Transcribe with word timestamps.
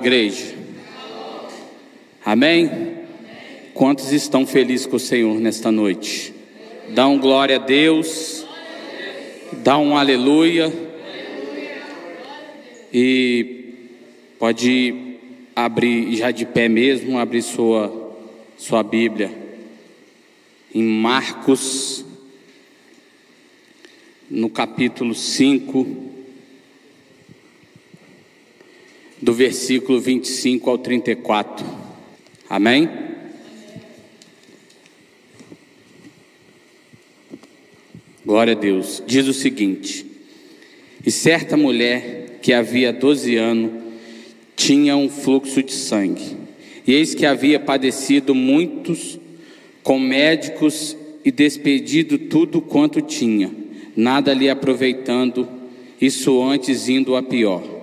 Igreja. 0.00 0.54
Amém? 2.24 2.70
Quantos 3.74 4.12
estão 4.12 4.46
felizes 4.46 4.86
com 4.86 4.96
o 4.96 5.00
Senhor 5.00 5.38
nesta 5.38 5.70
noite? 5.70 6.32
Dá 6.88 7.06
um 7.06 7.18
glória 7.18 7.56
a 7.56 7.58
Deus. 7.58 8.46
Dá 9.62 9.76
um 9.76 9.94
aleluia. 9.94 10.72
E 12.90 13.74
pode 14.38 15.18
abrir 15.54 16.16
já 16.16 16.30
de 16.30 16.46
pé 16.46 16.66
mesmo, 16.66 17.18
abrir 17.18 17.42
sua 17.42 18.16
sua 18.56 18.82
Bíblia 18.82 19.30
em 20.74 20.82
Marcos 20.82 22.06
no 24.30 24.48
capítulo 24.48 25.14
5 25.14 26.09
do 29.20 29.32
versículo 29.32 30.00
25 30.00 30.70
ao 30.70 30.78
34. 30.78 31.66
Amém? 32.48 32.88
Glória 38.24 38.52
a 38.52 38.56
Deus. 38.56 39.02
Diz 39.06 39.26
o 39.26 39.32
seguinte: 39.32 40.06
E 41.04 41.10
certa 41.10 41.56
mulher 41.56 42.38
que 42.40 42.52
havia 42.52 42.92
12 42.92 43.36
anos 43.36 43.82
tinha 44.56 44.96
um 44.96 45.08
fluxo 45.08 45.62
de 45.62 45.72
sangue, 45.72 46.36
e 46.86 46.92
eis 46.94 47.14
que 47.14 47.26
havia 47.26 47.58
padecido 47.58 48.34
muitos 48.34 49.18
com 49.82 49.98
médicos 49.98 50.96
e 51.24 51.30
despedido 51.30 52.18
tudo 52.18 52.60
quanto 52.60 53.00
tinha, 53.00 53.50
nada 53.96 54.34
lhe 54.34 54.48
aproveitando, 54.48 55.48
isso 56.00 56.42
antes 56.42 56.88
indo 56.88 57.16
a 57.16 57.22
pior. 57.22 57.79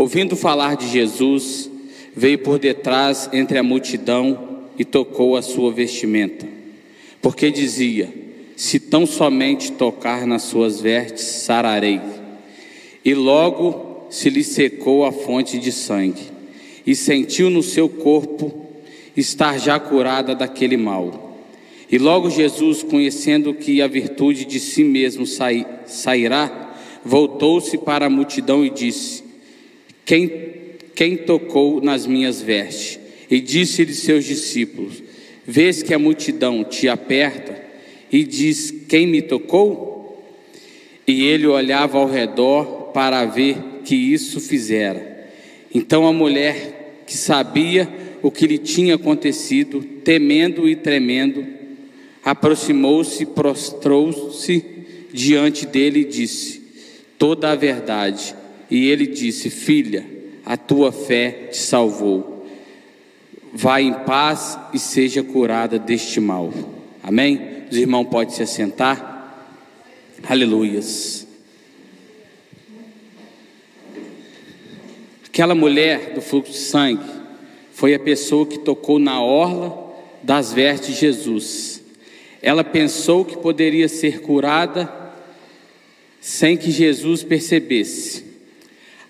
Ouvindo 0.00 0.34
falar 0.34 0.78
de 0.78 0.88
Jesus, 0.88 1.70
veio 2.16 2.38
por 2.38 2.58
detrás 2.58 3.28
entre 3.34 3.58
a 3.58 3.62
multidão 3.62 4.62
e 4.78 4.82
tocou 4.82 5.36
a 5.36 5.42
sua 5.42 5.70
vestimenta, 5.70 6.48
porque 7.20 7.50
dizia: 7.50 8.08
Se 8.56 8.80
tão 8.80 9.04
somente 9.04 9.72
tocar 9.72 10.26
nas 10.26 10.44
suas 10.44 10.80
vestes, 10.80 11.26
sararei. 11.26 12.00
E 13.04 13.12
logo 13.12 14.06
se 14.08 14.30
lhe 14.30 14.42
secou 14.42 15.04
a 15.04 15.12
fonte 15.12 15.58
de 15.58 15.70
sangue, 15.70 16.22
e 16.86 16.94
sentiu 16.94 17.50
no 17.50 17.62
seu 17.62 17.86
corpo 17.86 18.68
estar 19.14 19.60
já 19.60 19.78
curada 19.78 20.34
daquele 20.34 20.78
mal. 20.78 21.36
E 21.92 21.98
logo 21.98 22.30
Jesus, 22.30 22.82
conhecendo 22.82 23.52
que 23.52 23.82
a 23.82 23.86
virtude 23.86 24.46
de 24.46 24.60
si 24.60 24.82
mesmo 24.82 25.26
sairá, 25.84 26.74
voltou-se 27.04 27.76
para 27.76 28.06
a 28.06 28.10
multidão 28.10 28.64
e 28.64 28.70
disse: 28.70 29.28
quem, 30.10 30.28
quem 30.92 31.16
tocou 31.16 31.80
nas 31.80 32.04
minhas 32.04 32.42
vestes? 32.42 32.98
E 33.30 33.40
disse-lhe 33.40 33.94
seus 33.94 34.24
discípulos: 34.24 35.00
Vês 35.46 35.84
que 35.84 35.94
a 35.94 36.00
multidão 36.00 36.64
te 36.64 36.88
aperta 36.88 37.56
e 38.10 38.24
diz: 38.24 38.74
Quem 38.88 39.06
me 39.06 39.22
tocou? 39.22 40.20
E 41.06 41.22
ele 41.22 41.46
olhava 41.46 41.96
ao 41.96 42.10
redor 42.10 42.90
para 42.92 43.24
ver 43.24 43.56
que 43.84 43.94
isso 43.94 44.40
fizera. 44.40 45.30
Então 45.72 46.04
a 46.04 46.12
mulher, 46.12 47.04
que 47.06 47.16
sabia 47.16 47.88
o 48.20 48.32
que 48.32 48.48
lhe 48.48 48.58
tinha 48.58 48.96
acontecido, 48.96 49.80
temendo 50.02 50.68
e 50.68 50.74
tremendo, 50.74 51.46
aproximou-se, 52.24 53.24
prostrou-se 53.26 54.64
diante 55.12 55.66
dele 55.66 56.00
e 56.00 56.04
disse: 56.04 56.60
Toda 57.16 57.52
a 57.52 57.54
verdade. 57.54 58.39
E 58.70 58.88
ele 58.88 59.06
disse: 59.06 59.50
Filha, 59.50 60.06
a 60.44 60.56
tua 60.56 60.92
fé 60.92 61.48
te 61.50 61.56
salvou. 61.56 62.46
Vá 63.52 63.80
em 63.80 63.92
paz 63.92 64.58
e 64.72 64.78
seja 64.78 65.22
curada 65.22 65.78
deste 65.78 66.20
mal. 66.20 66.52
Amém? 67.02 67.64
Os 67.70 67.76
irmãos 67.76 68.04
podem 68.04 68.32
se 68.32 68.42
assentar. 68.42 69.10
Aleluias. 70.28 71.26
Aquela 75.26 75.54
mulher 75.54 76.14
do 76.14 76.20
fluxo 76.20 76.52
de 76.52 76.58
sangue 76.58 77.04
foi 77.72 77.94
a 77.94 77.98
pessoa 77.98 78.46
que 78.46 78.58
tocou 78.58 78.98
na 78.98 79.22
orla 79.22 79.90
das 80.22 80.52
vestes 80.52 80.94
de 80.94 81.00
Jesus. 81.00 81.82
Ela 82.42 82.62
pensou 82.62 83.24
que 83.24 83.36
poderia 83.38 83.88
ser 83.88 84.20
curada 84.20 84.92
sem 86.20 86.56
que 86.56 86.70
Jesus 86.70 87.22
percebesse. 87.22 88.29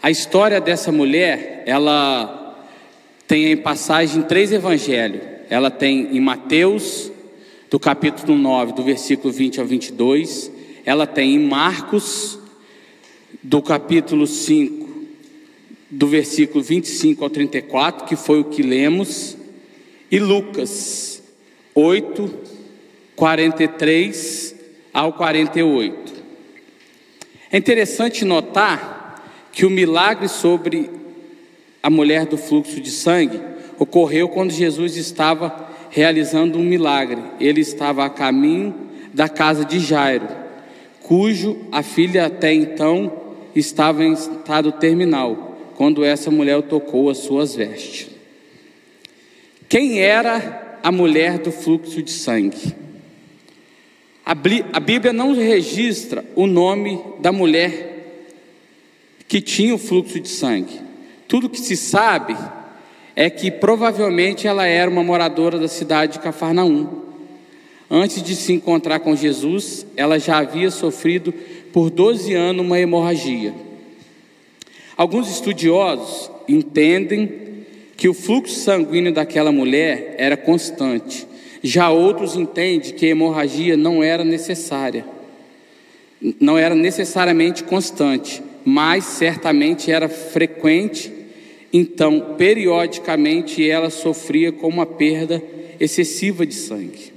A 0.03 0.11
história 0.11 0.61
dessa 0.63 0.91
mulher, 0.91 1.63
ela 1.67 2.57
tem 3.29 3.53
em 3.53 3.57
passagem 3.57 4.23
três 4.23 4.51
evangelhos. 4.51 5.21
Ela 5.51 5.71
tem 5.71 6.17
em 6.17 6.21
Mateus, 6.21 7.13
do 7.69 7.79
capítulo 7.79 8.39
9, 8.39 8.73
do 8.73 8.83
versículo 8.83 9.31
20 9.31 9.61
ao 9.61 9.67
22. 9.67 10.51
Ela 10.87 11.07
tem 11.07 11.35
em 11.35 11.39
Marcos, 11.39 12.39
do 13.43 13.61
capítulo 13.61 14.27
5, 14.27 14.89
do 15.91 16.07
versículo 16.07 16.65
25 16.65 17.23
ao 17.23 17.29
34, 17.29 18.07
que 18.07 18.17
foi 18.17 18.41
o 18.41 18.45
que 18.45 18.63
lemos. 18.63 19.37
E 20.11 20.19
Lucas 20.19 21.23
8, 21.75 22.35
43 23.17 24.55
ao 24.95 25.13
48. 25.13 26.15
É 27.53 27.59
interessante 27.59 28.25
notar 28.25 29.00
que 29.53 29.67
o 29.67 29.71
milagre 29.71 30.29
sobre 30.29 30.91
a 31.83 31.91
mulher 31.91 32.27
do 32.27 32.37
fluxo 32.37 32.81
de 32.81 32.91
sangue 32.91 33.41
ocorreu 33.79 34.29
quando 34.29 34.53
Jesus 34.53 34.97
estava 34.97 35.69
realizando 35.91 36.59
um 36.59 36.63
milagre. 36.63 37.23
Ele 37.41 37.61
estava 37.61 38.05
a 38.05 38.11
caminho 38.11 38.75
da 39.13 39.29
casa 39.29 39.65
de 39.65 39.81
Jairo, 39.81 40.29
cujo 41.03 41.59
a 41.73 41.83
filha 41.83 42.27
até 42.27 42.53
então 42.53 43.13
estava 43.55 44.05
em 44.05 44.13
estado 44.13 44.71
terminal, 44.73 45.59
quando 45.77 46.05
essa 46.05 46.31
mulher 46.31 46.63
tocou 46.63 47.11
as 47.11 47.19
suas 47.19 47.55
vestes. 47.55 48.09
Quem 49.69 50.01
era 50.01 50.79
a 50.83 50.93
mulher 50.93 51.39
do 51.39 51.51
fluxo 51.51 52.03
de 52.03 52.13
sangue? 52.13 52.75
A 54.25 54.81
Bíblia 54.81 55.13
não 55.13 55.35
registra 55.35 56.25
o 56.37 56.47
nome 56.47 57.01
da 57.21 57.33
mulher 57.33 58.00
que 59.31 59.41
tinha 59.41 59.73
o 59.73 59.79
fluxo 59.79 60.19
de 60.19 60.29
sangue. 60.29 60.81
Tudo 61.29 61.49
que 61.49 61.61
se 61.61 61.77
sabe 61.77 62.37
é 63.15 63.31
que 63.31 63.49
provavelmente 63.49 64.49
ela 64.49 64.67
era 64.67 64.91
uma 64.91 65.05
moradora 65.05 65.57
da 65.57 65.69
cidade 65.69 66.15
de 66.15 66.19
Cafarnaum. 66.19 66.89
Antes 67.89 68.25
de 68.25 68.35
se 68.35 68.53
encontrar 68.53 68.99
com 68.99 69.15
Jesus, 69.15 69.87
ela 69.97 70.19
já 70.19 70.39
havia 70.39 70.69
sofrido 70.69 71.33
por 71.73 71.91
12 71.91 72.35
anos 72.35 72.67
uma 72.67 72.81
hemorragia. 72.81 73.55
Alguns 74.97 75.31
estudiosos 75.31 76.29
entendem 76.49 77.67
que 77.97 78.09
o 78.09 78.15
fluxo 78.15 78.59
sanguíneo 78.59 79.13
daquela 79.13 79.53
mulher 79.53 80.17
era 80.19 80.37
constante. 80.37 81.25
Já 81.63 81.89
outros 81.89 82.35
entendem 82.35 82.93
que 82.93 83.07
a 83.07 83.11
hemorragia 83.11 83.77
não 83.77 84.03
era 84.03 84.25
necessária, 84.25 85.05
não 86.41 86.59
era 86.59 86.75
necessariamente 86.75 87.63
constante, 87.63 88.43
mas 88.65 89.05
certamente 89.05 89.91
era 89.91 90.09
frequente, 90.09 91.13
então, 91.73 92.35
periodicamente, 92.37 93.69
ela 93.69 93.91
sofria 93.91 94.51
com 94.51 94.69
uma 94.69 94.85
perda 94.85 95.43
excessiva 95.79 96.45
de 96.45 96.55
sangue. 96.55 97.13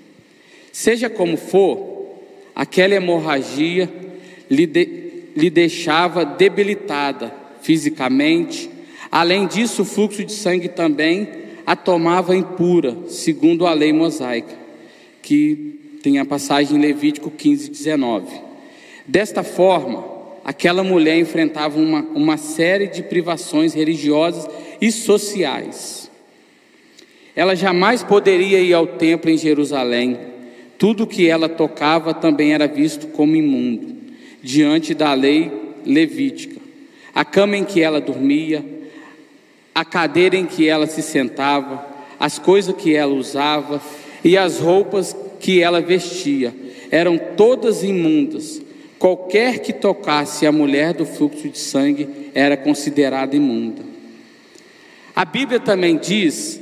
Seja 0.71 1.09
como 1.09 1.37
for, 1.37 2.07
aquela 2.55 2.95
hemorragia 2.95 3.89
lhe, 4.49 4.67
de, 4.67 4.87
lhe 5.35 5.49
deixava 5.49 6.23
debilitada 6.23 7.33
fisicamente. 7.61 8.69
Além 9.11 9.47
disso, 9.47 9.81
o 9.81 9.85
fluxo 9.85 10.23
de 10.23 10.33
sangue 10.33 10.69
também 10.69 11.27
a 11.65 11.75
tomava 11.75 12.35
impura, 12.35 12.95
segundo 13.07 13.65
a 13.65 13.73
lei 13.73 13.93
mosaica, 13.93 14.53
que 15.21 15.79
tem 16.03 16.19
a 16.19 16.25
passagem 16.25 16.77
em 16.77 16.81
Levítico 16.81 17.31
15, 17.31 17.69
19. 17.69 18.27
Desta 19.07 19.43
forma, 19.43 20.12
aquela 20.43 20.83
mulher 20.83 21.17
enfrentava 21.17 21.79
uma, 21.79 22.01
uma 22.13 22.37
série 22.37 22.87
de 22.87 23.01
privações 23.03 23.73
religiosas 23.73 24.47
e 24.81 24.91
sociais. 24.91 26.11
Ela 27.35 27.55
jamais 27.55 28.03
poderia 28.03 28.59
ir 28.59 28.73
ao 28.73 28.85
templo 28.85 29.29
em 29.29 29.37
Jerusalém. 29.37 30.17
Tudo 30.77 31.07
que 31.07 31.27
ela 31.27 31.49
tocava 31.49 32.13
também 32.13 32.53
era 32.53 32.67
visto 32.67 33.07
como 33.07 33.35
imundo, 33.35 33.95
diante 34.41 34.93
da 34.93 35.13
lei 35.13 35.51
levítica. 35.85 36.61
A 37.15 37.23
cama 37.23 37.57
em 37.57 37.63
que 37.63 37.81
ela 37.81 38.01
dormia, 38.01 38.63
a 39.73 39.83
cadeira 39.83 40.35
em 40.35 40.45
que 40.45 40.67
ela 40.67 40.85
se 40.85 41.01
sentava, 41.01 41.85
as 42.19 42.37
coisas 42.37 42.75
que 42.75 42.95
ela 42.95 43.13
usava 43.13 43.81
e 44.23 44.37
as 44.37 44.59
roupas 44.59 45.15
que 45.39 45.61
ela 45.61 45.81
vestia 45.81 46.53
eram 46.91 47.17
todas 47.17 47.83
imundas, 47.83 48.61
Qualquer 49.03 49.59
que 49.59 49.73
tocasse 49.73 50.45
a 50.45 50.51
mulher 50.53 50.93
do 50.93 51.05
fluxo 51.05 51.49
de 51.49 51.59
sangue 51.59 52.07
era 52.33 52.55
considerada 52.55 53.35
imunda. 53.35 53.81
A 55.13 55.25
Bíblia 55.25 55.59
também 55.59 55.97
diz 55.97 56.61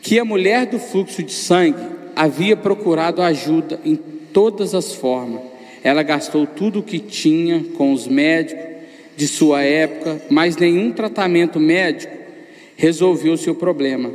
que 0.00 0.16
a 0.16 0.24
mulher 0.24 0.66
do 0.66 0.78
fluxo 0.78 1.20
de 1.20 1.32
sangue 1.32 1.82
havia 2.14 2.56
procurado 2.56 3.20
ajuda 3.20 3.80
em 3.84 3.96
todas 4.32 4.72
as 4.72 4.94
formas. 4.94 5.42
Ela 5.82 6.04
gastou 6.04 6.46
tudo 6.46 6.78
o 6.78 6.82
que 6.84 7.00
tinha 7.00 7.64
com 7.76 7.92
os 7.92 8.06
médicos 8.06 8.64
de 9.16 9.26
sua 9.26 9.64
época, 9.64 10.22
mas 10.30 10.56
nenhum 10.56 10.92
tratamento 10.92 11.58
médico 11.58 12.16
resolveu 12.76 13.36
seu 13.36 13.56
problema 13.56 14.12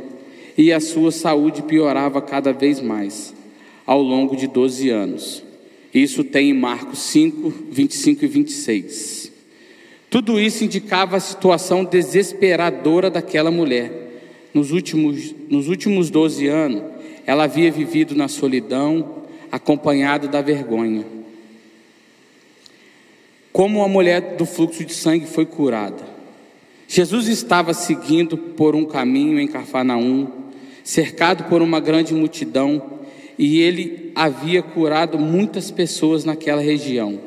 e 0.56 0.72
a 0.72 0.80
sua 0.80 1.12
saúde 1.12 1.60
piorava 1.60 2.22
cada 2.22 2.54
vez 2.54 2.80
mais 2.80 3.34
ao 3.84 4.00
longo 4.00 4.34
de 4.34 4.46
12 4.46 4.88
anos. 4.88 5.45
Isso 5.96 6.22
tem 6.22 6.50
em 6.50 6.52
Marcos 6.52 6.98
5, 6.98 7.50
25 7.70 8.22
e 8.22 8.28
26. 8.28 9.32
Tudo 10.10 10.38
isso 10.38 10.62
indicava 10.62 11.16
a 11.16 11.20
situação 11.20 11.86
desesperadora 11.86 13.08
daquela 13.08 13.50
mulher. 13.50 14.20
Nos 14.52 14.72
últimos, 14.72 15.34
nos 15.48 15.68
últimos 15.68 16.10
12 16.10 16.48
anos, 16.48 16.82
ela 17.24 17.44
havia 17.44 17.72
vivido 17.72 18.14
na 18.14 18.28
solidão, 18.28 19.22
acompanhada 19.50 20.28
da 20.28 20.42
vergonha. 20.42 21.06
Como 23.50 23.82
a 23.82 23.88
mulher 23.88 24.36
do 24.36 24.44
fluxo 24.44 24.84
de 24.84 24.92
sangue 24.92 25.24
foi 25.24 25.46
curada? 25.46 26.06
Jesus 26.86 27.26
estava 27.26 27.72
seguindo 27.72 28.36
por 28.36 28.76
um 28.76 28.84
caminho 28.84 29.40
em 29.40 29.48
Cafarnaum, 29.48 30.28
cercado 30.84 31.44
por 31.44 31.62
uma 31.62 31.80
grande 31.80 32.12
multidão, 32.12 32.95
e 33.38 33.60
ele 33.60 34.12
havia 34.14 34.62
curado 34.62 35.18
muitas 35.18 35.70
pessoas 35.70 36.24
naquela 36.24 36.60
região. 36.60 37.20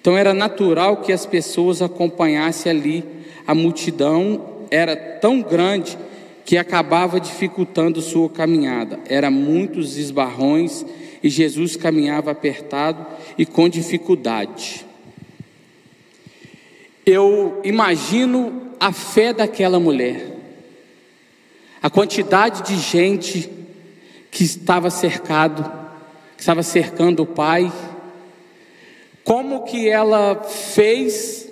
Então 0.00 0.16
era 0.16 0.32
natural 0.32 0.98
que 0.98 1.12
as 1.12 1.26
pessoas 1.26 1.82
acompanhassem 1.82 2.70
ali. 2.70 3.04
A 3.46 3.54
multidão 3.54 4.66
era 4.70 4.96
tão 4.96 5.42
grande 5.42 5.98
que 6.44 6.56
acabava 6.56 7.20
dificultando 7.20 8.00
sua 8.00 8.28
caminhada. 8.28 8.98
Era 9.06 9.30
muitos 9.30 9.96
esbarrões 9.98 10.84
e 11.22 11.28
Jesus 11.28 11.76
caminhava 11.76 12.30
apertado 12.30 13.06
e 13.36 13.44
com 13.44 13.68
dificuldade. 13.68 14.86
Eu 17.04 17.60
imagino 17.64 18.70
a 18.78 18.92
fé 18.92 19.32
daquela 19.32 19.78
mulher, 19.78 20.26
a 21.82 21.90
quantidade 21.90 22.62
de 22.62 22.76
gente 22.78 23.59
que 24.30 24.44
estava 24.44 24.90
cercado, 24.90 25.64
que 26.36 26.42
estava 26.42 26.62
cercando 26.62 27.22
o 27.22 27.26
pai, 27.26 27.70
como 29.24 29.64
que 29.64 29.88
ela 29.88 30.42
fez 30.44 31.50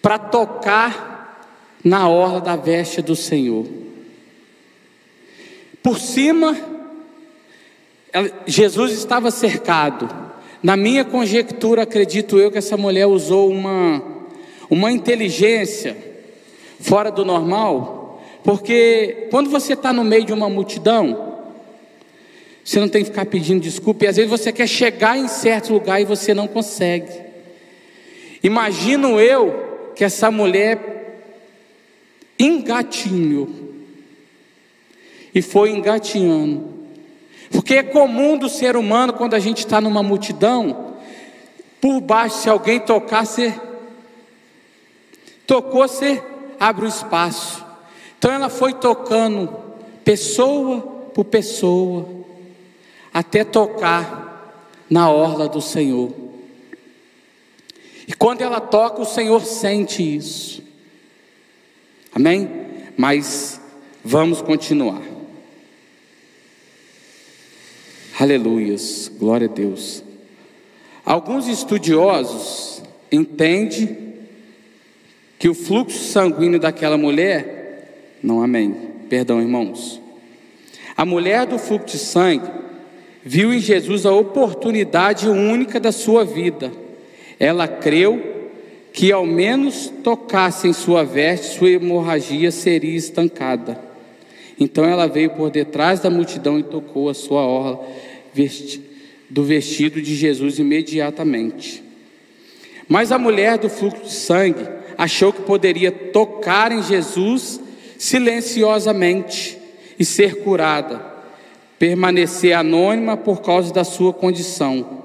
para 0.00 0.18
tocar 0.18 1.48
na 1.82 2.08
orla 2.08 2.40
da 2.40 2.56
veste 2.56 3.02
do 3.02 3.16
Senhor. 3.16 3.66
Por 5.82 5.98
cima, 5.98 6.56
Jesus 8.46 8.92
estava 8.92 9.30
cercado. 9.30 10.08
Na 10.62 10.76
minha 10.76 11.04
conjectura, 11.04 11.82
acredito 11.82 12.38
eu 12.38 12.50
que 12.50 12.56
essa 12.56 12.76
mulher 12.76 13.06
usou 13.06 13.50
uma, 13.50 14.02
uma 14.70 14.90
inteligência 14.90 15.96
fora 16.80 17.10
do 17.10 17.24
normal, 17.24 18.22
porque 18.42 19.28
quando 19.30 19.50
você 19.50 19.74
está 19.74 19.92
no 19.92 20.04
meio 20.04 20.24
de 20.24 20.32
uma 20.32 20.48
multidão, 20.48 21.33
você 22.64 22.80
não 22.80 22.88
tem 22.88 23.02
que 23.02 23.10
ficar 23.10 23.26
pedindo 23.26 23.60
desculpa, 23.60 24.04
e 24.04 24.08
às 24.08 24.16
vezes 24.16 24.30
você 24.30 24.50
quer 24.50 24.66
chegar 24.66 25.18
em 25.18 25.28
certo 25.28 25.72
lugar 25.72 26.00
e 26.00 26.04
você 26.04 26.32
não 26.32 26.48
consegue. 26.48 27.12
Imagino 28.42 29.20
eu 29.20 29.92
que 29.94 30.02
essa 30.02 30.30
mulher 30.30 30.94
engatinhou 32.38 33.48
e 35.34 35.42
foi 35.42 35.70
engatinhando. 35.70 36.72
Porque 37.50 37.74
é 37.74 37.82
comum 37.82 38.38
do 38.38 38.48
ser 38.48 38.76
humano, 38.76 39.12
quando 39.12 39.34
a 39.34 39.38
gente 39.38 39.58
está 39.58 39.80
numa 39.80 40.02
multidão, 40.02 40.94
por 41.80 42.00
baixo, 42.00 42.38
se 42.38 42.48
alguém 42.48 42.80
tocar, 42.80 43.26
você 43.26 43.54
tocou, 45.46 45.86
você 45.86 46.22
abre 46.58 46.86
o 46.86 46.88
espaço. 46.88 47.64
Então 48.18 48.32
ela 48.32 48.48
foi 48.48 48.72
tocando 48.72 49.54
pessoa 50.02 50.80
por 51.14 51.24
pessoa, 51.24 52.23
até 53.14 53.44
tocar 53.44 54.68
na 54.90 55.08
orla 55.08 55.48
do 55.48 55.60
Senhor. 55.60 56.12
E 58.08 58.12
quando 58.12 58.40
ela 58.40 58.60
toca, 58.60 59.00
o 59.00 59.06
Senhor 59.06 59.44
sente 59.46 60.02
isso. 60.02 60.60
Amém? 62.12 62.50
Mas 62.96 63.60
vamos 64.04 64.42
continuar. 64.42 65.00
Aleluias, 68.18 69.10
glória 69.16 69.48
a 69.48 69.52
Deus. 69.52 70.02
Alguns 71.04 71.46
estudiosos 71.46 72.82
entendem 73.10 74.14
que 75.38 75.48
o 75.48 75.54
fluxo 75.54 75.98
sanguíneo 75.98 76.58
daquela 76.58 76.96
mulher, 76.96 78.18
não 78.22 78.42
amém, 78.42 78.72
perdão 79.08 79.40
irmãos. 79.40 80.00
A 80.96 81.04
mulher 81.04 81.46
do 81.46 81.58
fluxo 81.58 81.96
de 81.96 81.98
sangue 81.98 82.63
viu 83.24 83.52
em 83.52 83.58
Jesus 83.58 84.04
a 84.04 84.12
oportunidade 84.12 85.28
única 85.28 85.80
da 85.80 85.90
sua 85.90 86.24
vida. 86.24 86.70
Ela 87.40 87.66
creu 87.66 88.34
que 88.92 89.10
ao 89.10 89.26
menos 89.26 89.92
tocasse 90.04 90.68
em 90.68 90.72
sua 90.72 91.02
veste, 91.02 91.58
sua 91.58 91.70
hemorragia 91.70 92.50
seria 92.50 92.96
estancada. 92.96 93.80
Então 94.60 94.84
ela 94.84 95.08
veio 95.08 95.30
por 95.30 95.50
detrás 95.50 95.98
da 95.98 96.10
multidão 96.10 96.58
e 96.58 96.62
tocou 96.62 97.08
a 97.08 97.14
sua 97.14 97.44
orla 97.44 97.84
do 99.28 99.42
vestido 99.42 100.00
de 100.00 100.14
Jesus 100.14 100.58
imediatamente. 100.58 101.82
Mas 102.86 103.10
a 103.10 103.18
mulher 103.18 103.58
do 103.58 103.68
fluxo 103.68 104.04
de 104.04 104.12
sangue 104.12 104.68
achou 104.96 105.32
que 105.32 105.42
poderia 105.42 105.90
tocar 105.90 106.70
em 106.70 106.82
Jesus 106.82 107.60
silenciosamente 107.98 109.58
e 109.98 110.04
ser 110.04 110.42
curada, 110.42 111.13
permanecer 111.78 112.52
anônima 112.52 113.16
por 113.16 113.42
causa 113.42 113.72
da 113.72 113.84
sua 113.84 114.12
condição. 114.12 115.04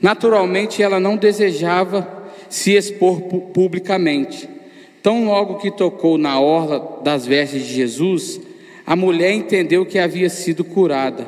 Naturalmente, 0.00 0.82
ela 0.82 1.00
não 1.00 1.16
desejava 1.16 2.06
se 2.48 2.72
expor 2.72 3.20
publicamente. 3.20 4.48
Tão 5.02 5.26
logo 5.26 5.56
que 5.56 5.70
tocou 5.70 6.16
na 6.16 6.40
orla 6.40 7.00
das 7.02 7.26
vestes 7.26 7.66
de 7.66 7.74
Jesus, 7.74 8.40
a 8.86 8.94
mulher 8.94 9.32
entendeu 9.32 9.84
que 9.84 9.98
havia 9.98 10.30
sido 10.30 10.64
curada. 10.64 11.26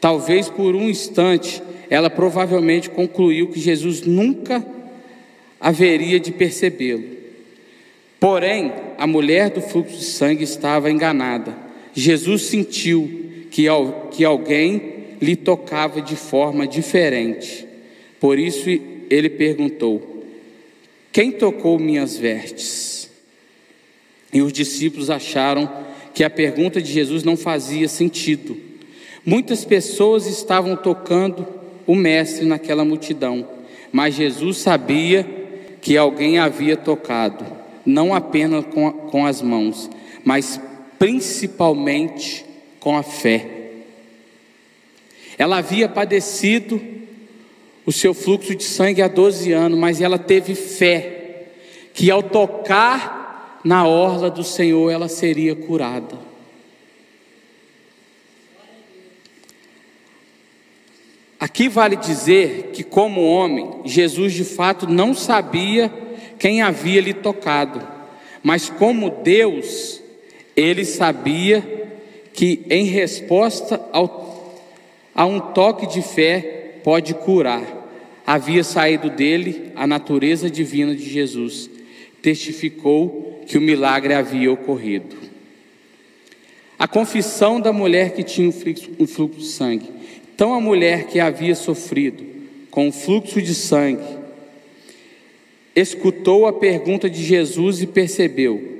Talvez 0.00 0.48
por 0.48 0.74
um 0.74 0.88
instante, 0.88 1.62
ela 1.88 2.10
provavelmente 2.10 2.90
concluiu 2.90 3.48
que 3.48 3.60
Jesus 3.60 4.02
nunca 4.02 4.64
haveria 5.60 6.20
de 6.20 6.32
percebê-lo. 6.32 7.04
Porém, 8.18 8.72
a 8.98 9.06
mulher 9.06 9.50
do 9.50 9.60
fluxo 9.60 9.96
de 9.96 10.04
sangue 10.04 10.44
estava 10.44 10.90
enganada. 10.90 11.56
Jesus 11.94 12.42
sentiu 12.42 13.25
que, 13.56 13.64
que 14.10 14.22
alguém 14.22 15.16
lhe 15.18 15.34
tocava 15.34 16.02
de 16.02 16.14
forma 16.14 16.66
diferente. 16.66 17.66
Por 18.20 18.38
isso 18.38 18.68
ele 19.08 19.30
perguntou: 19.30 20.24
Quem 21.10 21.32
tocou 21.32 21.78
minhas 21.78 22.18
vestes? 22.18 23.10
E 24.30 24.42
os 24.42 24.52
discípulos 24.52 25.08
acharam 25.08 25.72
que 26.12 26.22
a 26.22 26.28
pergunta 26.28 26.82
de 26.82 26.92
Jesus 26.92 27.24
não 27.24 27.34
fazia 27.34 27.88
sentido. 27.88 28.58
Muitas 29.24 29.64
pessoas 29.64 30.26
estavam 30.26 30.76
tocando 30.76 31.46
o 31.86 31.94
Mestre 31.94 32.44
naquela 32.44 32.84
multidão, 32.84 33.48
mas 33.90 34.16
Jesus 34.16 34.58
sabia 34.58 35.26
que 35.80 35.96
alguém 35.96 36.38
havia 36.38 36.76
tocado, 36.76 37.46
não 37.86 38.14
apenas 38.14 38.66
com, 38.66 38.92
com 38.92 39.24
as 39.24 39.40
mãos, 39.40 39.88
mas 40.22 40.60
principalmente 40.98 42.45
com 42.86 42.96
a 42.96 43.02
fé. 43.02 43.44
Ela 45.36 45.58
havia 45.58 45.88
padecido 45.88 46.80
o 47.84 47.90
seu 47.90 48.14
fluxo 48.14 48.54
de 48.54 48.62
sangue 48.62 49.02
há 49.02 49.08
12 49.08 49.50
anos, 49.50 49.76
mas 49.76 50.00
ela 50.00 50.20
teve 50.20 50.54
fé 50.54 51.48
que 51.92 52.12
ao 52.12 52.22
tocar 52.22 53.60
na 53.64 53.84
orla 53.88 54.30
do 54.30 54.44
Senhor 54.44 54.88
ela 54.88 55.08
seria 55.08 55.56
curada. 55.56 56.16
Aqui 61.40 61.68
vale 61.68 61.96
dizer 61.96 62.70
que, 62.72 62.84
como 62.84 63.26
homem, 63.26 63.80
Jesus 63.84 64.32
de 64.32 64.44
fato 64.44 64.86
não 64.86 65.12
sabia 65.12 65.92
quem 66.38 66.62
havia 66.62 67.00
lhe 67.00 67.14
tocado, 67.14 67.84
mas 68.44 68.70
como 68.70 69.10
Deus, 69.10 70.00
ele 70.54 70.84
sabia 70.84 71.84
que, 72.36 72.66
em 72.68 72.84
resposta 72.84 73.80
ao, 73.90 74.54
a 75.14 75.24
um 75.24 75.40
toque 75.40 75.86
de 75.86 76.02
fé, 76.02 76.74
pode 76.84 77.14
curar. 77.14 77.64
Havia 78.26 78.62
saído 78.62 79.08
dele 79.08 79.72
a 79.74 79.86
natureza 79.86 80.50
divina 80.50 80.94
de 80.94 81.08
Jesus, 81.08 81.70
testificou 82.20 83.42
que 83.46 83.56
o 83.56 83.60
milagre 83.60 84.12
havia 84.12 84.52
ocorrido. 84.52 85.16
a 86.78 86.86
confissão 86.86 87.58
da 87.58 87.72
mulher 87.72 88.12
que 88.12 88.22
tinha 88.22 88.48
um 88.98 89.06
fluxo 89.06 89.38
de 89.38 89.46
sangue. 89.46 89.88
Então, 90.34 90.52
a 90.52 90.60
mulher 90.60 91.06
que 91.06 91.18
havia 91.18 91.54
sofrido 91.54 92.22
com 92.70 92.88
o 92.88 92.92
fluxo 92.92 93.40
de 93.40 93.54
sangue 93.54 94.04
escutou 95.74 96.46
a 96.46 96.52
pergunta 96.52 97.08
de 97.08 97.24
Jesus 97.24 97.80
e 97.80 97.86
percebeu 97.86 98.75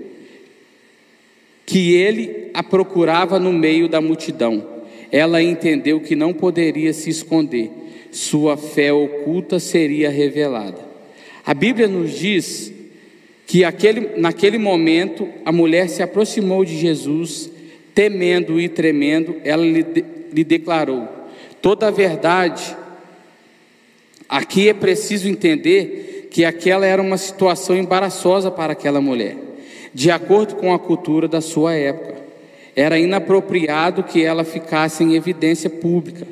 que 1.66 1.94
ele 1.94 2.50
a 2.54 2.62
procurava 2.62 3.38
no 3.38 3.52
meio 3.52 3.88
da 3.88 4.00
multidão. 4.00 4.64
Ela 5.12 5.42
entendeu 5.42 6.00
que 6.00 6.16
não 6.16 6.32
poderia 6.32 6.92
se 6.92 7.10
esconder, 7.10 7.70
sua 8.10 8.56
fé 8.56 8.92
oculta 8.92 9.58
seria 9.58 10.08
revelada. 10.08 10.78
A 11.44 11.52
Bíblia 11.52 11.86
nos 11.86 12.12
diz 12.12 12.72
que 13.46 13.64
aquele, 13.64 14.18
naquele 14.18 14.58
momento 14.58 15.28
a 15.44 15.52
mulher 15.52 15.88
se 15.88 16.02
aproximou 16.02 16.64
de 16.64 16.76
Jesus, 16.78 17.50
temendo 17.94 18.60
e 18.60 18.68
tremendo, 18.68 19.36
ela 19.44 19.64
lhe, 19.64 19.84
lhe 20.32 20.44
declarou 20.44 21.16
toda 21.66 21.88
a 21.88 21.90
verdade. 21.90 22.76
Aqui 24.28 24.68
é 24.68 24.74
preciso 24.74 25.28
entender 25.28 26.28
que 26.30 26.44
aquela 26.44 26.86
era 26.86 27.00
uma 27.00 27.16
situação 27.16 27.76
embaraçosa 27.76 28.50
para 28.50 28.72
aquela 28.72 29.00
mulher, 29.00 29.36
de 29.96 30.10
acordo 30.10 30.56
com 30.56 30.74
a 30.74 30.78
cultura 30.78 31.26
da 31.26 31.40
sua 31.40 31.72
época. 31.72 32.16
Era 32.76 32.98
inapropriado 32.98 34.02
que 34.02 34.22
ela 34.22 34.44
ficasse 34.44 35.02
em 35.02 35.14
evidência 35.14 35.70
pública. 35.70 36.26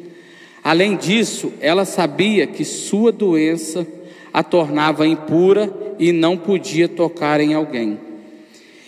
Além 0.62 0.98
disso, 0.98 1.50
ela 1.62 1.86
sabia 1.86 2.46
que 2.46 2.62
sua 2.62 3.10
doença 3.10 3.86
a 4.30 4.42
tornava 4.42 5.06
impura 5.06 5.72
e 5.98 6.12
não 6.12 6.36
podia 6.36 6.86
tocar 6.86 7.40
em 7.40 7.54
alguém. 7.54 7.98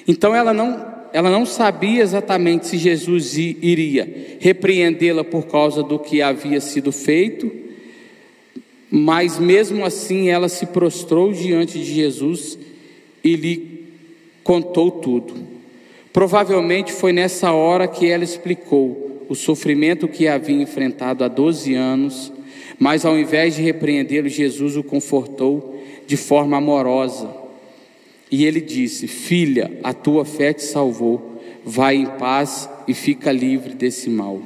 Então 0.07 0.35
ela 0.35 0.53
não, 0.53 0.87
ela 1.11 1.31
não 1.31 1.47
sabia 1.47 2.03
exatamente 2.03 2.67
se 2.67 2.77
Jesus 2.77 3.39
iria 3.39 4.37
repreendê-la 4.41 5.25
por 5.25 5.47
causa 5.47 5.83
do 5.83 5.99
que 5.99 6.21
havia 6.21 6.61
sido 6.61 6.93
feito, 6.93 7.51
mas 8.91 9.39
mesmo 9.39 9.87
assim 9.87 10.29
ela 10.29 10.51
se 10.51 10.67
prostrou 10.67 11.33
diante 11.33 11.79
de 11.79 11.95
Jesus 11.95 12.59
e 13.25 13.37
lhe 13.37 13.76
contou 14.47 14.91
tudo. 14.91 15.35
Provavelmente 16.13 16.93
foi 16.93 17.13
nessa 17.13 17.53
hora 17.53 17.89
que 17.89 18.09
ela 18.09 18.25
explicou 18.25 19.25
o 19.29 19.35
sofrimento 19.35 20.07
que 20.07 20.29
havia 20.29 20.63
enfrentado 20.63 21.25
há 21.25 21.29
12 21.29 21.75
anos 21.75 22.33
mas 22.79 23.05
ao 23.05 23.19
invés 23.19 23.57
de 23.57 23.63
repreendê-lo, 23.63 24.29
Jesus 24.29 24.77
o 24.77 24.83
confortou 24.83 25.83
de 26.07 26.17
forma 26.17 26.57
amorosa. 26.57 27.29
E 28.31 28.45
ele 28.45 28.61
disse: 28.61 29.07
Filha, 29.07 29.79
a 29.83 29.93
tua 29.93 30.25
fé 30.25 30.53
te 30.53 30.63
salvou, 30.63 31.41
vai 31.65 31.97
em 31.97 32.07
paz 32.07 32.69
e 32.87 32.93
fica 32.93 33.33
livre 33.33 33.75
desse 33.75 34.11
mal. 34.11 34.41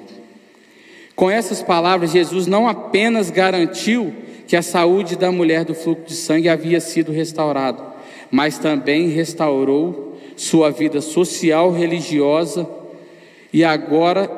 Com 1.16 1.30
essas 1.30 1.62
palavras, 1.62 2.12
Jesus 2.12 2.46
não 2.46 2.68
apenas 2.68 3.30
garantiu 3.30 4.12
que 4.46 4.56
a 4.56 4.62
saúde 4.62 5.16
da 5.16 5.30
mulher 5.30 5.64
do 5.64 5.74
fluxo 5.74 6.06
de 6.06 6.14
sangue 6.14 6.48
havia 6.48 6.80
sido 6.80 7.12
restaurada, 7.12 7.82
mas 8.30 8.58
também 8.58 9.08
restaurou 9.08 10.18
sua 10.36 10.70
vida 10.70 11.00
social, 11.00 11.72
religiosa, 11.72 12.68
e 13.52 13.64
agora 13.64 14.30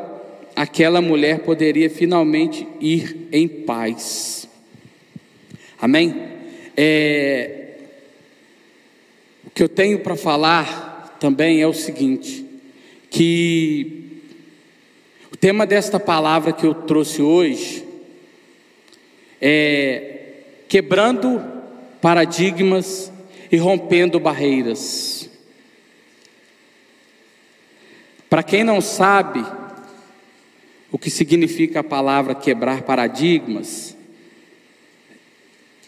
aquela 0.56 1.00
mulher 1.00 1.40
poderia 1.40 1.88
finalmente 1.90 2.66
ir 2.80 3.28
em 3.30 3.46
paz. 3.46 4.48
Amém? 5.80 6.14
É, 6.76 7.74
o 9.46 9.50
que 9.50 9.62
eu 9.62 9.68
tenho 9.68 9.98
para 10.00 10.16
falar 10.16 11.16
também 11.20 11.60
é 11.60 11.66
o 11.66 11.74
seguinte: 11.74 12.44
que 13.10 14.22
o 15.30 15.36
tema 15.36 15.66
desta 15.66 16.00
palavra 16.00 16.52
que 16.52 16.66
eu 16.66 16.74
trouxe 16.74 17.20
hoje 17.20 17.84
é 19.40 20.12
quebrando 20.68 21.42
paradigmas 22.00 23.11
e 23.52 23.58
rompendo 23.58 24.18
barreiras. 24.18 25.28
Para 28.30 28.42
quem 28.42 28.64
não 28.64 28.80
sabe, 28.80 29.44
o 30.90 30.96
que 30.96 31.10
significa 31.10 31.80
a 31.80 31.84
palavra 31.84 32.34
quebrar 32.34 32.80
paradigmas 32.80 33.94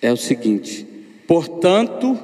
é 0.02 0.12
o 0.12 0.16
seguinte: 0.16 0.86
portanto, 1.26 2.20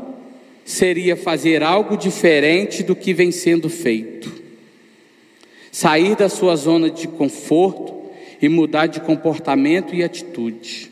seria 0.63 1.17
fazer 1.17 1.63
algo 1.63 1.97
diferente 1.97 2.83
do 2.83 2.95
que 2.95 3.15
vem 3.15 3.33
sendo 3.33 3.71
feito, 3.71 4.31
sair 5.73 6.17
da 6.17 6.29
sua 6.29 6.55
zona 6.55 6.91
de 6.91 7.09
conforto 7.09 8.11
e 8.43 8.49
mudar 8.49 8.89
de 8.89 9.01
comportamento 9.01 9.95
e 9.95 10.05
atitude. 10.05 10.90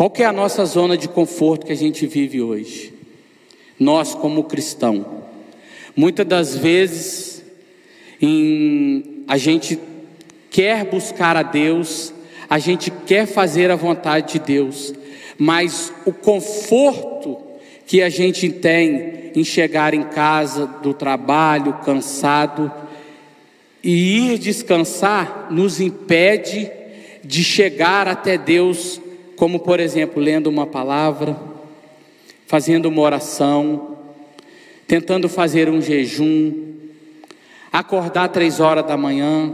Qual 0.00 0.08
que 0.08 0.22
é 0.22 0.24
a 0.24 0.32
nossa 0.32 0.64
zona 0.64 0.96
de 0.96 1.06
conforto 1.06 1.66
que 1.66 1.72
a 1.74 1.76
gente 1.76 2.06
vive 2.06 2.40
hoje? 2.40 2.90
Nós, 3.78 4.14
como 4.14 4.44
cristão, 4.44 5.24
muitas 5.94 6.26
das 6.26 6.56
vezes 6.56 7.44
em 8.18 9.24
a 9.28 9.36
gente 9.36 9.78
quer 10.50 10.86
buscar 10.86 11.36
a 11.36 11.42
Deus, 11.42 12.14
a 12.48 12.58
gente 12.58 12.90
quer 12.90 13.26
fazer 13.26 13.70
a 13.70 13.76
vontade 13.76 14.32
de 14.32 14.38
Deus, 14.38 14.94
mas 15.36 15.92
o 16.06 16.14
conforto 16.14 17.36
que 17.86 18.00
a 18.00 18.08
gente 18.08 18.48
tem 18.48 19.32
em 19.36 19.44
chegar 19.44 19.92
em 19.92 20.04
casa 20.04 20.66
do 20.82 20.94
trabalho 20.94 21.74
cansado 21.84 22.72
e 23.84 24.32
ir 24.32 24.38
descansar 24.38 25.48
nos 25.50 25.78
impede 25.78 26.70
de 27.22 27.44
chegar 27.44 28.08
até 28.08 28.38
Deus, 28.38 28.98
como 29.40 29.58
por 29.58 29.80
exemplo, 29.80 30.22
lendo 30.22 30.48
uma 30.48 30.66
palavra, 30.66 31.34
fazendo 32.46 32.90
uma 32.90 33.00
oração, 33.00 33.96
tentando 34.86 35.30
fazer 35.30 35.66
um 35.70 35.80
jejum, 35.80 36.74
acordar 37.72 38.28
três 38.28 38.60
horas 38.60 38.84
da 38.84 38.98
manhã. 38.98 39.50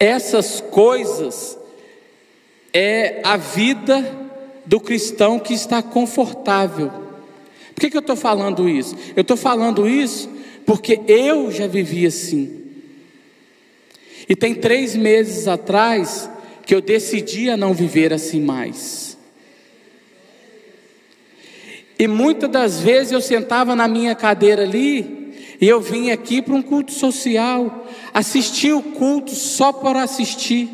Essas 0.00 0.62
coisas 0.62 1.58
é 2.72 3.20
a 3.22 3.36
vida 3.36 4.16
do 4.64 4.80
cristão 4.80 5.38
que 5.38 5.52
está 5.52 5.82
confortável. 5.82 6.90
Por 7.74 7.82
que, 7.82 7.90
que 7.90 7.98
eu 7.98 8.00
estou 8.00 8.16
falando 8.16 8.66
isso? 8.66 8.96
Eu 9.14 9.20
estou 9.20 9.36
falando 9.36 9.86
isso 9.86 10.26
porque 10.64 11.02
eu 11.06 11.52
já 11.52 11.66
vivi 11.66 12.06
assim. 12.06 12.64
E 14.26 14.34
tem 14.34 14.54
três 14.54 14.96
meses 14.96 15.46
atrás 15.46 16.30
que 16.68 16.74
eu 16.74 16.82
decidi 16.82 17.48
a 17.48 17.56
não 17.56 17.72
viver 17.72 18.12
assim 18.12 18.42
mais. 18.42 19.16
E 21.98 22.06
muitas 22.06 22.50
das 22.50 22.78
vezes 22.78 23.10
eu 23.10 23.22
sentava 23.22 23.74
na 23.74 23.88
minha 23.88 24.14
cadeira 24.14 24.64
ali 24.64 25.32
e 25.58 25.66
eu 25.66 25.80
vim 25.80 26.10
aqui 26.10 26.42
para 26.42 26.52
um 26.52 26.60
culto 26.60 26.92
social, 26.92 27.88
assistir 28.12 28.74
o 28.74 28.82
culto 28.82 29.34
só 29.34 29.72
por 29.72 29.96
assistir, 29.96 30.68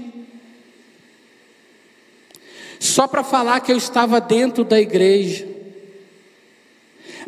só 2.80 3.06
para 3.06 3.22
falar 3.22 3.60
que 3.60 3.70
eu 3.70 3.76
estava 3.76 4.20
dentro 4.20 4.64
da 4.64 4.80
igreja. 4.80 5.46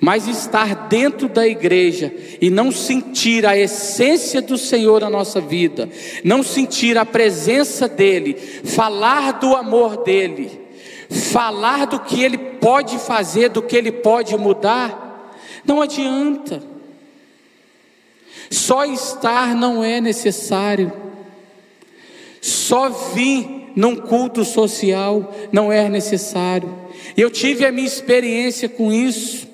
Mas 0.00 0.28
estar 0.28 0.88
dentro 0.88 1.28
da 1.28 1.46
igreja 1.46 2.12
e 2.40 2.50
não 2.50 2.70
sentir 2.70 3.46
a 3.46 3.56
essência 3.56 4.42
do 4.42 4.58
Senhor 4.58 5.00
na 5.00 5.10
nossa 5.10 5.40
vida, 5.40 5.88
não 6.22 6.42
sentir 6.42 6.98
a 6.98 7.04
presença 7.06 7.88
dEle, 7.88 8.34
falar 8.34 9.32
do 9.32 9.54
amor 9.56 10.02
dEle, 10.04 10.60
falar 11.08 11.86
do 11.86 12.00
que 12.00 12.22
Ele 12.22 12.36
pode 12.36 12.98
fazer, 12.98 13.48
do 13.48 13.62
que 13.62 13.76
Ele 13.76 13.90
pode 13.90 14.36
mudar, 14.36 15.32
não 15.64 15.80
adianta. 15.80 16.62
Só 18.50 18.84
estar 18.84 19.54
não 19.54 19.82
é 19.82 20.00
necessário. 20.00 20.92
Só 22.40 22.88
vir 22.88 23.72
num 23.74 23.96
culto 23.96 24.44
social 24.44 25.34
não 25.52 25.72
é 25.72 25.88
necessário. 25.88 26.72
Eu 27.16 27.30
tive 27.30 27.66
a 27.66 27.72
minha 27.72 27.86
experiência 27.86 28.68
com 28.68 28.92
isso. 28.92 29.45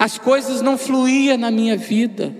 As 0.00 0.16
coisas 0.16 0.62
não 0.62 0.78
fluíam 0.78 1.36
na 1.36 1.50
minha 1.50 1.76
vida. 1.76 2.34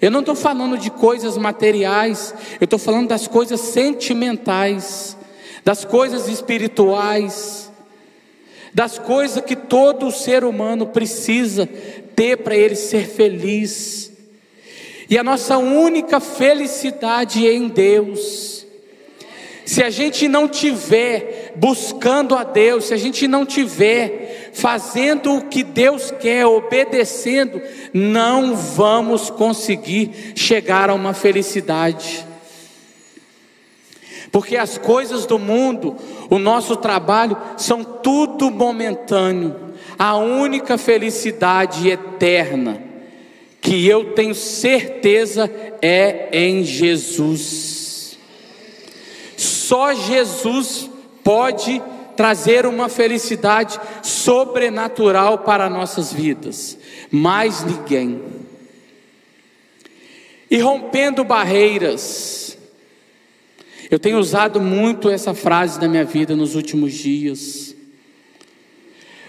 Eu 0.00 0.10
não 0.10 0.20
estou 0.20 0.34
falando 0.34 0.78
de 0.78 0.90
coisas 0.90 1.36
materiais, 1.36 2.34
eu 2.58 2.64
estou 2.64 2.78
falando 2.78 3.08
das 3.08 3.28
coisas 3.28 3.60
sentimentais, 3.60 5.14
das 5.62 5.84
coisas 5.84 6.28
espirituais, 6.28 7.70
das 8.72 8.98
coisas 8.98 9.44
que 9.44 9.54
todo 9.54 10.10
ser 10.10 10.44
humano 10.44 10.86
precisa 10.86 11.66
ter 12.16 12.38
para 12.38 12.56
ele 12.56 12.74
ser 12.74 13.06
feliz. 13.06 14.10
E 15.10 15.18
a 15.18 15.22
nossa 15.22 15.58
única 15.58 16.20
felicidade 16.20 17.46
é 17.46 17.52
em 17.52 17.68
Deus. 17.68 18.66
Se 19.66 19.82
a 19.82 19.90
gente 19.90 20.26
não 20.26 20.48
tiver 20.48 21.52
buscando 21.54 22.34
a 22.34 22.44
Deus, 22.44 22.86
se 22.86 22.94
a 22.94 22.96
gente 22.96 23.28
não 23.28 23.44
tiver 23.44 24.47
fazendo 24.58 25.36
o 25.36 25.42
que 25.42 25.62
Deus 25.62 26.10
quer, 26.10 26.44
obedecendo, 26.44 27.62
não 27.94 28.56
vamos 28.56 29.30
conseguir 29.30 30.32
chegar 30.34 30.90
a 30.90 30.94
uma 30.94 31.14
felicidade. 31.14 32.26
Porque 34.32 34.56
as 34.56 34.76
coisas 34.76 35.24
do 35.26 35.38
mundo, 35.38 35.96
o 36.28 36.40
nosso 36.40 36.74
trabalho, 36.74 37.36
são 37.56 37.84
tudo 37.84 38.50
momentâneo. 38.50 39.54
A 39.96 40.16
única 40.16 40.76
felicidade 40.76 41.88
eterna 41.88 42.82
que 43.60 43.86
eu 43.86 44.12
tenho 44.12 44.34
certeza 44.34 45.48
é 45.80 46.28
em 46.32 46.64
Jesus. 46.64 48.18
Só 49.36 49.94
Jesus 49.94 50.90
pode 51.22 51.80
trazer 52.18 52.66
uma 52.66 52.88
felicidade 52.88 53.78
sobrenatural 54.02 55.38
para 55.38 55.70
nossas 55.70 56.12
vidas, 56.12 56.76
mais 57.12 57.62
ninguém. 57.62 58.20
E 60.50 60.58
rompendo 60.58 61.22
barreiras, 61.22 62.58
eu 63.88 64.00
tenho 64.00 64.18
usado 64.18 64.60
muito 64.60 65.08
essa 65.08 65.32
frase 65.32 65.80
na 65.80 65.86
minha 65.86 66.04
vida 66.04 66.34
nos 66.34 66.56
últimos 66.56 66.92
dias. 66.92 67.76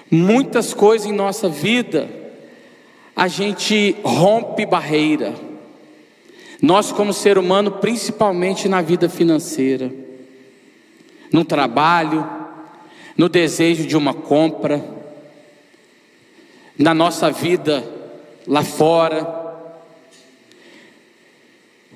Muitas 0.09 0.73
coisas 0.73 1.07
em 1.07 1.13
nossa 1.13 1.47
vida, 1.47 2.09
a 3.15 3.27
gente 3.27 3.97
rompe 4.03 4.65
barreira. 4.65 5.35
Nós, 6.59 6.91
como 6.91 7.13
ser 7.13 7.37
humano, 7.37 7.73
principalmente 7.73 8.67
na 8.67 8.81
vida 8.81 9.07
financeira, 9.07 9.93
no 11.31 11.45
trabalho, 11.45 12.38
no 13.19 13.27
desejo 13.27 13.85
de 13.85 13.97
uma 13.97 14.13
compra, 14.13 14.81
na 16.77 16.93
nossa 16.93 17.29
vida 17.29 17.83
lá 18.47 18.63
fora. 18.63 19.27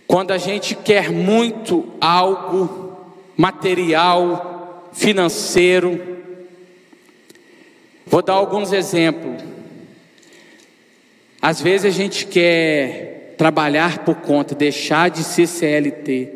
Quando 0.06 0.32
a 0.32 0.38
gente 0.38 0.76
quer 0.76 1.10
muito 1.10 1.94
algo 2.02 2.98
material, 3.38 4.90
financeiro, 4.92 6.20
vou 8.06 8.22
dar 8.22 8.34
alguns 8.34 8.74
exemplos. 8.74 9.42
Às 11.42 11.62
vezes 11.62 11.86
a 11.86 11.98
gente 11.98 12.28
quer 12.28 13.34
trabalhar 13.38 14.00
por 14.00 14.16
conta, 14.16 14.54
deixar 14.54 15.10
de 15.10 15.24
ser 15.24 15.48
CLT. 15.48 16.34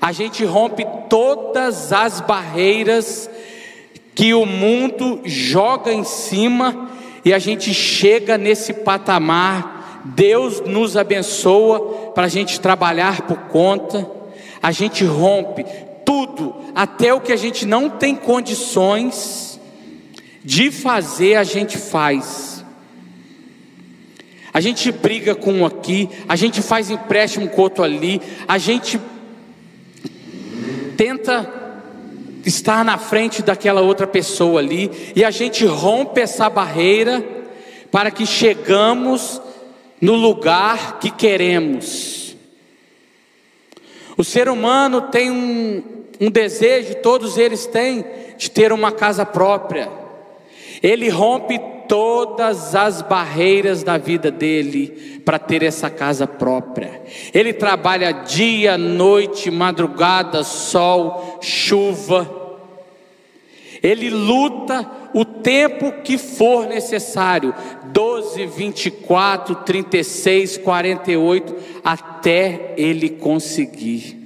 A 0.00 0.10
gente 0.10 0.44
rompe 0.44 0.84
todas 1.08 1.92
as 1.92 2.20
barreiras 2.20 3.29
que 4.20 4.34
o 4.34 4.44
mundo 4.44 5.22
joga 5.24 5.90
em 5.90 6.04
cima 6.04 6.90
e 7.24 7.32
a 7.32 7.38
gente 7.38 7.72
chega 7.72 8.36
nesse 8.36 8.74
patamar. 8.74 10.02
Deus 10.14 10.60
nos 10.60 10.94
abençoa 10.94 12.10
para 12.12 12.26
a 12.26 12.28
gente 12.28 12.60
trabalhar 12.60 13.22
por 13.22 13.38
conta, 13.48 14.06
a 14.62 14.72
gente 14.72 15.06
rompe 15.06 15.64
tudo, 16.04 16.54
até 16.74 17.14
o 17.14 17.20
que 17.22 17.32
a 17.32 17.36
gente 17.36 17.64
não 17.64 17.88
tem 17.88 18.14
condições 18.14 19.58
de 20.44 20.70
fazer, 20.70 21.36
a 21.36 21.44
gente 21.44 21.78
faz. 21.78 22.62
A 24.52 24.60
gente 24.60 24.92
briga 24.92 25.34
com 25.34 25.50
um 25.50 25.64
aqui, 25.64 26.10
a 26.28 26.36
gente 26.36 26.60
faz 26.60 26.90
empréstimo 26.90 27.48
com 27.48 27.62
outro 27.62 27.82
ali, 27.82 28.20
a 28.46 28.58
gente 28.58 29.00
tenta 30.98 31.59
estar 32.44 32.84
na 32.84 32.98
frente 32.98 33.42
daquela 33.42 33.80
outra 33.80 34.06
pessoa 34.06 34.60
ali, 34.60 35.12
e 35.14 35.24
a 35.24 35.30
gente 35.30 35.64
rompe 35.64 36.20
essa 36.20 36.48
barreira 36.48 37.24
para 37.90 38.10
que 38.10 38.24
chegamos 38.24 39.40
no 40.00 40.14
lugar 40.14 40.98
que 40.98 41.10
queremos. 41.10 42.36
O 44.16 44.24
ser 44.24 44.48
humano 44.48 45.02
tem 45.02 45.30
um, 45.30 45.82
um 46.20 46.30
desejo, 46.30 46.96
todos 46.96 47.38
eles 47.38 47.66
têm, 47.66 48.04
de 48.36 48.50
ter 48.50 48.72
uma 48.72 48.92
casa 48.92 49.24
própria. 49.24 49.99
Ele 50.82 51.08
rompe 51.08 51.58
todas 51.90 52.74
as 52.74 53.02
barreiras 53.02 53.82
da 53.82 53.98
vida 53.98 54.30
dele 54.30 55.20
para 55.24 55.38
ter 55.40 55.62
essa 55.62 55.90
casa 55.90 56.26
própria. 56.26 57.02
Ele 57.34 57.52
trabalha 57.52 58.12
dia, 58.12 58.78
noite, 58.78 59.50
madrugada, 59.50 60.44
sol, 60.44 61.38
chuva. 61.42 62.38
Ele 63.82 64.08
luta 64.08 64.88
o 65.12 65.24
tempo 65.24 65.92
que 66.04 66.16
for 66.16 66.66
necessário 66.66 67.52
12, 67.86 68.46
24, 68.46 69.54
36, 69.56 70.58
48 70.58 71.56
até 71.82 72.74
ele 72.76 73.10
conseguir. 73.10 74.19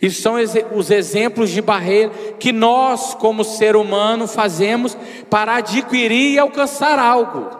E 0.00 0.10
são 0.10 0.36
os 0.74 0.90
exemplos 0.90 1.50
de 1.50 1.60
barreira 1.60 2.10
que 2.38 2.52
nós, 2.52 3.14
como 3.14 3.42
ser 3.42 3.74
humano, 3.74 4.28
fazemos 4.28 4.96
para 5.28 5.56
adquirir 5.56 6.34
e 6.34 6.38
alcançar 6.38 6.98
algo. 6.98 7.58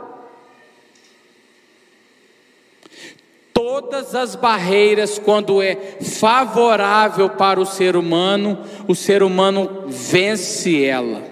Todas 3.53 4.15
as 4.15 4.37
barreiras, 4.37 5.19
quando 5.19 5.61
é 5.61 5.75
favorável 6.01 7.31
para 7.31 7.61
o 7.61 7.67
ser 7.67 7.97
humano, 7.97 8.65
o 8.87 8.95
ser 8.95 9.23
humano 9.23 9.85
vence 9.89 10.85
ela, 10.85 11.25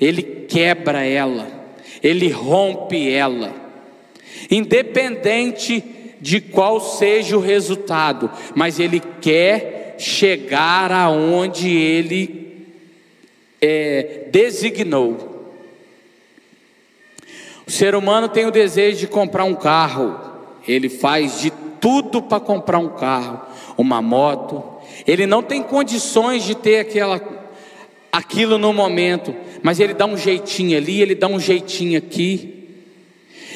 ele 0.00 0.22
quebra 0.22 1.04
ela, 1.04 1.46
ele 2.02 2.30
rompe 2.30 3.12
ela, 3.12 3.52
independente 4.50 5.84
de 6.18 6.40
qual 6.40 6.80
seja 6.80 7.36
o 7.36 7.40
resultado, 7.40 8.30
mas 8.54 8.80
ele 8.80 9.00
quer 9.20 9.75
chegar 9.98 10.92
aonde 10.92 11.68
ele 11.68 12.66
é, 13.60 14.28
designou. 14.30 15.36
O 17.66 17.70
ser 17.70 17.94
humano 17.94 18.28
tem 18.28 18.46
o 18.46 18.50
desejo 18.50 19.00
de 19.00 19.06
comprar 19.08 19.44
um 19.44 19.54
carro, 19.54 20.18
ele 20.68 20.88
faz 20.88 21.40
de 21.40 21.50
tudo 21.80 22.22
para 22.22 22.38
comprar 22.40 22.78
um 22.78 22.90
carro, 22.90 23.40
uma 23.76 24.00
moto. 24.00 24.62
Ele 25.06 25.26
não 25.26 25.42
tem 25.42 25.62
condições 25.62 26.44
de 26.44 26.54
ter 26.54 26.78
aquela, 26.78 27.20
aquilo 28.12 28.56
no 28.56 28.72
momento, 28.72 29.34
mas 29.62 29.80
ele 29.80 29.94
dá 29.94 30.06
um 30.06 30.16
jeitinho 30.16 30.76
ali, 30.76 31.02
ele 31.02 31.14
dá 31.14 31.26
um 31.26 31.40
jeitinho 31.40 31.98
aqui. 31.98 32.55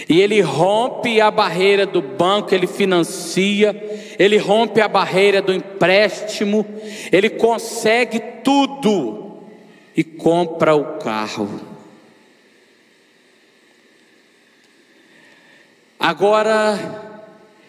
E 0.09 0.21
ele 0.21 0.41
rompe 0.41 1.21
a 1.21 1.31
barreira 1.31 1.87
do 1.87 2.01
banco, 2.01 2.55
ele 2.55 2.67
financia, 2.67 3.75
ele 4.19 4.37
rompe 4.37 4.81
a 4.81 4.89
barreira 4.89 5.41
do 5.41 5.53
empréstimo, 5.53 6.67
ele 7.13 7.31
consegue 7.31 8.21
tudo 8.43 9.43
e 9.97 10.03
compra 10.03 10.75
o 10.75 10.99
carro. 10.99 11.61
Agora, 15.99 16.79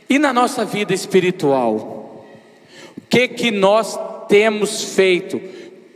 e 0.09 0.17
na 0.17 0.31
nossa 0.31 0.63
vida 0.63 0.93
espiritual? 0.93 2.25
O 2.97 3.01
que 3.09 3.27
que 3.27 3.51
nós 3.51 3.99
temos 4.29 4.95
feito 4.95 5.41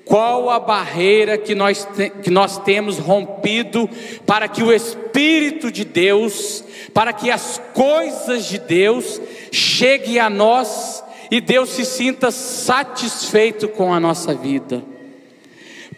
qual 0.05 0.51
a 0.51 0.59
barreira 0.59 1.35
que 1.35 1.55
nós, 1.55 1.87
que 2.23 2.29
nós 2.29 2.59
temos 2.59 2.99
rompido 2.99 3.89
para 4.25 4.47
que 4.47 4.61
o 4.61 4.71
Espírito 4.71 5.71
de 5.71 5.83
Deus, 5.83 6.63
para 6.93 7.11
que 7.11 7.31
as 7.31 7.59
coisas 7.73 8.45
de 8.45 8.59
Deus 8.59 9.19
cheguem 9.51 10.19
a 10.19 10.29
nós 10.29 11.03
e 11.31 11.41
Deus 11.41 11.71
se 11.71 11.83
sinta 11.83 12.29
satisfeito 12.29 13.67
com 13.67 13.91
a 13.91 13.99
nossa 13.99 14.33
vida? 14.35 14.83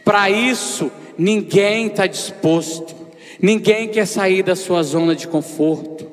Para 0.06 0.30
isso, 0.30 0.90
ninguém 1.18 1.88
está 1.88 2.08
disposto, 2.08 2.96
ninguém 3.42 3.90
quer 3.90 4.08
sair 4.08 4.42
da 4.42 4.56
sua 4.56 4.82
zona 4.84 5.14
de 5.14 5.28
conforto, 5.28 6.10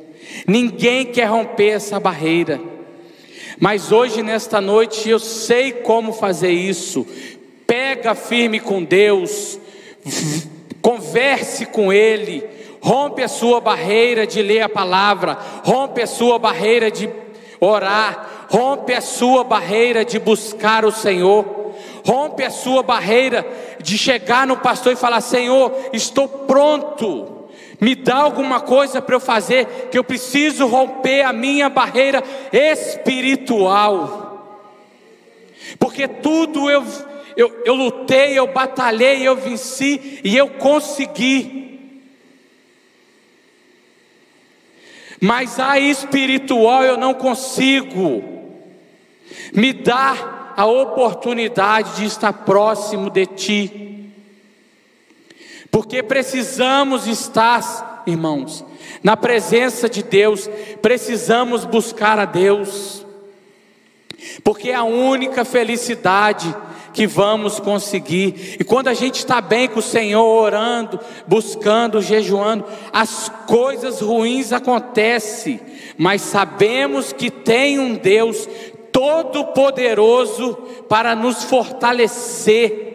ninguém 0.48 1.07
quer 1.07 1.26
romper 1.26 1.68
essa 1.68 2.00
barreira. 2.00 2.61
Mas 3.59 3.92
hoje, 3.92 4.22
nesta 4.22 4.61
noite, 4.61 5.09
eu 5.09 5.18
sei 5.20 5.70
como 5.70 6.12
fazer 6.12 6.50
isso, 6.50 7.07
pega 7.66 8.14
firme 8.14 8.61
com 8.61 8.83
Deus, 8.83 9.59
converse 10.81 11.66
com 11.66 11.92
Ele, 11.92 12.44
rompe 12.81 13.22
a 13.22 13.29
sua 13.29 13.61
barreira 13.61 14.27
de 14.27 14.42
ler 14.42 14.62
a 14.62 14.68
palavra, 14.68 15.38
rompe 15.64 16.03
a 16.03 16.07
sua 16.07 16.38
barreira 16.38 16.90
de 16.90 17.09
orar, 17.61 18.46
rompe 18.50 18.92
a 18.92 19.00
sua 19.00 19.42
barreira 19.42 20.05
de 20.05 20.18
buscar 20.18 20.85
o 20.85 20.92
Senhor, 20.92 21.72
rompe 22.05 22.44
a 22.44 22.50
sua 22.50 22.83
barreira 22.83 23.46
de 23.81 23.96
chegar 23.96 24.46
no 24.46 24.59
pastor 24.59 24.92
e 24.92 24.96
falar: 24.96 25.20
Senhor, 25.20 25.72
estou 25.92 26.29
pronto. 26.29 27.33
Me 27.81 27.94
dá 27.94 28.16
alguma 28.16 28.61
coisa 28.61 29.03
para 29.03 29.16
eu 29.16 29.20
fazer, 29.20 29.88
que 29.90 29.98
eu 29.98 30.05
preciso 30.05 30.66
romper 30.66 31.22
a 31.22 31.33
minha 31.33 31.68
barreira 31.68 32.22
espiritual. 32.53 34.24
Porque 35.79 36.07
tudo 36.07 36.70
eu 36.70 36.85
eu, 37.37 37.62
eu 37.64 37.75
lutei, 37.75 38.38
eu 38.38 38.47
batalhei, 38.47 39.27
eu 39.27 39.37
venci 39.37 40.20
e 40.23 40.37
eu 40.37 40.49
consegui. 40.51 41.64
Mas 45.20 45.59
a 45.59 45.79
espiritual 45.79 46.85
eu 46.85 46.97
não 46.97 47.14
consigo. 47.14 48.23
Me 49.53 49.73
dá 49.73 50.53
a 50.57 50.66
oportunidade 50.66 51.97
de 51.97 52.05
estar 52.05 52.33
próximo 52.33 53.11
de 53.11 53.27
Ti. 53.27 54.12
Porque 55.70 56.03
precisamos 56.03 57.07
estar, 57.07 58.05
irmãos, 58.07 58.64
na 59.03 59.16
presença 59.16 59.88
de 59.88 60.03
Deus, 60.03 60.49
precisamos 60.81 61.64
buscar 61.64 62.18
a 62.18 62.25
Deus, 62.25 63.05
porque 64.44 64.70
é 64.70 64.75
a 64.75 64.85
única 64.85 65.44
felicidade 65.44 66.55
que 66.94 67.07
vamos 67.09 67.59
conseguir. 67.59 68.57
E 68.59 68.64
quando 68.64 68.87
a 68.88 68.94
gente 68.94 69.16
está 69.16 69.40
bem 69.40 69.68
com 69.68 69.80
o 69.80 69.83
Senhor, 69.83 70.24
orando, 70.24 70.98
buscando, 71.26 72.00
jejuando, 72.00 72.64
as 72.92 73.28
coisas 73.46 74.00
ruins 74.00 74.52
acontecem, 74.52 75.61
mas 75.98 76.22
sabemos 76.22 77.12
que 77.12 77.30
tem 77.30 77.80
um 77.80 77.96
Deus 77.96 78.48
todo-poderoso 78.92 80.54
para 80.88 81.16
nos 81.16 81.42
fortalecer, 81.42 82.92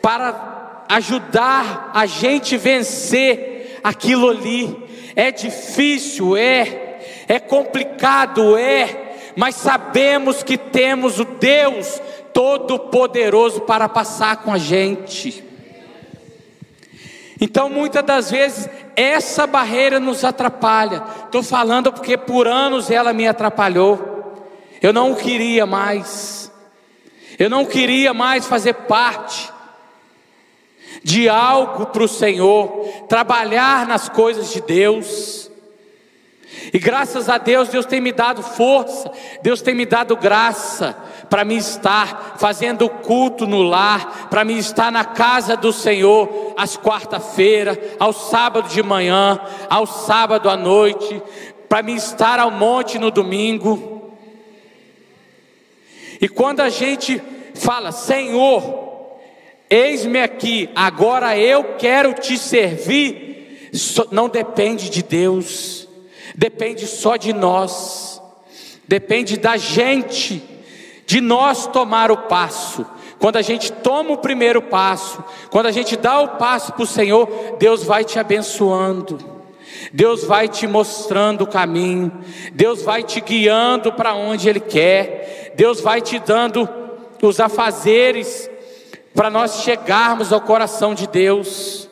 para 0.00 0.84
ajudar 0.88 1.90
a 1.92 2.06
gente 2.06 2.56
vencer 2.56 3.80
aquilo 3.82 4.30
ali. 4.30 4.76
É 5.16 5.32
difícil, 5.32 6.36
é, 6.36 7.00
é 7.26 7.40
complicado, 7.40 8.56
é, 8.56 9.16
mas 9.34 9.56
sabemos 9.56 10.44
que 10.44 10.56
temos 10.56 11.18
o 11.18 11.24
Deus 11.24 12.00
Todo-Poderoso 12.34 13.62
para 13.62 13.88
passar 13.88 14.38
com 14.38 14.52
a 14.52 14.58
gente. 14.58 15.42
Então, 17.40 17.70
muitas 17.70 18.02
das 18.04 18.30
vezes, 18.30 18.68
essa 18.96 19.46
barreira 19.46 20.00
nos 20.00 20.24
atrapalha. 20.24 21.02
Estou 21.24 21.42
falando 21.42 21.92
porque 21.92 22.18
por 22.18 22.46
anos 22.46 22.90
ela 22.90 23.12
me 23.12 23.26
atrapalhou. 23.26 24.42
Eu 24.82 24.92
não 24.92 25.14
queria 25.14 25.64
mais. 25.64 26.52
Eu 27.38 27.48
não 27.48 27.64
queria 27.64 28.12
mais 28.12 28.46
fazer 28.46 28.74
parte 28.74 29.52
de 31.02 31.28
algo 31.28 31.86
para 31.86 32.04
o 32.04 32.08
Senhor, 32.08 32.88
trabalhar 33.08 33.86
nas 33.86 34.08
coisas 34.08 34.52
de 34.52 34.60
Deus. 34.60 35.50
E 36.72 36.78
graças 36.78 37.28
a 37.28 37.36
Deus, 37.36 37.68
Deus 37.68 37.84
tem 37.84 38.00
me 38.00 38.12
dado 38.12 38.42
força, 38.42 39.10
Deus 39.42 39.60
tem 39.60 39.74
me 39.74 39.84
dado 39.84 40.16
graça 40.16 40.96
para 41.28 41.44
me 41.44 41.56
estar 41.56 42.36
fazendo 42.38 42.88
culto 42.88 43.46
no 43.46 43.62
lar, 43.62 44.28
para 44.28 44.44
me 44.44 44.58
estar 44.58 44.90
na 44.92 45.04
casa 45.04 45.56
do 45.56 45.72
Senhor 45.72 46.54
às 46.56 46.76
quarta-feira, 46.76 47.78
ao 47.98 48.12
sábado 48.12 48.68
de 48.68 48.82
manhã, 48.82 49.40
ao 49.68 49.86
sábado 49.86 50.48
à 50.48 50.56
noite, 50.56 51.22
para 51.68 51.82
me 51.82 51.94
estar 51.94 52.38
ao 52.38 52.50
monte 52.50 52.98
no 52.98 53.10
domingo. 53.10 54.12
E 56.20 56.28
quando 56.28 56.60
a 56.60 56.68
gente 56.68 57.20
fala, 57.54 57.92
Senhor, 57.92 59.18
eis-me 59.68 60.20
aqui, 60.20 60.70
agora 60.74 61.36
eu 61.36 61.74
quero 61.78 62.14
te 62.14 62.38
servir, 62.38 63.70
não 64.10 64.28
depende 64.28 64.88
de 64.88 65.02
Deus, 65.02 65.88
depende 66.34 66.86
só 66.86 67.16
de 67.16 67.32
nós, 67.32 68.22
depende 68.86 69.36
da 69.36 69.56
gente, 69.56 70.42
de 71.06 71.20
nós 71.20 71.66
tomar 71.66 72.10
o 72.10 72.16
passo. 72.16 72.86
Quando 73.18 73.36
a 73.36 73.42
gente 73.42 73.72
toma 73.72 74.12
o 74.12 74.18
primeiro 74.18 74.60
passo, 74.60 75.22
quando 75.50 75.66
a 75.66 75.72
gente 75.72 75.96
dá 75.96 76.20
o 76.20 76.28
passo 76.28 76.72
para 76.72 76.82
o 76.82 76.86
Senhor, 76.86 77.28
Deus 77.58 77.84
vai 77.84 78.04
te 78.04 78.18
abençoando. 78.18 79.34
Deus 79.92 80.24
vai 80.24 80.48
te 80.48 80.66
mostrando 80.66 81.42
o 81.42 81.46
caminho, 81.46 82.12
Deus 82.52 82.82
vai 82.82 83.02
te 83.02 83.20
guiando 83.20 83.92
para 83.92 84.14
onde 84.14 84.48
Ele 84.48 84.60
quer, 84.60 85.52
Deus 85.56 85.80
vai 85.80 86.00
te 86.00 86.18
dando 86.18 86.68
os 87.22 87.40
afazeres 87.40 88.50
para 89.14 89.30
nós 89.30 89.62
chegarmos 89.62 90.32
ao 90.32 90.40
coração 90.40 90.94
de 90.94 91.06
Deus. 91.06 91.88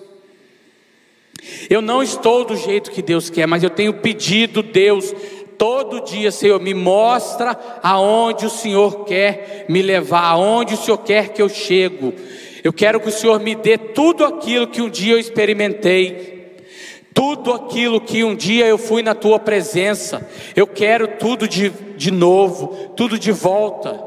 Eu 1.68 1.80
não 1.80 2.02
estou 2.02 2.44
do 2.44 2.56
jeito 2.56 2.90
que 2.90 3.02
Deus 3.02 3.30
quer, 3.30 3.46
mas 3.46 3.62
eu 3.62 3.70
tenho 3.70 3.94
pedido 3.94 4.62
Deus 4.62 5.14
todo 5.62 6.00
dia, 6.00 6.32
Senhor, 6.32 6.60
me 6.60 6.74
mostra 6.74 7.56
aonde 7.84 8.46
o 8.46 8.50
Senhor 8.50 9.04
quer 9.04 9.64
me 9.68 9.80
levar, 9.80 10.24
aonde 10.24 10.74
o 10.74 10.76
Senhor 10.76 10.98
quer 10.98 11.28
que 11.28 11.40
eu 11.40 11.48
chego. 11.48 12.12
Eu 12.64 12.72
quero 12.72 12.98
que 12.98 13.08
o 13.08 13.12
Senhor 13.12 13.38
me 13.38 13.54
dê 13.54 13.78
tudo 13.78 14.24
aquilo 14.24 14.66
que 14.66 14.82
um 14.82 14.90
dia 14.90 15.12
eu 15.12 15.20
experimentei 15.20 16.32
tudo 17.14 17.52
aquilo 17.52 18.00
que 18.00 18.24
um 18.24 18.34
dia 18.34 18.66
eu 18.66 18.78
fui 18.78 19.02
na 19.02 19.14
tua 19.14 19.38
presença, 19.38 20.28
eu 20.56 20.66
quero 20.66 21.06
tudo 21.06 21.46
de, 21.46 21.68
de 21.96 22.10
novo, 22.10 22.90
tudo 22.96 23.18
de 23.18 23.30
volta, 23.30 24.02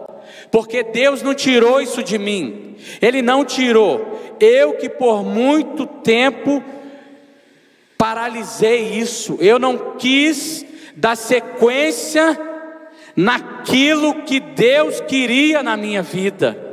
porque 0.52 0.82
Deus 0.82 1.22
não 1.22 1.36
tirou 1.36 1.80
isso 1.80 2.02
de 2.02 2.18
mim, 2.18 2.76
Ele 3.00 3.22
não 3.22 3.46
tirou, 3.46 4.36
eu 4.40 4.74
que 4.74 4.90
por 4.90 5.24
muito 5.24 5.86
tempo 5.86 6.64
paralisei 7.96 8.98
isso, 8.98 9.38
eu 9.40 9.60
não 9.60 9.96
quis 9.98 10.65
dar 10.96 11.16
sequência 11.16 12.40
naquilo 13.16 14.24
que 14.24 14.40
Deus 14.40 15.00
queria 15.02 15.64
na 15.64 15.78
minha 15.78 16.02
vida. 16.02 16.66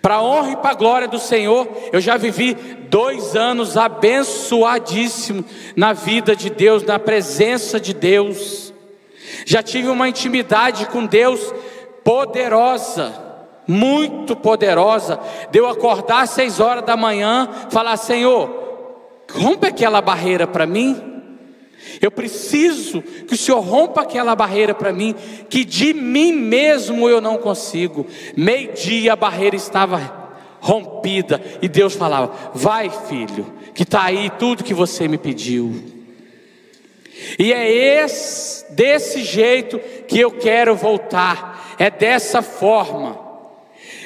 Para 0.00 0.16
a 0.16 0.22
honra 0.22 0.52
e 0.52 0.56
para 0.56 0.70
a 0.70 0.74
glória 0.74 1.08
do 1.08 1.18
Senhor, 1.18 1.68
eu 1.92 2.00
já 2.00 2.16
vivi 2.16 2.54
dois 2.88 3.36
anos 3.36 3.76
abençoadíssimo 3.76 5.44
na 5.76 5.92
vida 5.92 6.34
de 6.34 6.50
Deus, 6.50 6.82
na 6.82 6.98
presença 6.98 7.78
de 7.78 7.92
Deus. 7.92 8.72
Já 9.44 9.62
tive 9.62 9.88
uma 9.88 10.08
intimidade 10.08 10.86
com 10.86 11.04
Deus 11.04 11.52
poderosa, 12.02 13.12
muito 13.66 14.36
poderosa. 14.36 15.18
Deu 15.50 15.68
acordar 15.68 16.22
às 16.22 16.30
seis 16.30 16.60
horas 16.60 16.84
da 16.84 16.96
manhã, 16.96 17.48
falar: 17.70 17.96
Senhor, 17.96 18.48
rompe 19.30 19.66
aquela 19.66 20.00
barreira 20.00 20.46
para 20.46 20.66
mim. 20.66 21.15
Eu 22.00 22.10
preciso 22.10 23.02
que 23.02 23.34
o 23.34 23.36
Senhor 23.36 23.60
rompa 23.60 24.02
aquela 24.02 24.34
barreira 24.34 24.74
para 24.74 24.92
mim, 24.92 25.14
que 25.48 25.64
de 25.64 25.94
mim 25.94 26.32
mesmo 26.32 27.08
eu 27.08 27.20
não 27.20 27.38
consigo. 27.38 28.06
Meio-dia 28.36 29.12
a 29.12 29.16
barreira 29.16 29.56
estava 29.56 30.26
rompida 30.60 31.40
e 31.62 31.68
Deus 31.68 31.94
falava: 31.94 32.32
Vai, 32.54 32.90
filho, 32.90 33.46
que 33.74 33.82
está 33.82 34.04
aí 34.04 34.30
tudo 34.38 34.64
que 34.64 34.74
você 34.74 35.08
me 35.08 35.18
pediu. 35.18 35.96
E 37.38 37.52
é 37.52 37.70
esse, 38.02 38.70
desse 38.72 39.22
jeito 39.22 39.78
que 40.06 40.20
eu 40.20 40.30
quero 40.30 40.74
voltar, 40.74 41.74
é 41.78 41.90
dessa 41.90 42.42
forma. 42.42 43.18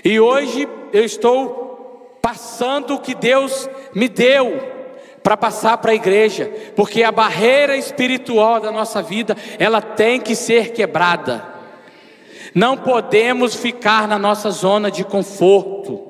E 0.05 0.21
hoje 0.21 0.69
eu 0.93 1.05
estou 1.05 2.19
passando 2.23 2.95
o 2.95 3.01
que 3.01 3.15
Deus 3.15 3.69
me 3.95 4.09
deu 4.09 4.80
para 5.23 5.37
passar 5.37 5.79
para 5.79 5.93
a 5.93 5.95
igreja, 5.95 6.51
porque 6.75 7.03
a 7.03 7.13
barreira 7.13 7.77
espiritual 7.77 8.61
da 8.61 8.73
nossa 8.73 9.03
vida, 9.03 9.37
ela 9.59 9.81
tem 9.81 10.21
que 10.21 10.35
ser 10.35 10.73
quebrada. 10.73 11.45
Não 12.55 12.77
podemos 12.77 13.55
ficar 13.55 14.09
na 14.09 14.19
nossa 14.19 14.51
zona 14.51 14.91
de 14.91 15.05
conforto. 15.05 16.09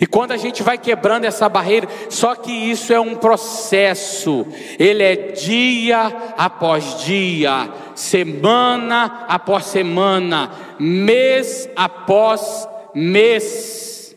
E 0.00 0.06
quando 0.06 0.32
a 0.32 0.36
gente 0.36 0.62
vai 0.62 0.78
quebrando 0.78 1.24
essa 1.24 1.48
barreira, 1.48 1.88
só 2.08 2.34
que 2.34 2.52
isso 2.52 2.92
é 2.92 3.00
um 3.00 3.16
processo, 3.16 4.46
ele 4.78 5.02
é 5.02 5.16
dia 5.16 6.32
após 6.36 7.02
dia, 7.04 7.70
semana 7.94 9.24
após 9.28 9.66
semana, 9.66 10.52
mês 10.78 11.68
após 11.74 12.68
mês, 12.94 14.14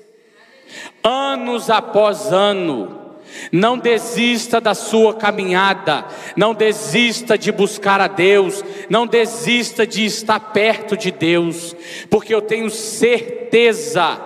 anos 1.03 1.69
após 1.69 2.31
ano. 2.31 3.02
Não 3.51 3.77
desista 3.77 4.59
da 4.59 4.73
sua 4.73 5.13
caminhada, 5.13 6.05
não 6.35 6.53
desista 6.53 7.37
de 7.37 7.51
buscar 7.51 8.01
a 8.01 8.07
Deus, 8.07 8.63
não 8.89 9.05
desista 9.05 9.85
de 9.85 10.05
estar 10.05 10.39
perto 10.39 10.97
de 10.97 11.11
Deus, 11.11 11.75
porque 12.09 12.33
eu 12.33 12.41
tenho 12.41 12.69
certeza, 12.69 14.19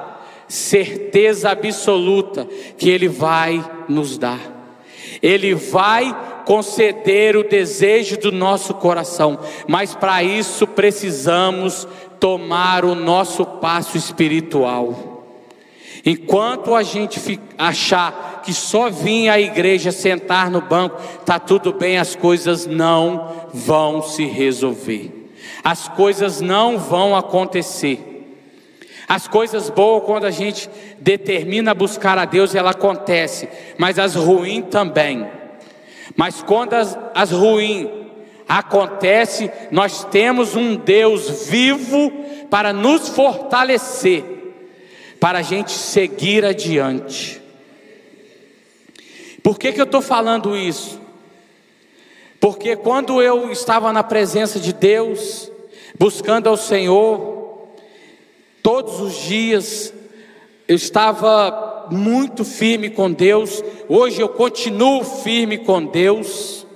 certeza 0.47 1.49
absoluta, 1.49 2.47
que 2.77 2.89
Ele 2.89 3.07
vai 3.07 3.63
nos 3.87 4.17
dar, 4.17 4.39
Ele 5.21 5.53
vai 5.55 6.15
conceder 6.45 7.35
o 7.35 7.43
desejo 7.43 8.17
do 8.17 8.31
nosso 8.31 8.73
coração, 8.73 9.37
mas 9.67 9.93
para 9.93 10.23
isso 10.23 10.65
precisamos 10.65 11.87
tomar 12.19 12.85
o 12.85 12.95
nosso 12.95 13.45
passo 13.45 13.97
espiritual. 13.97 15.17
Enquanto 16.05 16.73
a 16.73 16.83
gente 16.83 17.37
achar 17.57 18.36
que 18.47 18.53
só 18.53 18.89
vir 18.89 19.27
à 19.27 19.37
igreja 19.37 19.91
sentar 19.91 20.49
no 20.49 20.61
banco, 20.61 20.95
tá 21.25 21.37
tudo 21.37 21.73
bem, 21.73 21.97
as 21.97 22.15
coisas 22.15 22.65
não 22.65 23.49
vão 23.53 24.01
se 24.01 24.23
resolver. 24.23 25.11
As 25.61 25.89
coisas 25.89 26.39
não 26.39 26.77
vão 26.77 27.13
acontecer. 27.13 28.25
As 29.05 29.27
coisas 29.27 29.69
boas, 29.69 30.05
quando 30.05 30.23
a 30.23 30.31
gente 30.31 30.69
determina 30.97 31.73
buscar 31.73 32.17
a 32.17 32.23
Deus, 32.23 32.55
ela 32.55 32.71
acontece, 32.71 33.49
mas 33.77 33.99
as 33.99 34.15
ruins 34.15 34.67
também. 34.71 35.27
Mas 36.15 36.41
quando 36.41 36.75
as, 36.75 36.97
as 37.13 37.31
ruins 37.31 37.89
acontecem, 38.47 39.51
nós 39.69 40.05
temos 40.05 40.55
um 40.55 40.77
Deus 40.77 41.49
vivo 41.49 42.13
para 42.49 42.71
nos 42.71 43.09
fortalecer, 43.09 44.23
para 45.19 45.39
a 45.39 45.41
gente 45.41 45.73
seguir 45.73 46.45
adiante. 46.45 47.45
Por 49.47 49.57
que, 49.57 49.71
que 49.71 49.79
eu 49.79 49.85
estou 49.85 50.01
falando 50.01 50.57
isso? 50.57 50.99
Porque 52.37 52.75
quando 52.75 53.21
eu 53.21 53.49
estava 53.49 53.93
na 53.93 54.03
presença 54.03 54.59
de 54.59 54.73
Deus, 54.73 55.49
buscando 55.97 56.49
ao 56.49 56.57
Senhor, 56.57 57.69
todos 58.61 58.99
os 58.99 59.15
dias, 59.15 59.93
eu 60.67 60.75
estava 60.75 61.87
muito 61.89 62.43
firme 62.43 62.89
com 62.89 63.09
Deus, 63.09 63.63
hoje 63.87 64.19
eu 64.19 64.27
continuo 64.27 65.05
firme 65.05 65.59
com 65.59 65.85
Deus. 65.85 66.67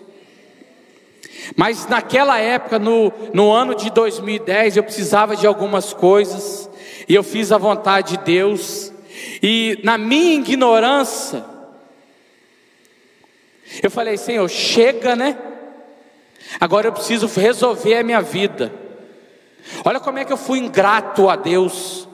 Mas 1.57 1.85
naquela 1.87 2.39
época, 2.39 2.79
no, 2.79 3.11
no 3.33 3.51
ano 3.51 3.75
de 3.75 3.89
2010, 3.89 4.77
eu 4.77 4.83
precisava 4.83 5.35
de 5.35 5.45
algumas 5.45 5.91
coisas, 5.91 6.69
e 7.05 7.13
eu 7.13 7.21
fiz 7.21 7.51
a 7.51 7.57
vontade 7.57 8.15
de 8.15 8.23
Deus, 8.23 8.93
e 9.43 9.77
na 9.83 9.97
minha 9.97 10.35
ignorância, 10.35 11.50
eu 13.81 13.91
falei, 13.91 14.17
Senhor, 14.17 14.47
chega, 14.49 15.15
né? 15.15 15.37
Agora 16.59 16.87
eu 16.87 16.91
preciso 16.91 17.27
resolver 17.27 17.95
a 17.95 18.03
minha 18.03 18.21
vida. 18.21 18.73
Olha 19.85 19.99
como 19.99 20.19
é 20.19 20.25
que 20.25 20.33
eu 20.33 20.37
fui 20.37 20.59
ingrato 20.59 21.29
a 21.29 21.35
Deus. 21.35 22.07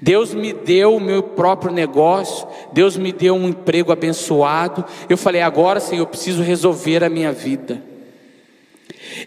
Deus 0.00 0.34
me 0.34 0.52
deu 0.52 0.96
o 0.96 1.00
meu 1.00 1.22
próprio 1.22 1.72
negócio, 1.72 2.48
Deus 2.72 2.96
me 2.96 3.12
deu 3.12 3.36
um 3.36 3.48
emprego 3.48 3.92
abençoado. 3.92 4.84
Eu 5.08 5.16
falei, 5.16 5.40
agora, 5.40 5.78
Senhor, 5.78 6.02
eu 6.02 6.06
preciso 6.08 6.42
resolver 6.42 7.04
a 7.04 7.08
minha 7.08 7.30
vida. 7.30 7.80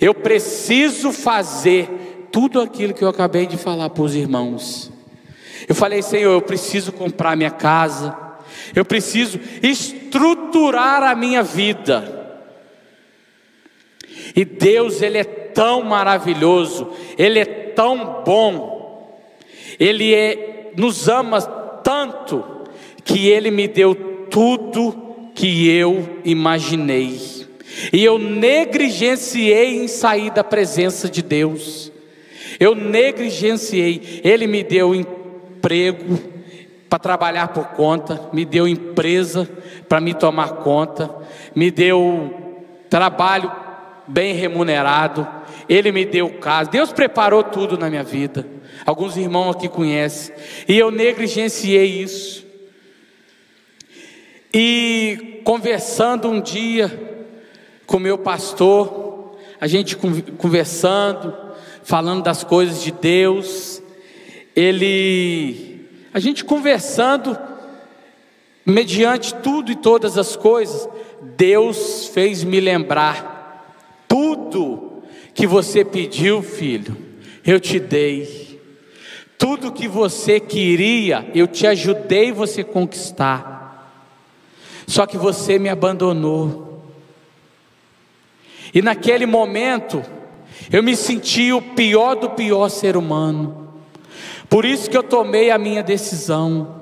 Eu 0.02 0.14
preciso 0.14 1.14
fazer 1.14 2.28
tudo 2.30 2.60
aquilo 2.60 2.94
que 2.94 3.04
eu 3.04 3.08
acabei 3.08 3.46
de 3.46 3.56
falar 3.56 3.90
para 3.90 4.04
os 4.04 4.14
irmãos. 4.16 4.92
Eu 5.68 5.74
falei, 5.74 6.02
Senhor, 6.02 6.34
eu 6.34 6.42
preciso 6.42 6.92
comprar 6.92 7.38
minha 7.38 7.52
casa, 7.52 8.16
eu 8.76 8.84
preciso 8.84 9.40
estruturar 10.15 11.04
a 11.04 11.13
minha 11.13 11.43
vida. 11.43 12.39
E 14.36 14.45
Deus, 14.45 15.01
Ele 15.01 15.17
é 15.17 15.23
tão 15.23 15.84
maravilhoso, 15.84 16.89
Ele 17.17 17.39
é 17.39 17.45
tão 17.45 18.23
bom, 18.25 19.21
Ele 19.80 20.13
é, 20.13 20.71
nos 20.78 21.08
ama 21.10 21.41
tanto, 21.41 22.43
que 23.04 23.28
Ele 23.28 23.51
me 23.51 23.67
deu 23.67 23.93
tudo 24.30 25.32
que 25.36 25.69
eu 25.69 26.21
imaginei. 26.23 27.19
E 27.91 28.04
eu 28.04 28.17
negligenciei 28.17 29.84
em 29.84 29.88
sair 29.88 30.32
da 30.32 30.43
presença 30.43 31.10
de 31.10 31.21
Deus. 31.21 31.91
Eu 32.58 32.73
negligenciei. 32.73 34.21
Ele 34.23 34.47
me 34.47 34.63
deu 34.63 34.95
emprego, 34.95 36.17
para 36.96 37.00
trabalhar 37.00 37.50
por 37.50 37.68
conta, 37.70 38.30
me 38.32 38.46
deu 38.46 38.66
empresa 38.66 39.50
para 39.90 40.00
me 40.00 40.14
tomar 40.14 40.58
conta, 40.58 41.14
me 41.54 41.70
deu 41.70 42.64
trabalho 42.90 43.52
bem 44.08 44.34
remunerado, 44.34 45.28
Ele 45.68 45.92
me 45.92 46.06
deu 46.06 46.30
casa. 46.40 46.70
Deus 46.70 46.94
preparou 46.94 47.44
tudo 47.44 47.78
na 47.78 47.90
minha 47.90 48.04
vida. 48.04 48.48
Alguns 48.86 49.18
irmãos 49.18 49.58
aqui 49.58 49.68
conhecem, 49.68 50.34
e 50.70 50.78
eu 50.78 50.90
negligenciei 50.90 52.02
isso. 52.02 52.46
E 54.54 55.42
conversando 55.44 56.30
um 56.30 56.40
dia 56.40 57.28
com 57.86 58.00
meu 58.00 58.18
pastor, 58.18 59.36
a 59.60 59.68
gente 59.68 59.98
conversando, 60.38 61.36
falando 61.84 62.24
das 62.24 62.42
coisas 62.44 62.82
de 62.82 62.92
Deus, 62.92 63.82
ele 64.56 65.75
a 66.15 66.19
gente 66.21 66.45
conversando, 66.45 67.38
mediante 68.65 69.36
tudo 69.36 69.69
e 69.69 69.75
todas 69.75 70.17
as 70.17 70.34
coisas, 70.34 70.88
Deus 71.36 72.08
fez 72.08 72.41
me 72.41 72.62
lembrar: 72.62 73.75
tudo 74.08 75.04
que 75.34 75.45
você 75.45 75.84
pediu, 75.84 76.41
filho, 76.41 76.95
eu 77.45 77.60
te 77.60 77.82
dei. 77.82 78.45
Tudo 79.38 79.73
que 79.73 79.89
você 79.89 80.39
queria, 80.39 81.30
eu 81.36 81.45
te 81.47 81.67
ajudei 81.67 82.32
você 82.32 82.63
conquistar. 82.63 83.91
Só 84.88 85.06
que 85.06 85.17
você 85.17 85.60
me 85.60 85.67
abandonou. 85.67 86.82
E 88.73 88.82
naquele 88.82 89.25
momento, 89.25 90.01
eu 90.71 90.82
me 90.82 90.95
senti 90.95 91.51
o 91.51 91.62
pior 91.62 92.15
do 92.15 92.30
pior 92.30 92.69
ser 92.69 92.95
humano. 92.95 93.64
Por 94.56 94.63
isso 94.63 94.89
que 94.89 94.96
eu 94.96 95.04
tomei 95.04 95.52
a 95.52 95.58
minha 95.58 95.84
decisão. 95.84 96.82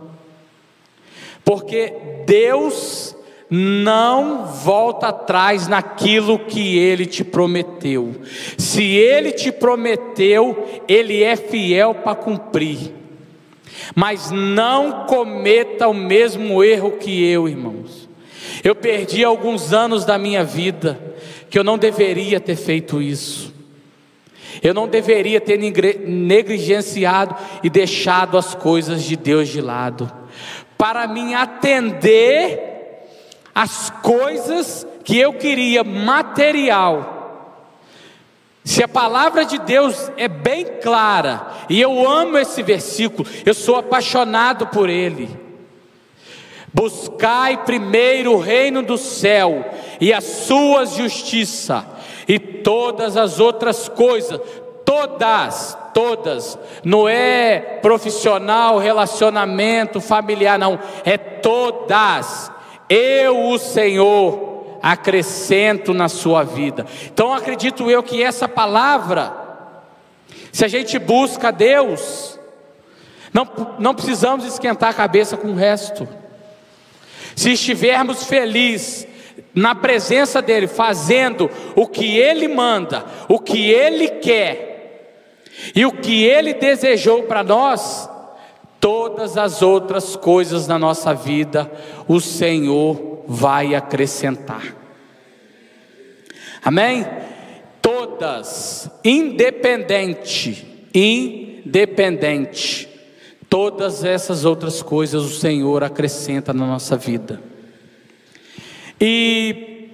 Porque 1.44 1.92
Deus 2.24 3.16
não 3.50 4.46
volta 4.46 5.08
atrás 5.08 5.68
naquilo 5.68 6.38
que 6.38 6.78
ele 6.78 7.08
te 7.08 7.24
prometeu. 7.24 8.14
Se 8.60 8.84
ele 8.84 9.32
te 9.32 9.52
prometeu, 9.52 10.84
ele 10.88 11.24
é 11.24 11.36
fiel 11.36 11.96
para 11.96 12.14
cumprir. 12.14 12.94
Mas 13.96 14.30
não 14.30 15.08
cometa 15.08 15.88
o 15.88 15.96
mesmo 15.96 16.64
erro 16.64 16.92
que 16.92 17.26
eu, 17.28 17.50
irmãos. 17.50 18.08
Eu 18.64 18.76
perdi 18.76 19.24
alguns 19.24 19.74
anos 19.74 20.06
da 20.06 20.20
minha 20.20 20.44
vida 20.44 21.16
que 21.50 21.58
eu 21.58 21.64
não 21.64 21.80
deveria 21.80 22.40
ter 22.40 22.56
feito 22.56 23.02
isso. 23.02 23.52
Eu 24.62 24.74
não 24.74 24.88
deveria 24.88 25.42
ter 25.42 25.58
negligenciado 25.58 27.36
e 27.64 27.70
deixado 27.70 28.38
as 28.38 28.54
coisas 28.54 29.04
de 29.04 29.16
Deus 29.16 29.50
de 29.50 29.62
lado, 29.62 30.12
para 30.78 31.08
me 31.08 31.34
atender 31.34 32.72
às 33.54 33.90
coisas 33.90 34.88
que 35.04 35.18
eu 35.18 35.34
queria 35.34 35.84
material. 35.84 37.14
Se 38.64 38.82
a 38.82 38.88
palavra 38.88 39.44
de 39.44 39.58
Deus 39.60 40.10
é 40.16 40.28
bem 40.28 40.66
clara, 40.82 41.48
e 41.70 41.82
eu 41.82 42.10
amo 42.10 42.38
esse 42.38 42.64
versículo, 42.64 43.28
eu 43.46 43.54
sou 43.54 43.76
apaixonado 43.76 44.68
por 44.68 44.90
ele. 44.90 45.30
Buscai 46.74 47.64
primeiro 47.66 48.34
o 48.34 48.40
reino 48.40 48.82
do 48.82 48.98
céu 48.98 49.64
e 50.00 50.12
a 50.12 50.22
sua 50.22 50.86
justiça, 50.86 51.86
e 52.28 52.40
todas 52.40 53.18
as 53.18 53.40
outras 53.40 53.88
coisas, 53.90 54.40
todas, 54.86 55.78
todas, 55.94 56.58
não 56.84 57.08
é 57.08 57.80
profissional, 57.82 58.78
relacionamento, 58.78 60.00
familiar, 60.00 60.58
não, 60.58 60.80
é 61.04 61.18
todas. 61.18 62.52
Eu, 62.90 63.50
o 63.50 63.58
Senhor, 63.58 64.78
acrescento 64.82 65.94
na 65.94 66.10
sua 66.10 66.44
vida. 66.44 66.86
Então 67.06 67.34
acredito 67.34 67.90
eu 67.90 68.04
que 68.04 68.22
essa 68.22 68.48
palavra, 68.48 69.34
se 70.52 70.66
a 70.66 70.68
gente 70.68 71.00
busca 71.00 71.52
Deus, 71.52 72.38
não, 73.34 73.48
não 73.80 73.96
precisamos 73.96 74.46
esquentar 74.46 74.90
a 74.90 74.94
cabeça 74.94 75.38
com 75.38 75.50
o 75.50 75.56
resto. 75.56 76.08
Se 77.36 77.54
estivermos 77.54 78.26
felizes 78.26 79.08
na 79.54 79.76
presença 79.76 80.42
dEle, 80.42 80.68
fazendo 80.68 81.50
o 81.76 81.88
que 81.88 82.18
Ele 82.18 82.48
manda, 82.48 83.06
o 83.28 83.40
que 83.40 83.70
Ele 83.70 84.08
quer, 84.10 84.72
e 85.76 85.86
o 85.86 85.92
que 85.92 86.24
Ele 86.24 86.54
desejou 86.54 87.24
para 87.24 87.44
nós, 87.44 88.10
todas 88.80 89.38
as 89.38 89.62
outras 89.62 90.16
coisas 90.16 90.68
na 90.68 90.80
nossa 90.80 91.14
vida, 91.14 91.72
o 92.08 92.20
Senhor 92.20 93.24
vai 93.28 93.76
acrescentar. 93.76 94.76
Amém? 96.64 97.06
Todas, 97.82 98.90
independente, 99.04 100.88
independente, 100.94 102.90
todas 103.50 104.04
essas 104.04 104.46
outras 104.46 104.82
coisas 104.82 105.24
o 105.24 105.30
Senhor 105.30 105.84
acrescenta 105.84 106.54
na 106.54 106.66
nossa 106.66 106.96
vida. 106.96 107.53
E 109.06 109.90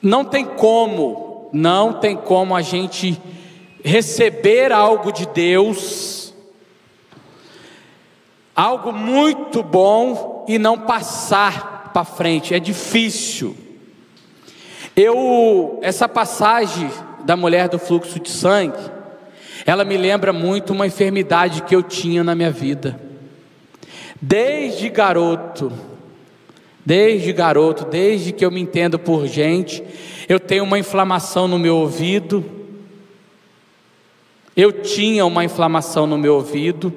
não 0.00 0.24
tem 0.24 0.44
como, 0.44 1.50
não 1.52 1.94
tem 1.94 2.16
como 2.16 2.54
a 2.54 2.62
gente 2.62 3.20
receber 3.82 4.70
algo 4.70 5.10
de 5.10 5.26
Deus, 5.26 6.32
algo 8.54 8.92
muito 8.92 9.64
bom 9.64 10.44
e 10.46 10.60
não 10.60 10.78
passar 10.78 11.90
para 11.92 12.04
frente, 12.04 12.54
é 12.54 12.60
difícil. 12.60 13.56
Eu, 14.94 15.80
essa 15.82 16.08
passagem 16.08 16.88
da 17.24 17.36
mulher 17.36 17.68
do 17.68 17.80
fluxo 17.80 18.20
de 18.20 18.30
sangue, 18.30 18.78
ela 19.66 19.84
me 19.84 19.96
lembra 19.96 20.32
muito 20.32 20.72
uma 20.72 20.86
enfermidade 20.86 21.62
que 21.62 21.74
eu 21.74 21.82
tinha 21.82 22.22
na 22.22 22.36
minha 22.36 22.52
vida. 22.52 22.96
Desde 24.22 24.88
garoto, 24.88 25.95
desde 26.86 27.32
garoto, 27.32 27.84
desde 27.84 28.30
que 28.30 28.44
eu 28.44 28.50
me 28.50 28.60
entendo 28.60 28.96
por 28.96 29.26
gente, 29.26 29.82
eu 30.28 30.38
tenho 30.38 30.62
uma 30.62 30.78
inflamação 30.78 31.48
no 31.48 31.58
meu 31.58 31.76
ouvido. 31.76 32.44
Eu 34.56 34.70
tinha 34.70 35.26
uma 35.26 35.44
inflamação 35.44 36.06
no 36.06 36.16
meu 36.16 36.36
ouvido. 36.36 36.94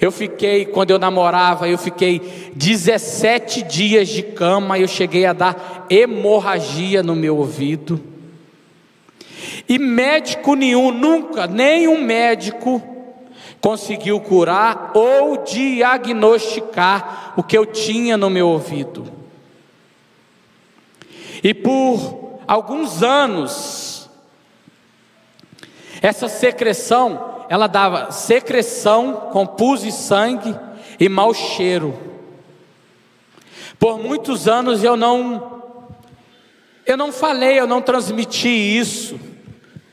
Eu 0.00 0.10
fiquei, 0.10 0.64
quando 0.64 0.92
eu 0.92 0.98
namorava, 0.98 1.68
eu 1.68 1.76
fiquei 1.76 2.52
17 2.56 3.62
dias 3.64 4.08
de 4.08 4.22
cama, 4.22 4.78
eu 4.78 4.88
cheguei 4.88 5.26
a 5.26 5.34
dar 5.34 5.86
hemorragia 5.90 7.02
no 7.02 7.14
meu 7.14 7.36
ouvido. 7.36 8.00
E 9.68 9.78
médico 9.78 10.54
nenhum, 10.54 10.90
nunca, 10.90 11.46
nenhum 11.46 12.02
médico 12.02 12.82
conseguiu 13.60 14.20
curar 14.20 14.92
ou 14.94 15.44
diagnosticar 15.44 17.34
o 17.36 17.42
que 17.42 17.56
eu 17.56 17.66
tinha 17.66 18.16
no 18.16 18.30
meu 18.30 18.48
ouvido. 18.48 19.04
E 21.42 21.54
por 21.54 22.40
alguns 22.46 23.02
anos, 23.02 24.08
essa 26.02 26.28
secreção, 26.28 27.44
ela 27.48 27.66
dava 27.66 28.10
secreção 28.10 29.28
com 29.32 29.46
pus 29.46 29.84
e 29.84 29.92
sangue 29.92 30.54
e 30.98 31.08
mau 31.08 31.32
cheiro. 31.34 31.98
Por 33.78 33.98
muitos 33.98 34.46
anos 34.46 34.84
eu 34.84 34.96
não 34.96 35.60
eu 36.86 36.96
não 36.96 37.12
falei, 37.12 37.60
eu 37.60 37.66
não 37.66 37.80
transmiti 37.80 38.48
isso 38.48 39.20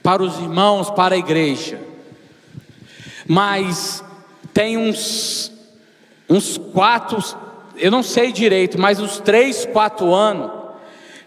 para 0.02 0.24
os 0.24 0.40
irmãos, 0.40 0.90
para 0.90 1.16
a 1.16 1.18
igreja. 1.18 1.80
Mas 3.28 4.04
tem 4.54 4.78
uns, 4.78 5.52
uns 6.30 6.58
quatro, 6.58 7.24
eu 7.76 7.92
não 7.92 8.02
sei 8.02 8.32
direito, 8.32 8.80
mas 8.80 9.00
uns 9.00 9.20
três, 9.20 9.66
quatro 9.66 10.14
anos 10.14 10.52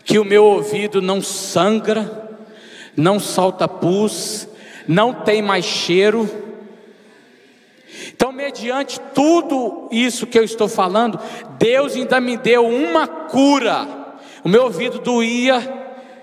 que 0.04 0.18
o 0.18 0.24
meu 0.24 0.44
ouvido 0.44 1.00
não 1.00 1.20
sangra, 1.22 2.30
não 2.96 3.20
solta 3.20 3.68
pus, 3.68 4.48
não 4.88 5.12
tem 5.12 5.40
mais 5.42 5.64
cheiro. 5.64 6.28
Então, 8.08 8.32
mediante 8.32 8.98
tudo 9.14 9.88
isso 9.90 10.26
que 10.26 10.38
eu 10.38 10.42
estou 10.42 10.68
falando, 10.68 11.20
Deus 11.58 11.94
ainda 11.94 12.20
me 12.20 12.36
deu 12.36 12.66
uma 12.66 13.06
cura. 13.06 13.86
O 14.42 14.48
meu 14.48 14.64
ouvido 14.64 14.98
doía 14.98 15.62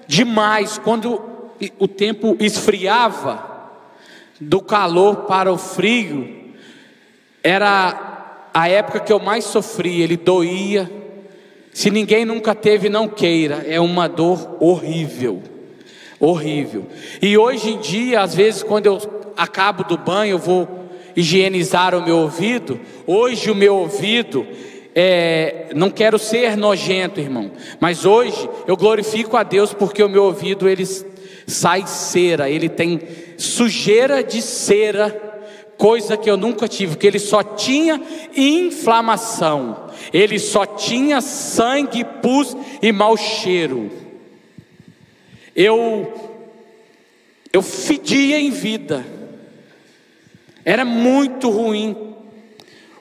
demais 0.08 0.78
quando 0.78 1.24
o 1.80 1.88
tempo 1.88 2.36
esfriava, 2.40 3.47
do 4.40 4.62
calor 4.62 5.24
para 5.24 5.52
o 5.52 5.58
frio, 5.58 6.54
era 7.44 8.50
a 8.54 8.70
época 8.70 9.00
que 9.00 9.14
eu 9.14 9.20
mais 9.20 9.46
sofria, 9.46 10.04
ele 10.04 10.18
doía. 10.18 10.90
Se 11.72 11.92
ninguém 11.92 12.26
nunca 12.26 12.56
teve, 12.56 12.90
não 12.90 13.08
queira, 13.08 13.64
é 13.68 13.80
uma 13.80 14.08
dor 14.08 14.58
horrível, 14.60 15.44
horrível. 16.20 16.88
E 17.22 17.38
hoje 17.38 17.72
em 17.72 17.80
dia, 17.80 18.22
às 18.22 18.34
vezes, 18.34 18.64
quando 18.64 18.88
eu 18.88 18.98
acabo 19.38 19.84
do 19.84 19.98
banho, 19.98 20.32
eu 20.32 20.40
vou 20.40 20.68
higienizar 21.16 21.94
o 21.94 22.04
meu 22.04 22.18
ouvido. 22.18 22.80
Hoje, 23.06 23.52
o 23.52 23.56
meu 23.56 23.76
ouvido 23.76 24.46
é, 25.00 25.68
não 25.76 25.92
quero 25.92 26.18
ser 26.18 26.58
nojento, 26.58 27.20
irmão, 27.20 27.52
mas 27.80 28.04
hoje 28.04 28.50
eu 28.66 28.76
glorifico 28.76 29.38
a 29.38 29.44
Deus 29.44 29.72
porque 29.72 30.02
o 30.02 30.10
meu 30.10 30.24
ouvido 30.24 30.68
ele 30.68 30.84
sai 31.48 31.88
cera, 31.88 32.50
ele 32.50 32.68
tem 32.68 33.00
sujeira 33.38 34.22
de 34.22 34.42
cera, 34.42 35.10
coisa 35.78 36.18
que 36.18 36.30
eu 36.30 36.36
nunca 36.36 36.68
tive, 36.68 36.92
porque 36.92 37.08
ele 37.08 37.20
só 37.20 37.42
tinha 37.42 38.02
inflamação, 38.36 39.90
ele 40.12 40.38
só 40.38 40.66
tinha 40.66 41.22
sangue, 41.22 42.04
pus 42.22 42.56
e 42.82 42.92
mau 42.92 43.16
cheiro. 43.16 43.90
Eu 45.56 46.14
eu 47.54 47.62
fedia 47.62 48.40
em 48.40 48.52
vida. 48.52 49.06
Era 50.66 50.84
muito 50.84 51.50
ruim 51.50 52.17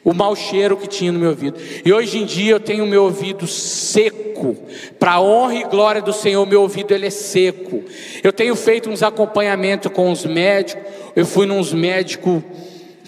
o 0.07 0.15
mau 0.15 0.37
cheiro 0.37 0.77
que 0.77 0.87
tinha 0.87 1.11
no 1.11 1.19
meu 1.19 1.31
ouvido. 1.31 1.59
E 1.85 1.93
hoje 1.93 2.19
em 2.19 2.25
dia 2.25 2.53
eu 2.53 2.61
tenho 2.61 2.85
o 2.85 2.87
meu 2.87 3.03
ouvido 3.03 3.45
seco. 3.45 4.57
Para 5.01 5.15
a 5.15 5.21
honra 5.21 5.55
e 5.57 5.65
glória 5.65 6.01
do 6.01 6.13
Senhor, 6.13 6.47
meu 6.47 6.63
ouvido 6.63 6.95
ele 6.95 7.07
é 7.07 7.11
seco. 7.11 7.83
Eu 8.23 8.33
tenho 8.33 8.55
feito 8.55 8.89
uns 8.89 9.03
acompanhamentos 9.03 9.91
com 9.91 10.13
os 10.13 10.25
médicos. 10.25 10.85
Eu 11.17 11.27
fui 11.27 11.45
nos 11.45 11.73
médicos 11.73 12.41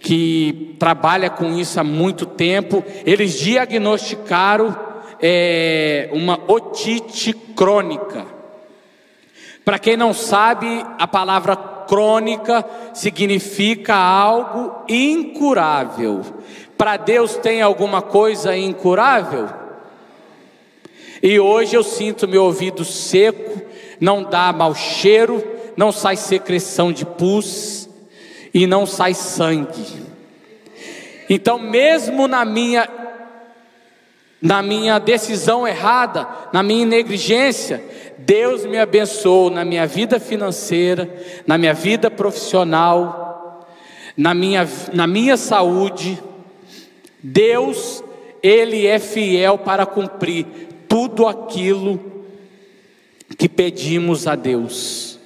que 0.00 0.74
trabalha 0.76 1.30
com 1.30 1.56
isso 1.56 1.78
há 1.78 1.84
muito 1.84 2.26
tempo. 2.26 2.82
Eles 3.06 3.38
diagnosticaram 3.38 4.76
é, 5.22 6.08
uma 6.12 6.40
otite 6.48 7.32
crônica. 7.32 8.26
Para 9.64 9.78
quem 9.78 9.96
não 9.96 10.12
sabe, 10.12 10.84
a 10.98 11.06
palavra 11.06 11.54
crônica 11.54 12.64
significa 12.92 13.94
algo 13.94 14.84
incurável. 14.88 16.22
Para 16.78 16.96
Deus 16.96 17.34
tem 17.36 17.60
alguma 17.60 18.00
coisa 18.00 18.56
incurável? 18.56 19.48
E 21.20 21.40
hoje 21.40 21.76
eu 21.76 21.82
sinto 21.82 22.28
meu 22.28 22.44
ouvido 22.44 22.84
seco, 22.84 23.60
não 24.00 24.22
dá 24.22 24.52
mau 24.52 24.72
cheiro, 24.76 25.44
não 25.76 25.90
sai 25.90 26.14
secreção 26.14 26.92
de 26.92 27.04
pus 27.04 27.90
e 28.54 28.64
não 28.64 28.86
sai 28.86 29.12
sangue. 29.12 30.06
Então, 31.28 31.58
mesmo 31.58 32.28
na 32.28 32.44
minha 32.44 32.88
na 34.40 34.62
minha 34.62 35.00
decisão 35.00 35.66
errada, 35.66 36.28
na 36.52 36.62
minha 36.62 36.86
negligência, 36.86 37.82
Deus 38.18 38.64
me 38.64 38.78
abençoou 38.78 39.50
na 39.50 39.64
minha 39.64 39.84
vida 39.84 40.20
financeira, 40.20 41.12
na 41.44 41.58
minha 41.58 41.74
vida 41.74 42.08
profissional, 42.08 43.66
na 44.16 44.32
minha, 44.34 44.68
na 44.92 45.08
minha 45.08 45.36
saúde, 45.36 46.22
Deus, 47.22 48.02
Ele 48.42 48.86
é 48.86 48.98
fiel 48.98 49.58
para 49.58 49.84
cumprir 49.84 50.46
tudo 50.88 51.26
aquilo 51.26 52.00
que 53.36 53.48
pedimos 53.48 54.26
a 54.26 54.34
Deus. 54.34 55.18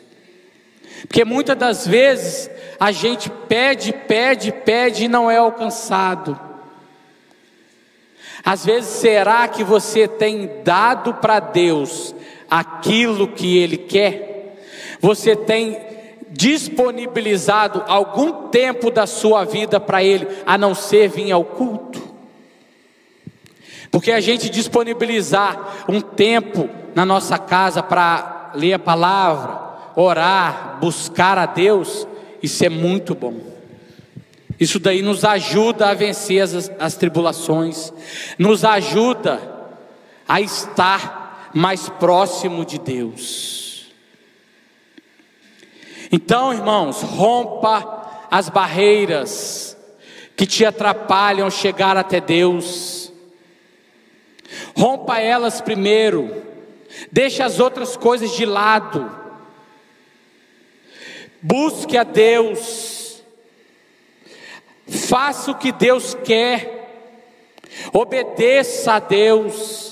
Porque 1.07 1.24
muitas 1.24 1.57
das 1.57 1.87
vezes 1.87 2.50
a 2.78 2.90
gente 2.92 3.31
pede, 3.48 3.92
pede, 3.92 4.52
pede 4.52 5.05
e 5.05 5.09
não 5.09 5.31
é 5.31 5.37
alcançado. 5.37 6.38
Às 8.44 8.64
vezes, 8.64 8.90
será 8.90 9.46
que 9.46 9.62
você 9.62 10.09
tem 10.09 10.50
dado 10.64 11.14
para 11.14 11.38
Deus 11.38 12.14
aquilo 12.50 13.28
que 13.28 13.57
Ele 13.57 13.76
quer? 13.76 14.59
Você 15.01 15.36
tem 15.36 15.78
disponibilizado 16.33 17.85
algum 17.87 18.49
tempo 18.49 18.91
da 18.91 19.07
sua 19.07 19.45
vida 19.45 19.78
para 19.78 20.03
Ele, 20.03 20.26
a 20.47 20.57
não 20.57 20.74
ser 20.74 21.09
vir 21.09 21.30
ao 21.30 21.45
culto? 21.45 22.03
Porque 23.91 24.11
a 24.11 24.20
gente 24.20 24.49
disponibilizar 24.49 25.85
um 25.89 26.01
tempo 26.01 26.68
na 26.95 27.05
nossa 27.05 27.39
casa 27.39 27.83
para 27.83 28.51
ler 28.55 28.74
a 28.74 28.78
palavra, 28.78 29.61
orar, 29.95 30.78
buscar 30.80 31.37
a 31.37 31.47
Deus, 31.47 32.07
isso 32.43 32.64
é 32.64 32.68
muito 32.68 33.14
bom. 33.14 33.53
Isso 34.59 34.78
daí 34.78 35.03
nos 35.03 35.24
ajuda 35.24 35.89
a 35.89 35.95
vencer 35.95 36.41
as, 36.41 36.70
as 36.78 36.95
tribulações, 36.95 37.93
nos 38.39 38.64
ajuda 38.64 39.41
a 40.26 40.41
estar 40.41 41.51
mais 41.53 41.89
próximo 41.89 42.64
de 42.64 42.78
Deus. 42.78 43.72
Então, 46.15 46.53
irmãos, 46.53 47.01
rompa 47.01 48.27
as 48.31 48.51
barreiras 48.51 49.75
que 50.37 50.45
te 50.45 50.63
atrapalham 50.63 51.51
chegar 51.51 51.97
até 51.97 52.21
Deus. 52.21 53.11
Rompa 54.77 55.19
elas 55.19 55.63
primeiro. 55.63 56.45
Deixe 57.11 57.43
as 57.43 57.59
outras 57.59 57.97
coisas 57.97 58.33
de 58.33 58.45
lado. 58.45 59.11
Busque 61.41 61.97
a 61.97 62.05
Deus. 62.05 63.23
Faça 64.87 65.51
o 65.51 65.59
que 65.59 65.73
Deus 65.73 66.15
quer. 66.23 66.83
Obedeça 67.91 68.95
a 68.95 68.99
Deus. 68.99 69.91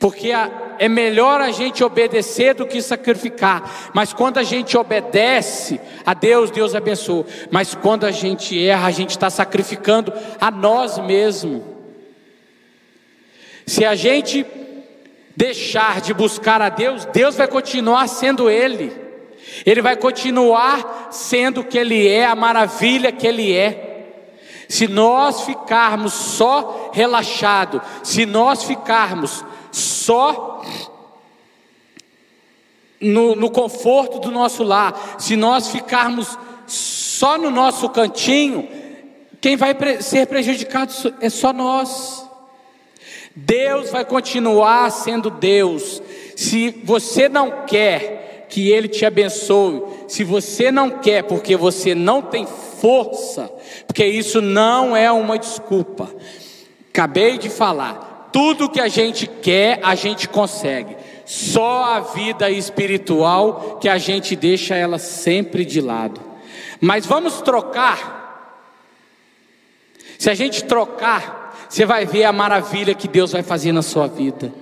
Porque 0.00 0.30
é 0.78 0.88
melhor 0.88 1.42
a 1.42 1.50
gente 1.50 1.84
obedecer 1.84 2.54
do 2.54 2.66
que 2.66 2.80
sacrificar. 2.80 3.90
Mas 3.92 4.14
quando 4.14 4.38
a 4.38 4.42
gente 4.42 4.74
obedece 4.78 5.78
a 6.06 6.14
Deus, 6.14 6.50
Deus 6.50 6.74
abençoa. 6.74 7.26
Mas 7.50 7.74
quando 7.74 8.06
a 8.06 8.10
gente 8.10 8.58
erra, 8.66 8.88
a 8.88 8.90
gente 8.90 9.10
está 9.10 9.28
sacrificando 9.28 10.10
a 10.40 10.50
nós 10.50 10.98
mesmos. 10.98 11.60
Se 13.66 13.84
a 13.84 13.94
gente 13.94 14.46
deixar 15.36 16.00
de 16.00 16.14
buscar 16.14 16.62
a 16.62 16.70
Deus, 16.70 17.04
Deus 17.04 17.36
vai 17.36 17.46
continuar 17.46 18.08
sendo 18.08 18.48
Ele. 18.48 18.90
Ele 19.66 19.82
vai 19.82 19.96
continuar 19.96 21.08
sendo 21.10 21.60
o 21.60 21.64
que 21.64 21.76
Ele 21.76 22.08
é, 22.08 22.24
a 22.24 22.34
maravilha 22.34 23.12
que 23.12 23.26
Ele 23.26 23.54
é. 23.54 24.06
Se 24.66 24.88
nós 24.88 25.42
ficarmos 25.42 26.14
só 26.14 26.90
relaxado, 26.94 27.82
se 28.02 28.24
nós 28.24 28.64
ficarmos 28.64 29.44
só 29.72 30.62
no, 33.00 33.34
no 33.34 33.50
conforto 33.50 34.18
do 34.18 34.30
nosso 34.30 34.62
lar, 34.62 35.16
se 35.18 35.36
nós 35.36 35.68
ficarmos 35.68 36.38
só 36.66 37.38
no 37.38 37.50
nosso 37.50 37.88
cantinho, 37.88 38.68
quem 39.40 39.56
vai 39.56 39.74
ser 40.00 40.26
prejudicado 40.26 40.92
é 41.20 41.30
só 41.30 41.52
nós. 41.52 42.28
Deus 43.34 43.90
vai 43.90 44.04
continuar 44.04 44.90
sendo 44.90 45.30
Deus. 45.30 46.02
Se 46.36 46.70
você 46.84 47.28
não 47.28 47.64
quer 47.64 48.46
que 48.50 48.70
Ele 48.70 48.88
te 48.88 49.06
abençoe, 49.06 49.82
se 50.08 50.24
você 50.24 50.70
não 50.70 50.90
quer 50.90 51.22
porque 51.22 51.56
você 51.56 51.94
não 51.94 52.20
tem 52.20 52.46
força, 52.46 53.50
porque 53.86 54.04
isso 54.04 54.42
não 54.42 54.96
é 54.96 55.10
uma 55.10 55.38
desculpa. 55.38 56.10
Acabei 56.88 57.38
de 57.38 57.48
falar, 57.48 58.09
tudo 58.32 58.68
que 58.68 58.80
a 58.80 58.88
gente 58.88 59.26
quer, 59.26 59.80
a 59.82 59.94
gente 59.94 60.28
consegue. 60.28 60.96
Só 61.24 61.84
a 61.84 62.00
vida 62.00 62.50
espiritual 62.50 63.78
que 63.80 63.88
a 63.88 63.98
gente 63.98 64.34
deixa 64.34 64.74
ela 64.74 64.98
sempre 64.98 65.64
de 65.64 65.80
lado. 65.80 66.20
Mas 66.80 67.06
vamos 67.06 67.40
trocar. 67.40 68.18
Se 70.18 70.28
a 70.28 70.34
gente 70.34 70.64
trocar, 70.64 71.66
você 71.68 71.86
vai 71.86 72.04
ver 72.04 72.24
a 72.24 72.32
maravilha 72.32 72.94
que 72.94 73.06
Deus 73.06 73.32
vai 73.32 73.42
fazer 73.42 73.72
na 73.72 73.82
sua 73.82 74.06
vida. 74.06 74.52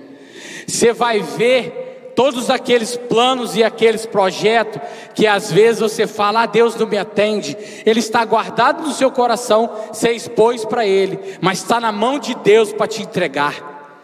Você 0.67 0.93
vai 0.93 1.21
ver 1.21 1.88
todos 2.19 2.49
aqueles 2.49 2.97
planos 2.97 3.55
e 3.55 3.63
aqueles 3.63 4.05
projetos 4.05 4.81
que 5.15 5.25
às 5.25 5.49
vezes 5.49 5.79
você 5.79 6.05
fala, 6.05 6.41
ah, 6.41 6.45
Deus 6.45 6.75
não 6.75 6.85
me 6.85 6.97
atende. 6.97 7.55
Ele 7.85 8.01
está 8.01 8.25
guardado 8.25 8.83
no 8.83 8.91
seu 8.91 9.09
coração, 9.09 9.69
você 9.87 10.11
expôs 10.11 10.65
para 10.65 10.85
Ele, 10.85 11.17
mas 11.39 11.59
está 11.59 11.79
na 11.79 11.93
mão 11.93 12.19
de 12.19 12.35
Deus 12.35 12.73
para 12.73 12.87
te 12.87 13.03
entregar. 13.03 13.95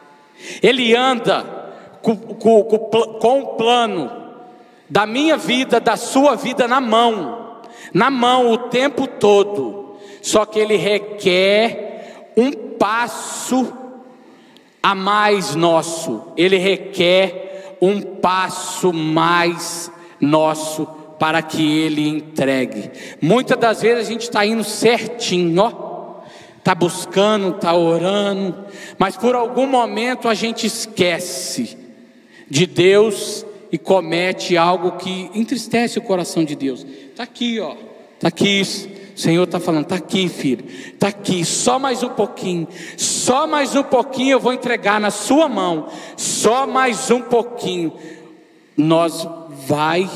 Ele 0.64 0.96
anda 0.96 1.44
com, 2.02 2.16
com, 2.16 2.64
com, 3.20 3.42
o 3.42 3.48
plano 3.58 4.10
da 4.90 5.06
minha 5.06 5.36
vida, 5.36 5.82
da 5.82 5.98
sua 5.98 6.36
vida 6.36 6.70
na 6.70 6.80
mão, 6.80 7.60
na 7.94 8.10
mão 8.10 8.50
o 8.50 8.58
tempo 8.70 9.08
todo. 9.08 9.98
Só 10.22 10.46
que 10.46 10.58
ele 10.58 10.78
requer 10.78 12.32
um 12.38 12.50
passo 12.78 13.74
a 14.82 14.96
mais 14.96 15.54
nosso, 15.54 16.32
ele 16.38 16.56
requer 16.56 17.45
um 17.82 18.02
passo 18.02 18.92
mais 18.94 19.92
nosso 20.20 20.86
para 21.20 21.42
que 21.42 21.80
ele 21.80 22.08
entregue. 22.08 22.92
Muitas 23.22 23.58
das 23.58 23.82
vezes 23.82 24.08
a 24.08 24.12
gente 24.12 24.24
está 24.24 24.46
indo 24.46 24.64
certinho, 24.64 25.62
ó, 25.62 26.22
está 26.58 26.74
buscando, 26.76 27.56
está 27.56 27.74
orando, 27.76 28.66
mas 28.98 29.16
por 29.16 29.36
algum 29.36 29.68
momento 29.68 30.28
a 30.28 30.34
gente 30.34 30.66
esquece 30.66 31.78
de 32.50 32.66
Deus 32.66 33.46
e 33.72 33.78
comete 33.78 34.58
algo 34.58 34.94
que 34.94 35.30
entristece 35.34 36.00
o 36.00 36.02
coração 36.02 36.44
de 36.44 36.56
Deus. 36.56 36.86
Está 37.12 37.24
aqui, 37.24 37.60
ó. 37.60 37.76
Está 38.16 38.28
aqui. 38.30 38.62
O 39.16 39.20
Senhor 39.20 39.44
está 39.44 39.60
falando, 39.60 39.84
está 39.84 39.96
aqui, 39.96 40.28
filho. 40.28 40.66
Está 40.68 41.08
aqui, 41.08 41.46
só 41.46 41.80
mais 41.80 42.04
um 42.04 42.10
pouquinho. 42.10 42.68
Só 42.98 43.48
mais 43.48 43.76
um 43.76 43.84
pouquinho 43.84 44.34
eu 44.34 44.40
vou 44.40 44.52
entregar 44.52 45.00
na 45.00 45.10
sua 45.10 45.48
mão. 45.48 45.88
Só 46.18 46.68
mais 46.68 47.10
um 47.10 47.22
pouquinho. 47.22 47.94
Nós 48.76 49.28
vai 49.68 50.10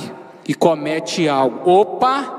e 0.47 0.53
comete 0.53 1.29
algo. 1.29 1.69
Opa! 1.69 2.35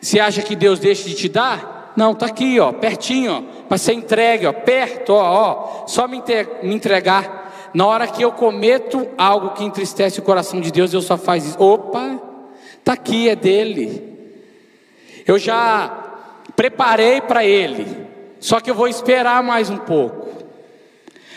Você 0.00 0.18
acha 0.18 0.42
que 0.42 0.56
Deus 0.56 0.80
deixa 0.80 1.08
de 1.08 1.14
te 1.14 1.28
dar? 1.28 1.92
Não, 1.96 2.12
está 2.12 2.26
aqui, 2.26 2.60
ó, 2.60 2.72
pertinho, 2.72 3.44
para 3.68 3.76
ser 3.76 3.92
entregue, 3.92 4.46
ó, 4.46 4.52
perto, 4.52 5.10
ó, 5.10 5.82
ó, 5.82 5.86
só 5.88 6.06
me 6.06 6.22
entregar 6.62 7.38
na 7.74 7.86
hora 7.86 8.06
que 8.06 8.22
eu 8.22 8.32
cometo 8.32 9.06
algo 9.16 9.50
que 9.50 9.64
entristece 9.64 10.18
o 10.18 10.22
coração 10.22 10.60
de 10.60 10.70
Deus, 10.70 10.92
eu 10.92 11.02
só 11.02 11.16
faz 11.16 11.44
isso. 11.44 11.62
Opa, 11.62 12.20
tá 12.84 12.92
aqui, 12.94 13.28
é 13.28 13.36
dele. 13.36 14.07
Eu 15.28 15.38
já 15.38 15.88
preparei 16.56 17.20
para 17.20 17.44
ele, 17.44 17.86
só 18.40 18.58
que 18.58 18.68
eu 18.68 18.74
vou 18.74 18.88
esperar 18.88 19.44
mais 19.44 19.70
um 19.70 19.76
pouco. 19.76 20.26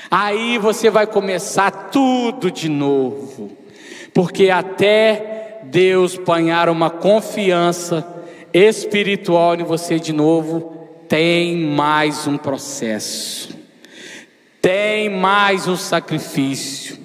Aí 0.10 0.58
você 0.58 0.89
vai 0.89 1.06
começar 1.06 1.70
tudo 1.92 2.50
de 2.50 2.68
novo, 2.68 3.56
porque 4.16 4.50
até 4.50 5.60
Deus 5.66 6.18
panhar 6.18 6.70
uma 6.70 6.89
confiança 6.89 8.04
espiritual 8.52 9.54
em 9.54 9.64
você 9.64 10.00
de 10.00 10.12
novo, 10.12 10.89
tem 11.08 11.56
mais 11.56 12.26
um 12.26 12.38
processo 12.38 13.62
tem 14.62 15.10
mais 15.10 15.68
um 15.68 15.76
sacrifício, 15.76 16.98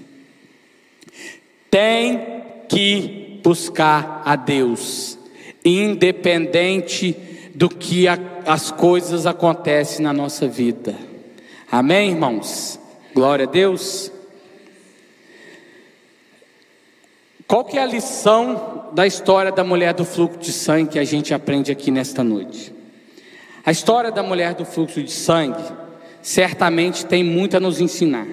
tem 1.70 2.42
que 2.68 3.40
buscar 3.42 4.20
a 4.26 4.36
Deus, 4.36 5.18
independente 5.66 7.16
do 7.54 7.68
que 7.68 8.06
a, 8.06 8.18
as 8.46 8.70
coisas 8.70 9.26
acontecem 9.26 10.04
na 10.04 10.12
nossa 10.12 10.46
vida. 10.46 10.94
Amém, 11.70 12.10
irmãos? 12.10 12.78
Glória 13.14 13.46
a 13.46 13.50
Deus. 13.50 14.12
Qual 17.46 17.64
que 17.64 17.78
é 17.78 17.82
a 17.82 17.86
lição 17.86 18.90
da 18.92 19.06
história 19.06 19.52
da 19.52 19.64
mulher 19.64 19.94
do 19.94 20.04
fluxo 20.04 20.38
de 20.38 20.52
sangue 20.52 20.92
que 20.92 20.98
a 20.98 21.04
gente 21.04 21.32
aprende 21.32 21.70
aqui 21.72 21.90
nesta 21.90 22.22
noite? 22.22 22.74
A 23.64 23.70
história 23.70 24.12
da 24.12 24.22
mulher 24.22 24.54
do 24.54 24.64
fluxo 24.64 25.02
de 25.02 25.10
sangue 25.10 25.62
certamente 26.20 27.06
tem 27.06 27.24
muito 27.24 27.56
a 27.56 27.60
nos 27.60 27.80
ensinar. 27.80 28.26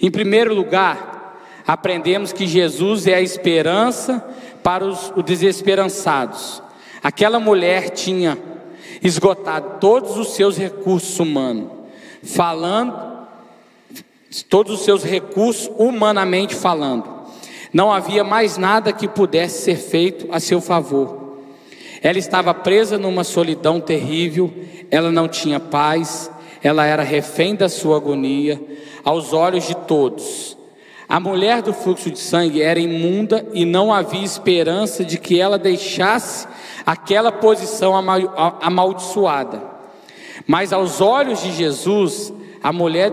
Em 0.00 0.10
primeiro 0.10 0.54
lugar, 0.54 1.40
aprendemos 1.66 2.32
que 2.32 2.46
Jesus 2.46 3.06
é 3.06 3.14
a 3.14 3.20
esperança 3.20 4.24
para 4.62 4.84
os, 4.84 5.12
os 5.16 5.24
desesperançados. 5.24 6.62
Aquela 7.02 7.40
mulher 7.40 7.90
tinha 7.90 8.38
esgotado 9.02 9.78
todos 9.80 10.18
os 10.18 10.34
seus 10.34 10.56
recursos 10.56 11.18
humanos, 11.18 11.70
falando, 12.22 12.94
todos 14.48 14.74
os 14.74 14.84
seus 14.84 15.02
recursos 15.02 15.70
humanamente 15.78 16.54
falando. 16.54 17.20
Não 17.72 17.92
havia 17.92 18.24
mais 18.24 18.56
nada 18.56 18.92
que 18.92 19.08
pudesse 19.08 19.62
ser 19.62 19.76
feito 19.76 20.28
a 20.30 20.40
seu 20.40 20.60
favor. 20.60 21.38
Ela 22.02 22.18
estava 22.18 22.52
presa 22.52 22.98
numa 22.98 23.24
solidão 23.24 23.80
terrível, 23.80 24.52
ela 24.90 25.10
não 25.12 25.28
tinha 25.28 25.60
paz, 25.60 26.30
ela 26.62 26.84
era 26.84 27.02
refém 27.02 27.54
da 27.54 27.68
sua 27.68 27.96
agonia 27.96 28.60
aos 29.04 29.32
olhos 29.32 29.66
de 29.66 29.74
todos. 29.74 30.56
A 31.10 31.18
mulher 31.18 31.60
do 31.60 31.74
fluxo 31.74 32.08
de 32.08 32.20
sangue 32.20 32.62
era 32.62 32.78
imunda 32.78 33.44
e 33.52 33.64
não 33.64 33.92
havia 33.92 34.22
esperança 34.22 35.04
de 35.04 35.18
que 35.18 35.40
ela 35.40 35.58
deixasse 35.58 36.46
aquela 36.86 37.32
posição 37.32 37.94
amaldiçoada. 38.60 39.60
Mas 40.46 40.72
aos 40.72 41.00
olhos 41.00 41.42
de 41.42 41.50
Jesus, 41.50 42.32
a 42.62 42.72
mulher 42.72 43.10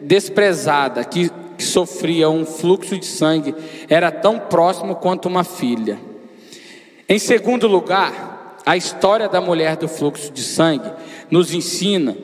desprezada 0.00 1.02
que, 1.02 1.28
que 1.58 1.64
sofria 1.64 2.30
um 2.30 2.46
fluxo 2.46 2.96
de 2.96 3.06
sangue 3.06 3.56
era 3.88 4.12
tão 4.12 4.38
próximo 4.38 4.94
quanto 4.94 5.26
uma 5.26 5.42
filha. 5.42 5.98
Em 7.08 7.18
segundo 7.18 7.66
lugar, 7.66 8.56
a 8.64 8.76
história 8.76 9.28
da 9.28 9.40
mulher 9.40 9.76
do 9.76 9.88
fluxo 9.88 10.30
de 10.30 10.42
sangue 10.42 10.92
nos 11.28 11.52
ensina 11.52 12.16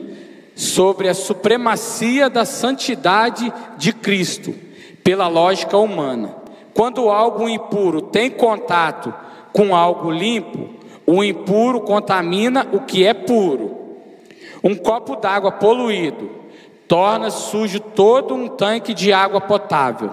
sobre 0.55 1.09
a 1.09 1.15
supremacia 1.15 2.31
da 2.31 2.45
santidade 2.45 3.53
de 3.77 3.93
Cristo 3.93 4.55
pela 5.03 5.29
lógica 5.29 5.77
humana. 5.77 6.37
Quando 6.75 7.11
algo 7.11 7.49
impuro 7.49 8.01
tem 8.01 8.31
contato 8.31 9.13
com 9.53 9.75
algo 9.75 10.11
limpo, 10.11 10.71
o 11.07 11.23
impuro 11.23 11.81
contamina 11.81 12.67
o 12.73 12.81
que 12.81 13.05
é 13.07 13.13
puro. 13.13 13.77
Um 14.63 14.75
copo 14.75 15.17
d'água 15.17 15.53
poluído 15.53 16.31
torna 16.87 17.31
sujo 17.31 17.81
todo 17.81 18.35
um 18.35 18.49
tanque 18.49 18.95
de 18.95 19.13
água 19.13 19.41
potável. 19.41 20.11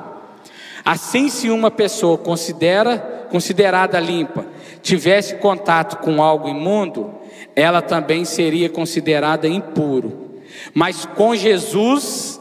Assim, 0.83 1.29
se 1.29 1.49
uma 1.49 1.69
pessoa 1.69 2.17
considera, 2.17 3.27
considerada 3.29 3.99
limpa 3.99 4.45
tivesse 4.81 5.35
contato 5.35 5.97
com 5.97 6.21
algo 6.21 6.47
imundo, 6.47 7.13
ela 7.55 7.81
também 7.81 8.25
seria 8.25 8.69
considerada 8.69 9.47
impuro. 9.47 10.29
Mas 10.73 11.05
com 11.05 11.35
Jesus 11.35 12.39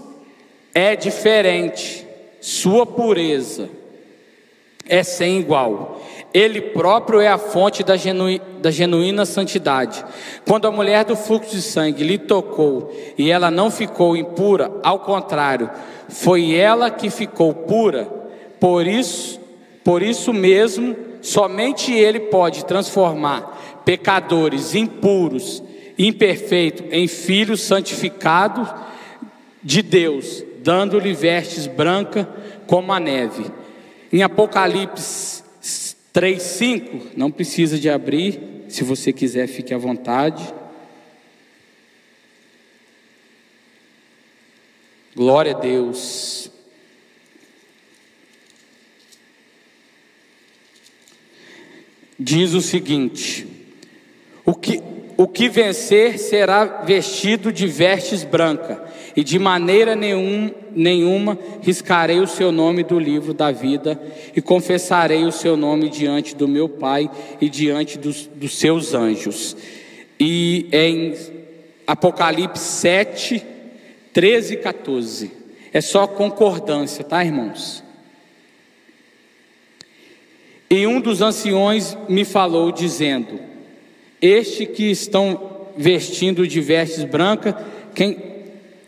é 0.75 0.97
diferente. 0.97 2.07
Sua 2.41 2.87
pureza 2.87 3.69
é 4.89 5.03
sem 5.03 5.39
igual. 5.39 6.01
Ele 6.33 6.61
próprio 6.61 7.21
é 7.21 7.29
a 7.29 7.39
fonte 7.39 7.83
da, 7.83 7.97
genu... 7.97 8.39
da 8.61 8.71
genuína 8.71 9.25
santidade. 9.25 10.05
Quando 10.47 10.67
a 10.67 10.71
mulher 10.71 11.05
do 11.05 11.17
fluxo 11.17 11.51
de 11.51 11.63
sangue 11.63 12.05
lhe 12.05 12.19
tocou 12.19 12.95
e 13.17 13.31
ela 13.31 13.51
não 13.51 13.71
ficou 13.71 14.17
impura, 14.17 14.71
ao 14.83 15.01
contrário, 15.01 15.71
foi 16.09 16.55
ela 16.55 16.91
que 16.91 17.11
ficou 17.11 17.53
pura. 17.53 18.09
Por 18.61 18.87
isso, 18.87 19.41
por 19.85 20.03
isso 20.03 20.33
mesmo, 20.33 20.97
Somente 21.21 21.93
Ele 21.93 22.21
pode 22.21 22.65
transformar 22.65 23.83
pecadores 23.85 24.75
impuros, 24.75 25.63
imperfeitos, 25.99 26.87
em 26.91 27.09
filhos 27.09 27.63
santificados 27.63 28.69
de 29.63 29.83
Deus, 29.83 30.45
dando-lhe 30.69 31.15
vestes 31.15 31.67
brancas 31.67 32.27
como 32.67 32.93
a 32.93 33.01
neve. 33.01 33.51
Em 34.13 34.23
Apocalipse 34.23 35.43
3:5, 36.13 37.13
não 37.17 37.31
precisa 37.31 37.79
de 37.79 37.89
abrir, 37.89 38.67
se 38.69 38.85
você 38.85 39.11
quiser, 39.11 39.47
fique 39.47 39.73
à 39.73 39.79
vontade. 39.79 40.45
Glória 45.17 45.57
a 45.57 45.59
Deus. 45.59 46.51
Diz 52.21 52.53
o 52.53 52.61
seguinte: 52.61 53.47
o 54.45 54.55
que, 54.55 54.83
o 55.17 55.27
que 55.27 55.49
vencer 55.49 56.19
será 56.19 56.83
vestido 56.83 57.51
de 57.51 57.67
vestes 57.67 58.23
brancas, 58.23 58.88
e 59.17 59.25
de 59.25 59.39
maneira 59.39 59.95
nenhum, 59.95 60.51
nenhuma 60.75 61.39
riscarei 61.63 62.21
o 62.21 62.27
seu 62.27 62.53
nome 62.53 62.83
do 62.83 62.99
livro 62.99 63.35
da 63.35 63.51
vida, 63.51 64.01
e 64.35 64.41
confessarei 64.41 65.25
o 65.25 65.33
seu 65.33 65.57
nome 65.57 65.89
diante 65.89 66.35
do 66.35 66.47
meu 66.47 66.69
Pai 66.69 67.11
e 67.41 67.49
diante 67.49 67.99
dos, 67.99 68.27
dos 68.27 68.57
seus 68.59 68.95
anjos. 68.95 69.57
E 70.19 70.67
em 70.73 71.15
Apocalipse 71.87 72.63
7, 72.63 73.43
13 74.13 74.55
e 74.55 74.57
14. 74.59 75.33
É 75.73 75.81
só 75.81 76.07
concordância, 76.07 77.05
tá, 77.05 77.25
irmãos? 77.25 77.85
E 80.71 80.87
um 80.87 81.01
dos 81.01 81.23
anciões 81.23 81.97
me 82.09 82.25
falou, 82.25 82.71
dizendo: 82.71 83.41
Este 84.21 84.67
que 84.67 84.91
estão 84.91 85.69
vestindo 85.77 86.47
de 86.47 86.61
vestes 86.61 87.05
brancas, 87.05 87.55
quem, 87.95 88.15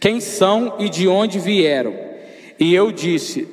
quem 0.01 0.19
são 0.19 0.77
e 0.79 0.89
de 0.89 1.07
onde 1.07 1.39
vieram? 1.39 1.95
E 2.59 2.75
eu 2.75 2.91
disse: 2.91 3.47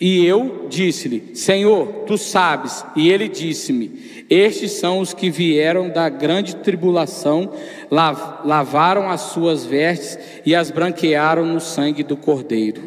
E 0.00 0.26
eu 0.26 0.66
disse-lhe: 0.68 1.36
Senhor, 1.36 1.86
tu 2.04 2.18
sabes. 2.18 2.84
E 2.96 3.08
ele 3.08 3.28
disse-me: 3.28 4.24
Estes 4.28 4.72
são 4.72 4.98
os 4.98 5.14
que 5.14 5.30
vieram 5.30 5.88
da 5.88 6.08
grande 6.08 6.56
tribulação, 6.56 7.52
lavaram 7.88 9.08
as 9.08 9.20
suas 9.20 9.64
vestes 9.64 10.18
e 10.44 10.52
as 10.52 10.72
branquearam 10.72 11.46
no 11.46 11.60
sangue 11.60 12.02
do 12.02 12.16
Cordeiro. 12.16 12.82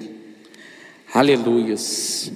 Aleluias. 1.13 2.31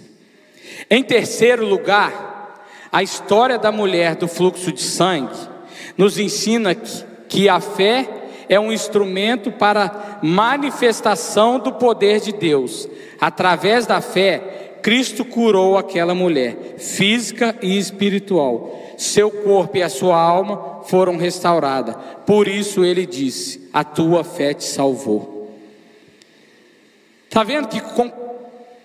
Em 0.90 1.04
terceiro 1.04 1.66
lugar, 1.66 2.66
a 2.92 3.04
história 3.04 3.58
da 3.58 3.72
mulher 3.74 4.16
do 4.16 4.28
fluxo 4.28 4.72
de 4.72 4.82
sangue 4.82 5.36
nos 5.98 6.18
ensina 6.18 6.74
que, 6.74 7.04
que 7.28 7.50
a 7.50 7.60
fé 7.60 8.23
é 8.48 8.60
um 8.60 8.72
instrumento 8.72 9.52
para 9.52 10.20
manifestação 10.22 11.60
do 11.60 11.74
poder 11.74 12.20
de 12.20 12.32
Deus. 12.32 12.88
Através 13.20 13.86
da 13.86 14.02
fé, 14.02 14.78
Cristo 14.82 15.24
curou 15.24 15.78
aquela 15.78 16.14
mulher, 16.14 16.76
física 16.78 17.56
e 17.62 17.78
espiritual. 17.78 18.80
Seu 18.98 19.32
corpo 19.32 19.78
e 19.78 19.84
a 19.84 19.89
sua 19.89 20.20
alma 20.20 20.82
foram 20.84 21.18
restauradas. 21.18 21.96
Por 22.26 22.48
isso 22.48 22.84
ele 22.84 23.06
disse: 23.06 23.70
A 23.74 23.84
tua 23.84 24.24
fé 24.24 24.54
te 24.54 24.66
salvou. 24.66 25.50
Está 27.28 27.44
vendo 27.44 27.68
que 27.68 27.80
com 27.80 28.24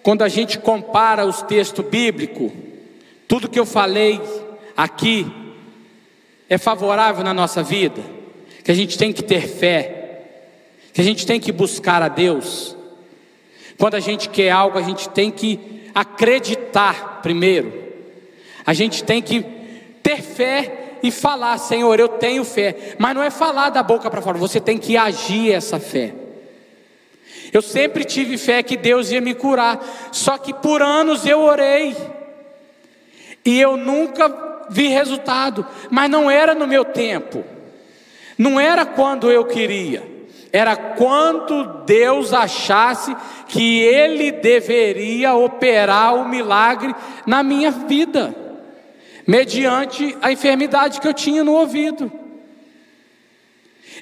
quando 0.03 0.23
a 0.23 0.29
gente 0.29 0.59
compara 0.59 1.27
os 1.27 1.43
textos 1.43 1.85
bíblicos, 1.85 2.51
tudo 3.27 3.49
que 3.51 3.61
eu 3.61 3.67
falei 3.67 4.19
aqui 4.75 5.27
é 6.49 6.57
favorável 6.57 7.23
na 7.23 7.35
nossa 7.35 7.63
vida, 7.63 8.01
que 8.69 8.73
a 8.73 8.75
gente 8.75 8.99
tem 8.99 9.15
que 9.15 9.23
ter 9.23 9.49
fé, 9.49 10.27
que 10.93 11.01
a 11.01 11.05
gente 11.05 11.27
tem 11.27 11.41
que 11.41 11.51
buscar 11.51 12.03
a 12.03 12.09
Deus. 12.09 12.77
Quando 13.79 13.95
a 13.95 13.99
gente 13.99 14.29
quer 14.29 14.51
algo, 14.51 14.77
a 14.77 14.83
gente 14.83 15.09
tem 15.09 15.31
que 15.31 15.89
acreditar 15.95 17.23
primeiro. 17.23 17.73
A 18.67 18.75
gente 18.75 19.03
tem 19.03 19.23
que 19.23 19.43
ter 20.03 20.21
fé 20.21 20.99
e 21.03 21.11
falar, 21.11 21.57
Senhor, 21.57 21.99
eu 21.99 22.09
tenho 22.09 22.45
fé. 22.45 22.95
Mas 22.99 23.15
não 23.15 23.23
é 23.23 23.31
falar 23.31 23.71
da 23.71 23.83
boca 23.83 24.11
para 24.11 24.21
fora, 24.21 24.37
você 24.37 24.61
tem 24.61 24.77
que 24.77 24.99
agir 24.99 25.51
essa 25.51 25.81
fé. 25.81 26.13
Eu 27.51 27.63
sempre 27.63 28.05
tive 28.05 28.37
fé 28.37 28.63
que 28.63 28.77
Deus 28.77 29.11
ia 29.11 29.23
me 29.23 29.33
curar, 29.33 30.11
só 30.13 30.37
que 30.37 30.53
por 30.53 30.83
anos 30.83 31.25
eu 31.25 31.41
orei 31.41 31.97
e 33.47 33.59
eu 33.59 33.79
nunca 33.79 34.67
vi 34.69 34.89
resultado, 34.89 35.67
mas 35.91 36.11
não 36.11 36.31
era 36.31 36.55
no 36.55 36.67
meu 36.67 36.85
tempo, 36.85 37.43
não 38.39 38.61
era 38.61 38.87
quando 38.87 39.31
eu 39.31 39.45
queria, 39.45 40.03
era 40.53 40.77
quando 40.77 41.85
Deus 41.85 42.33
achasse 42.33 43.15
que 43.49 43.81
Ele 43.81 44.31
deveria 44.31 45.35
operar 45.35 46.15
o 46.15 46.29
milagre 46.29 46.95
na 47.27 47.43
minha 47.43 47.73
vida, 47.73 48.35
mediante 49.27 50.17
a 50.23 50.31
enfermidade 50.31 51.01
que 51.01 51.09
eu 51.09 51.13
tinha 51.13 51.43
no 51.43 51.53
ouvido. 51.53 52.11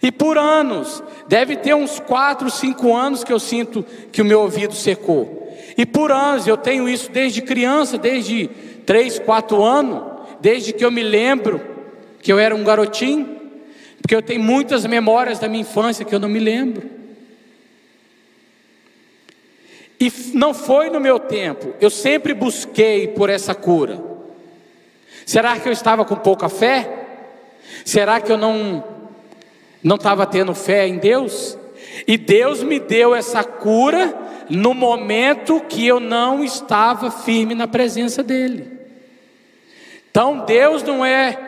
E 0.02 0.12
por 0.12 0.36
anos, 0.36 1.02
deve 1.26 1.56
ter 1.56 1.74
uns 1.74 1.98
4, 1.98 2.50
5 2.50 2.94
anos 2.94 3.24
que 3.24 3.32
eu 3.32 3.40
sinto 3.40 3.84
que 4.12 4.20
o 4.20 4.24
meu 4.24 4.42
ouvido 4.42 4.74
secou. 4.74 5.56
E 5.76 5.86
por 5.86 6.12
anos, 6.12 6.46
eu 6.46 6.56
tenho 6.56 6.88
isso 6.88 7.10
desde 7.10 7.42
criança, 7.42 7.96
desde 7.96 8.48
3, 8.84 9.18
4 9.20 9.62
anos, 9.62 10.02
desde 10.40 10.72
que 10.72 10.84
eu 10.84 10.90
me 10.90 11.02
lembro 11.02 11.60
que 12.20 12.32
eu 12.32 12.38
era 12.38 12.54
um 12.54 12.62
garotinho, 12.62 13.35
porque 14.00 14.14
eu 14.14 14.22
tenho 14.22 14.42
muitas 14.42 14.84
memórias 14.86 15.38
da 15.38 15.48
minha 15.48 15.62
infância 15.62 16.04
que 16.04 16.14
eu 16.14 16.18
não 16.18 16.28
me 16.28 16.38
lembro. 16.38 16.88
E 19.98 20.12
não 20.34 20.52
foi 20.52 20.90
no 20.90 21.00
meu 21.00 21.18
tempo, 21.18 21.74
eu 21.80 21.90
sempre 21.90 22.34
busquei 22.34 23.08
por 23.08 23.30
essa 23.30 23.54
cura. 23.54 23.98
Será 25.24 25.58
que 25.58 25.68
eu 25.68 25.72
estava 25.72 26.04
com 26.04 26.14
pouca 26.16 26.48
fé? 26.48 27.06
Será 27.84 28.20
que 28.20 28.30
eu 28.30 28.36
não 28.36 28.84
não 29.86 29.94
estava 29.94 30.26
tendo 30.26 30.52
fé 30.52 30.88
em 30.88 30.98
Deus, 30.98 31.56
e 32.08 32.18
Deus 32.18 32.60
me 32.60 32.80
deu 32.80 33.14
essa 33.14 33.44
cura 33.44 34.12
no 34.50 34.74
momento 34.74 35.60
que 35.60 35.86
eu 35.86 36.00
não 36.00 36.42
estava 36.42 37.08
firme 37.08 37.54
na 37.54 37.68
presença 37.68 38.20
dEle. 38.20 38.80
Então 40.10 40.44
Deus 40.44 40.82
não 40.82 41.04
é, 41.04 41.38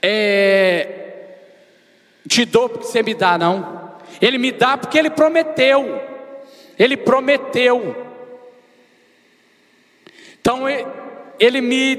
é 0.00 1.07
te 2.28 2.44
dou 2.44 2.68
porque 2.68 2.86
você 2.86 3.02
me 3.02 3.14
dá, 3.14 3.36
não. 3.38 3.96
Ele 4.20 4.38
me 4.38 4.52
dá 4.52 4.76
porque 4.76 4.98
Ele 4.98 5.10
prometeu. 5.10 6.00
Ele 6.78 6.96
prometeu. 6.96 7.96
Então 10.40 10.64
Ele 11.40 11.60
me 11.60 11.96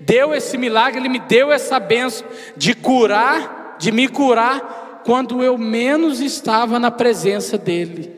deu 0.00 0.34
esse 0.34 0.56
milagre, 0.56 1.00
Ele 1.00 1.08
me 1.08 1.18
deu 1.18 1.52
essa 1.52 1.78
benção 1.78 2.26
de 2.56 2.74
curar, 2.74 3.76
de 3.78 3.92
me 3.92 4.08
curar 4.08 5.02
quando 5.04 5.42
eu 5.42 5.58
menos 5.58 6.20
estava 6.20 6.78
na 6.78 6.90
presença 6.90 7.58
dEle, 7.58 8.10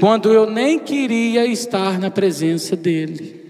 quando 0.00 0.32
eu 0.32 0.48
nem 0.48 0.78
queria 0.78 1.44
estar 1.44 1.98
na 1.98 2.10
presença 2.10 2.74
dEle. 2.74 3.44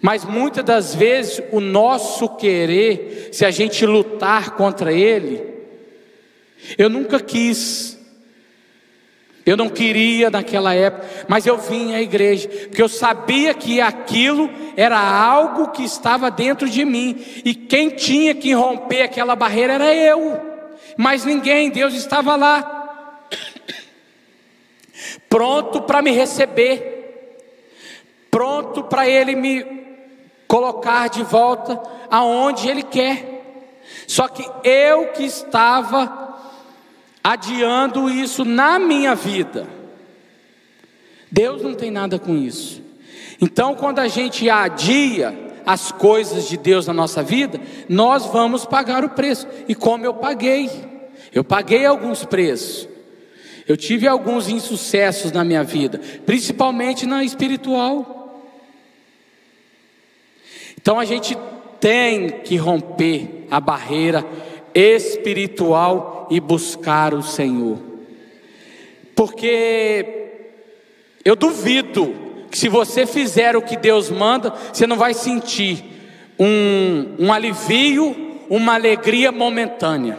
Mas 0.00 0.24
muitas 0.24 0.64
das 0.64 0.94
vezes 0.94 1.42
o 1.50 1.58
nosso 1.60 2.28
querer, 2.36 3.30
se 3.32 3.44
a 3.44 3.50
gente 3.50 3.84
lutar 3.84 4.50
contra 4.50 4.92
Ele, 4.92 5.57
eu 6.76 6.88
nunca 6.88 7.20
quis, 7.20 7.98
eu 9.46 9.56
não 9.56 9.68
queria 9.68 10.30
naquela 10.30 10.74
época, 10.74 11.06
mas 11.28 11.46
eu 11.46 11.56
vim 11.58 11.94
à 11.94 12.02
igreja, 12.02 12.48
porque 12.48 12.82
eu 12.82 12.88
sabia 12.88 13.54
que 13.54 13.80
aquilo 13.80 14.50
era 14.76 14.98
algo 14.98 15.68
que 15.68 15.84
estava 15.84 16.30
dentro 16.30 16.68
de 16.68 16.84
mim, 16.84 17.16
e 17.44 17.54
quem 17.54 17.90
tinha 17.90 18.34
que 18.34 18.52
romper 18.52 19.02
aquela 19.02 19.34
barreira 19.34 19.74
era 19.74 19.94
eu 19.94 20.48
mas 21.00 21.24
ninguém, 21.24 21.70
Deus 21.70 21.94
estava 21.94 22.34
lá, 22.34 23.28
pronto 25.28 25.82
para 25.82 26.02
me 26.02 26.10
receber, 26.10 27.46
pronto 28.28 28.82
para 28.82 29.08
Ele 29.08 29.36
me 29.36 29.64
colocar 30.48 31.08
de 31.08 31.22
volta 31.22 31.80
aonde 32.10 32.68
Ele 32.68 32.82
quer. 32.82 33.36
Só 34.08 34.26
que 34.26 34.44
eu 34.68 35.12
que 35.12 35.22
estava 35.22 36.27
adiando 37.28 38.08
isso 38.08 38.42
na 38.42 38.78
minha 38.78 39.14
vida. 39.14 39.66
Deus 41.30 41.60
não 41.60 41.74
tem 41.74 41.90
nada 41.90 42.18
com 42.18 42.34
isso. 42.34 42.82
Então, 43.38 43.74
quando 43.74 43.98
a 43.98 44.08
gente 44.08 44.48
adia 44.48 45.36
as 45.66 45.92
coisas 45.92 46.48
de 46.48 46.56
Deus 46.56 46.86
na 46.86 46.94
nossa 46.94 47.22
vida, 47.22 47.60
nós 47.86 48.24
vamos 48.24 48.64
pagar 48.64 49.04
o 49.04 49.10
preço. 49.10 49.46
E 49.68 49.74
como 49.74 50.06
eu 50.06 50.14
paguei, 50.14 50.70
eu 51.30 51.44
paguei 51.44 51.84
alguns 51.84 52.24
preços. 52.24 52.88
Eu 53.66 53.76
tive 53.76 54.08
alguns 54.08 54.48
insucessos 54.48 55.30
na 55.30 55.44
minha 55.44 55.62
vida, 55.62 56.00
principalmente 56.24 57.04
na 57.04 57.22
espiritual. 57.22 58.42
Então 60.80 60.98
a 60.98 61.04
gente 61.04 61.36
tem 61.78 62.40
que 62.40 62.56
romper 62.56 63.46
a 63.50 63.60
barreira 63.60 64.24
espiritual 64.78 66.28
e 66.30 66.38
buscar 66.38 67.12
o 67.12 67.22
Senhor. 67.22 67.78
Porque 69.16 70.06
eu 71.24 71.34
duvido 71.34 72.14
que 72.48 72.56
se 72.56 72.68
você 72.68 73.04
fizer 73.04 73.56
o 73.56 73.62
que 73.62 73.76
Deus 73.76 74.08
manda, 74.08 74.54
você 74.72 74.86
não 74.86 74.96
vai 74.96 75.12
sentir 75.12 75.84
um, 76.38 77.16
um 77.18 77.32
alivio, 77.32 78.14
uma 78.48 78.74
alegria 78.74 79.32
momentânea. 79.32 80.18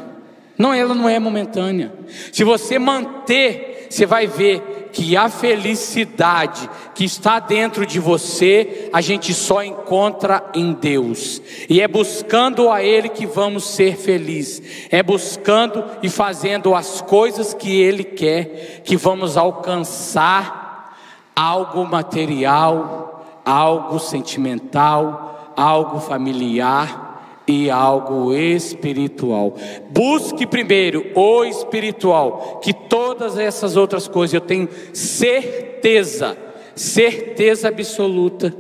Não, 0.58 0.74
ela 0.74 0.94
não 0.94 1.08
é 1.08 1.18
momentânea. 1.18 1.94
Se 2.34 2.44
você 2.44 2.78
manter, 2.78 3.88
você 3.90 4.06
vai 4.06 4.28
ver 4.28 4.79
que 4.92 5.16
a 5.16 5.30
felicidade 5.30 6.70
que 6.96 7.06
está 7.06 7.40
dentro 7.40 7.86
de 7.86 8.00
você, 8.00 8.90
a 8.94 9.02
gente 9.02 9.34
só 9.34 9.64
encontra 9.64 10.44
em 10.54 10.74
Deus. 10.74 11.42
E 11.70 11.82
é 11.82 11.88
buscando 11.88 12.70
a 12.70 12.84
Ele 12.84 13.10
que 13.10 13.26
vamos 13.26 13.64
ser 13.66 13.96
felizes. 13.98 14.90
É 14.90 15.02
buscando 15.02 15.84
e 16.02 16.10
fazendo 16.10 16.76
as 16.76 17.02
coisas 17.02 17.54
que 17.54 17.80
Ele 17.82 18.04
quer 18.04 18.82
que 18.84 18.96
vamos 18.98 19.38
alcançar 19.38 20.96
algo 21.36 21.86
material, 21.86 23.42
algo 23.46 24.00
sentimental, 24.00 25.54
algo 25.56 26.00
familiar 26.00 27.09
e 27.50 27.68
algo 27.68 28.32
espiritual. 28.32 29.56
Busque 29.90 30.46
primeiro 30.46 31.12
o 31.16 31.44
espiritual, 31.44 32.60
que 32.64 32.72
todas 32.72 33.40
essas 33.40 33.76
outras 33.76 34.08
coisas 34.08 34.36
eu 34.36 34.42
tenho 34.42 34.70
certeza, 34.94 36.38
certeza 36.76 37.70
absoluta 37.70 38.56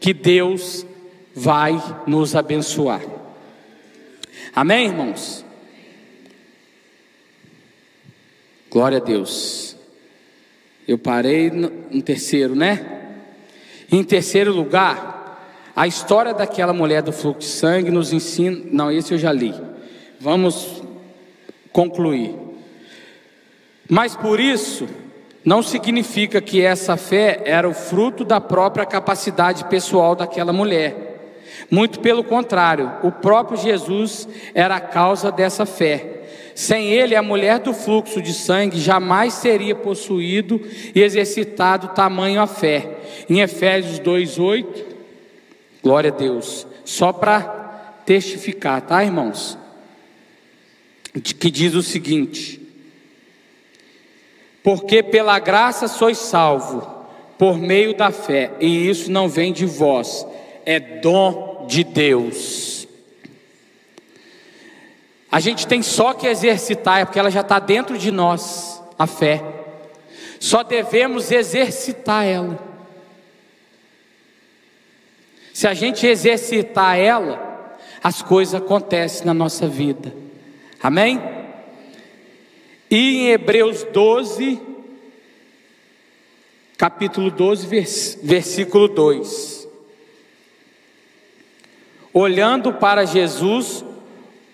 que 0.00 0.12
Deus 0.12 0.84
vai 1.32 1.80
nos 2.08 2.34
abençoar. 2.34 3.02
Amém, 4.52 4.86
irmãos? 4.86 5.44
Glória 8.68 8.98
a 8.98 9.00
Deus. 9.00 9.76
Eu 10.88 10.98
parei 10.98 11.50
no, 11.50 11.70
no 11.88 12.02
terceiro, 12.02 12.56
né? 12.56 13.12
Em 13.92 14.02
terceiro 14.02 14.52
lugar, 14.52 15.13
a 15.76 15.86
história 15.86 16.32
daquela 16.32 16.72
mulher 16.72 17.02
do 17.02 17.12
fluxo 17.12 17.40
de 17.40 17.46
sangue 17.46 17.90
nos 17.90 18.12
ensina. 18.12 18.60
Não, 18.70 18.92
esse 18.92 19.12
eu 19.12 19.18
já 19.18 19.32
li. 19.32 19.54
Vamos 20.20 20.82
concluir. 21.72 22.34
Mas 23.88 24.14
por 24.14 24.38
isso, 24.38 24.86
não 25.44 25.62
significa 25.62 26.40
que 26.40 26.62
essa 26.62 26.96
fé 26.96 27.42
era 27.44 27.68
o 27.68 27.74
fruto 27.74 28.24
da 28.24 28.40
própria 28.40 28.86
capacidade 28.86 29.64
pessoal 29.64 30.14
daquela 30.14 30.52
mulher. 30.52 31.32
Muito 31.70 32.00
pelo 32.00 32.24
contrário, 32.24 32.92
o 33.02 33.10
próprio 33.10 33.58
Jesus 33.58 34.28
era 34.54 34.76
a 34.76 34.80
causa 34.80 35.30
dessa 35.30 35.66
fé. 35.66 36.22
Sem 36.54 36.92
ele, 36.92 37.16
a 37.16 37.22
mulher 37.22 37.58
do 37.58 37.74
fluxo 37.74 38.22
de 38.22 38.32
sangue 38.32 38.78
jamais 38.78 39.40
teria 39.40 39.74
possuído 39.74 40.60
e 40.94 41.02
exercitado 41.02 41.88
tamanho 41.88 42.40
a 42.40 42.46
fé. 42.46 42.88
Em 43.28 43.40
Efésios 43.40 43.98
2:8, 43.98 44.93
Glória 45.84 46.10
a 46.10 46.14
Deus. 46.14 46.66
Só 46.82 47.12
para 47.12 47.42
testificar, 48.06 48.80
tá, 48.80 49.04
irmãos? 49.04 49.58
Que 51.22 51.50
diz 51.50 51.74
o 51.74 51.82
seguinte: 51.82 52.58
Porque 54.62 55.02
pela 55.02 55.38
graça 55.38 55.86
sois 55.86 56.16
salvo, 56.16 56.80
por 57.38 57.58
meio 57.58 57.94
da 57.94 58.10
fé, 58.10 58.52
e 58.58 58.88
isso 58.88 59.12
não 59.12 59.28
vem 59.28 59.52
de 59.52 59.66
vós, 59.66 60.26
é 60.64 60.80
dom 60.80 61.66
de 61.68 61.84
Deus. 61.84 62.88
A 65.30 65.40
gente 65.40 65.66
tem 65.66 65.82
só 65.82 66.14
que 66.14 66.26
exercitar, 66.26 67.00
é 67.00 67.04
porque 67.04 67.18
ela 67.18 67.30
já 67.30 67.42
está 67.42 67.58
dentro 67.58 67.98
de 67.98 68.10
nós, 68.10 68.82
a 68.98 69.06
fé. 69.06 69.42
Só 70.40 70.62
devemos 70.62 71.30
exercitar 71.30 72.24
ela. 72.24 72.73
Se 75.54 75.68
a 75.68 75.72
gente 75.72 76.04
exercitar 76.04 76.98
ela, 76.98 77.78
as 78.02 78.20
coisas 78.20 78.54
acontecem 78.56 79.24
na 79.24 79.32
nossa 79.32 79.68
vida. 79.68 80.12
Amém? 80.82 81.22
E 82.90 83.18
em 83.18 83.28
Hebreus 83.28 83.84
12, 83.84 84.60
capítulo 86.76 87.30
12, 87.30 87.68
versículo 88.20 88.88
2. 88.88 89.68
Olhando 92.12 92.72
para 92.72 93.04
Jesus, 93.04 93.84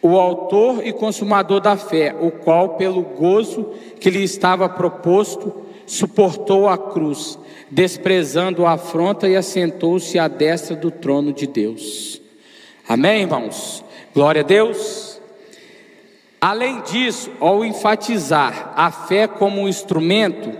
o 0.02 0.18
autor 0.18 0.86
e 0.86 0.92
consumador 0.92 1.60
da 1.60 1.78
fé, 1.78 2.14
o 2.20 2.30
qual, 2.30 2.76
pelo 2.76 3.00
gozo 3.00 3.72
que 3.98 4.10
lhe 4.10 4.22
estava 4.22 4.68
proposto, 4.68 5.64
suportou 5.90 6.68
a 6.68 6.78
cruz, 6.78 7.36
desprezando 7.68 8.64
a 8.64 8.74
afronta 8.74 9.28
e 9.28 9.34
assentou-se 9.34 10.16
à 10.20 10.28
destra 10.28 10.76
do 10.76 10.88
trono 10.88 11.32
de 11.32 11.48
Deus. 11.48 12.22
Amém, 12.88 13.22
irmãos? 13.22 13.84
Glória 14.14 14.42
a 14.42 14.44
Deus. 14.44 15.20
Além 16.40 16.80
disso, 16.82 17.32
ao 17.40 17.64
enfatizar 17.64 18.72
a 18.76 18.92
fé 18.92 19.26
como 19.26 19.62
um 19.62 19.68
instrumento 19.68 20.52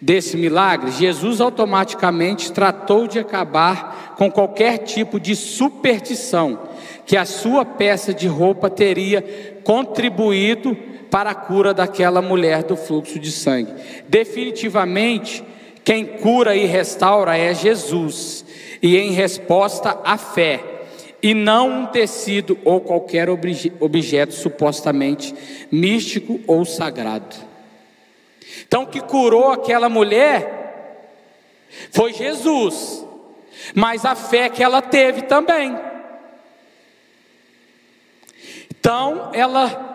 desse 0.00 0.36
milagre, 0.36 0.90
Jesus 0.90 1.40
automaticamente 1.40 2.50
tratou 2.50 3.06
de 3.06 3.20
acabar 3.20 4.16
com 4.18 4.28
qualquer 4.28 4.78
tipo 4.78 5.20
de 5.20 5.36
superstição 5.36 6.58
que 7.06 7.16
a 7.16 7.24
sua 7.24 7.64
peça 7.64 8.12
de 8.12 8.26
roupa 8.26 8.68
teria 8.68 9.22
contribuído 9.62 10.76
para 11.12 11.32
a 11.32 11.34
cura 11.34 11.74
daquela 11.74 12.22
mulher 12.22 12.62
do 12.62 12.74
fluxo 12.74 13.18
de 13.18 13.30
sangue. 13.30 13.70
Definitivamente, 14.08 15.44
quem 15.84 16.06
cura 16.06 16.56
e 16.56 16.64
restaura 16.64 17.36
é 17.36 17.54
Jesus, 17.54 18.42
e 18.80 18.96
em 18.96 19.12
resposta 19.12 20.00
à 20.04 20.16
fé, 20.16 20.64
e 21.22 21.34
não 21.34 21.82
um 21.82 21.86
tecido 21.86 22.58
ou 22.64 22.80
qualquer 22.80 23.28
objeto 23.28 24.32
supostamente 24.32 25.34
místico 25.70 26.40
ou 26.46 26.64
sagrado. 26.64 27.36
Então, 28.66 28.86
que 28.86 29.02
curou 29.02 29.50
aquela 29.50 29.90
mulher 29.90 30.60
foi 31.90 32.14
Jesus, 32.14 33.06
mas 33.74 34.06
a 34.06 34.14
fé 34.14 34.48
que 34.48 34.62
ela 34.62 34.80
teve 34.80 35.22
também. 35.22 35.76
Então, 38.70 39.28
ela 39.34 39.91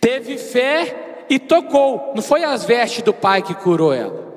teve 0.00 0.38
fé 0.38 1.24
e 1.28 1.38
tocou, 1.38 2.12
não 2.14 2.22
foi 2.22 2.42
as 2.42 2.64
vestes 2.64 3.02
do 3.02 3.12
pai 3.12 3.42
que 3.42 3.54
curou 3.54 3.92
ela. 3.92 4.30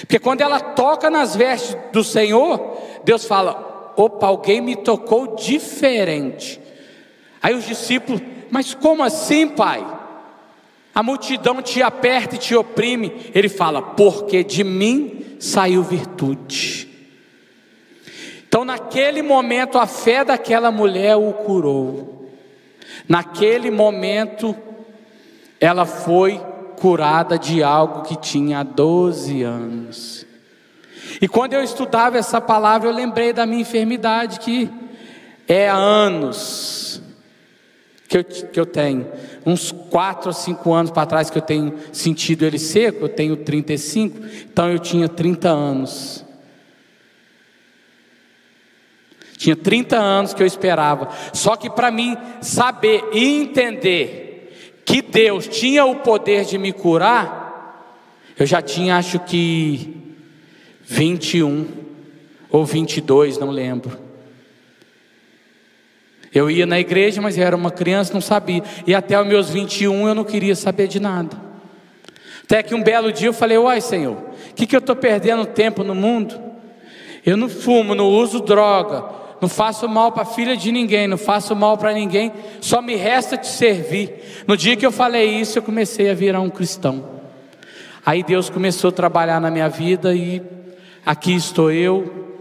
Porque 0.00 0.18
quando 0.18 0.40
ela 0.40 0.60
toca 0.60 1.08
nas 1.08 1.34
vestes 1.34 1.76
do 1.92 2.04
Senhor, 2.04 2.78
Deus 3.04 3.24
fala: 3.24 3.92
opa, 3.96 4.26
alguém 4.26 4.60
me 4.60 4.76
tocou 4.76 5.34
diferente. 5.34 6.60
Aí 7.42 7.54
os 7.54 7.64
discípulos, 7.64 8.20
mas 8.50 8.74
como 8.74 9.02
assim, 9.02 9.48
pai? 9.48 9.84
A 10.94 11.02
multidão 11.02 11.60
te 11.60 11.82
aperta 11.82 12.36
e 12.36 12.38
te 12.38 12.54
oprime. 12.54 13.30
Ele 13.34 13.48
fala: 13.48 13.80
porque 13.80 14.42
de 14.42 14.64
mim 14.64 15.36
saiu 15.38 15.82
virtude. 15.82 16.88
Então, 18.48 18.64
naquele 18.64 19.22
momento, 19.22 19.78
a 19.78 19.86
fé 19.86 20.24
daquela 20.24 20.70
mulher 20.70 21.16
o 21.16 21.32
curou. 21.32 22.15
Naquele 23.08 23.70
momento, 23.70 24.56
ela 25.60 25.86
foi 25.86 26.40
curada 26.76 27.38
de 27.38 27.62
algo 27.62 28.02
que 28.02 28.16
tinha 28.16 28.62
12 28.62 29.42
anos. 29.42 30.26
E 31.20 31.28
quando 31.28 31.54
eu 31.54 31.62
estudava 31.62 32.18
essa 32.18 32.40
palavra, 32.40 32.88
eu 32.88 32.94
lembrei 32.94 33.32
da 33.32 33.46
minha 33.46 33.62
enfermidade, 33.62 34.40
que 34.40 34.70
é 35.48 35.68
há 35.68 35.76
anos 35.76 37.00
que 38.08 38.18
eu, 38.18 38.24
que 38.24 38.60
eu 38.60 38.66
tenho. 38.66 39.06
Uns 39.44 39.72
4 39.72 40.28
ou 40.28 40.32
5 40.32 40.72
anos 40.72 40.90
para 40.90 41.06
trás 41.06 41.30
que 41.30 41.38
eu 41.38 41.42
tenho 41.42 41.74
sentido 41.92 42.44
ele 42.44 42.58
seco, 42.58 43.04
eu 43.04 43.08
tenho 43.08 43.36
35, 43.36 44.18
então 44.50 44.70
eu 44.70 44.78
tinha 44.78 45.08
30 45.08 45.48
anos. 45.48 46.25
Tinha 49.36 49.54
30 49.54 49.96
anos 49.96 50.34
que 50.34 50.42
eu 50.42 50.46
esperava. 50.46 51.08
Só 51.32 51.56
que 51.56 51.68
para 51.68 51.90
mim 51.90 52.16
saber 52.40 53.04
e 53.12 53.40
entender 53.40 54.82
que 54.84 55.02
Deus 55.02 55.46
tinha 55.46 55.84
o 55.84 55.96
poder 55.96 56.44
de 56.44 56.56
me 56.56 56.72
curar, 56.72 57.46
eu 58.38 58.46
já 58.46 58.62
tinha, 58.62 58.96
acho 58.96 59.18
que 59.20 59.96
21 60.82 61.66
ou 62.50 62.64
22, 62.64 63.38
não 63.38 63.50
lembro. 63.50 63.98
Eu 66.32 66.50
ia 66.50 66.66
na 66.66 66.78
igreja, 66.78 67.20
mas 67.20 67.36
eu 67.36 67.44
era 67.44 67.56
uma 67.56 67.70
criança, 67.70 68.12
não 68.12 68.20
sabia. 68.20 68.62
E 68.86 68.94
até 68.94 69.18
os 69.20 69.26
meus 69.26 69.48
21 69.50 70.06
eu 70.06 70.14
não 70.14 70.24
queria 70.24 70.54
saber 70.54 70.86
de 70.86 71.00
nada. 71.00 71.36
Até 72.44 72.62
que 72.62 72.74
um 72.74 72.82
belo 72.82 73.10
dia 73.10 73.28
eu 73.28 73.32
falei: 73.32 73.58
Uai, 73.58 73.80
Senhor, 73.80 74.16
o 74.16 74.54
que, 74.54 74.66
que 74.66 74.76
eu 74.76 74.80
estou 74.80 74.94
perdendo 74.94 75.46
tempo 75.46 75.82
no 75.82 75.94
mundo? 75.94 76.38
Eu 77.24 77.36
não 77.36 77.48
fumo, 77.48 77.94
não 77.94 78.06
uso 78.06 78.40
droga, 78.40 79.04
não 79.40 79.48
faço 79.48 79.88
mal 79.88 80.12
para 80.12 80.22
a 80.22 80.26
filha 80.26 80.56
de 80.56 80.72
ninguém, 80.72 81.06
não 81.06 81.18
faço 81.18 81.54
mal 81.54 81.76
para 81.76 81.92
ninguém, 81.92 82.32
só 82.60 82.80
me 82.80 82.96
resta 82.96 83.36
te 83.36 83.46
servir. 83.46 84.44
No 84.46 84.56
dia 84.56 84.76
que 84.76 84.86
eu 84.86 84.92
falei 84.92 85.26
isso, 85.26 85.58
eu 85.58 85.62
comecei 85.62 86.10
a 86.10 86.14
virar 86.14 86.40
um 86.40 86.50
cristão. 86.50 87.16
Aí 88.04 88.22
Deus 88.22 88.48
começou 88.48 88.88
a 88.88 88.92
trabalhar 88.92 89.40
na 89.40 89.50
minha 89.50 89.68
vida 89.68 90.14
e 90.14 90.42
aqui 91.04 91.34
estou 91.34 91.70
eu, 91.70 92.36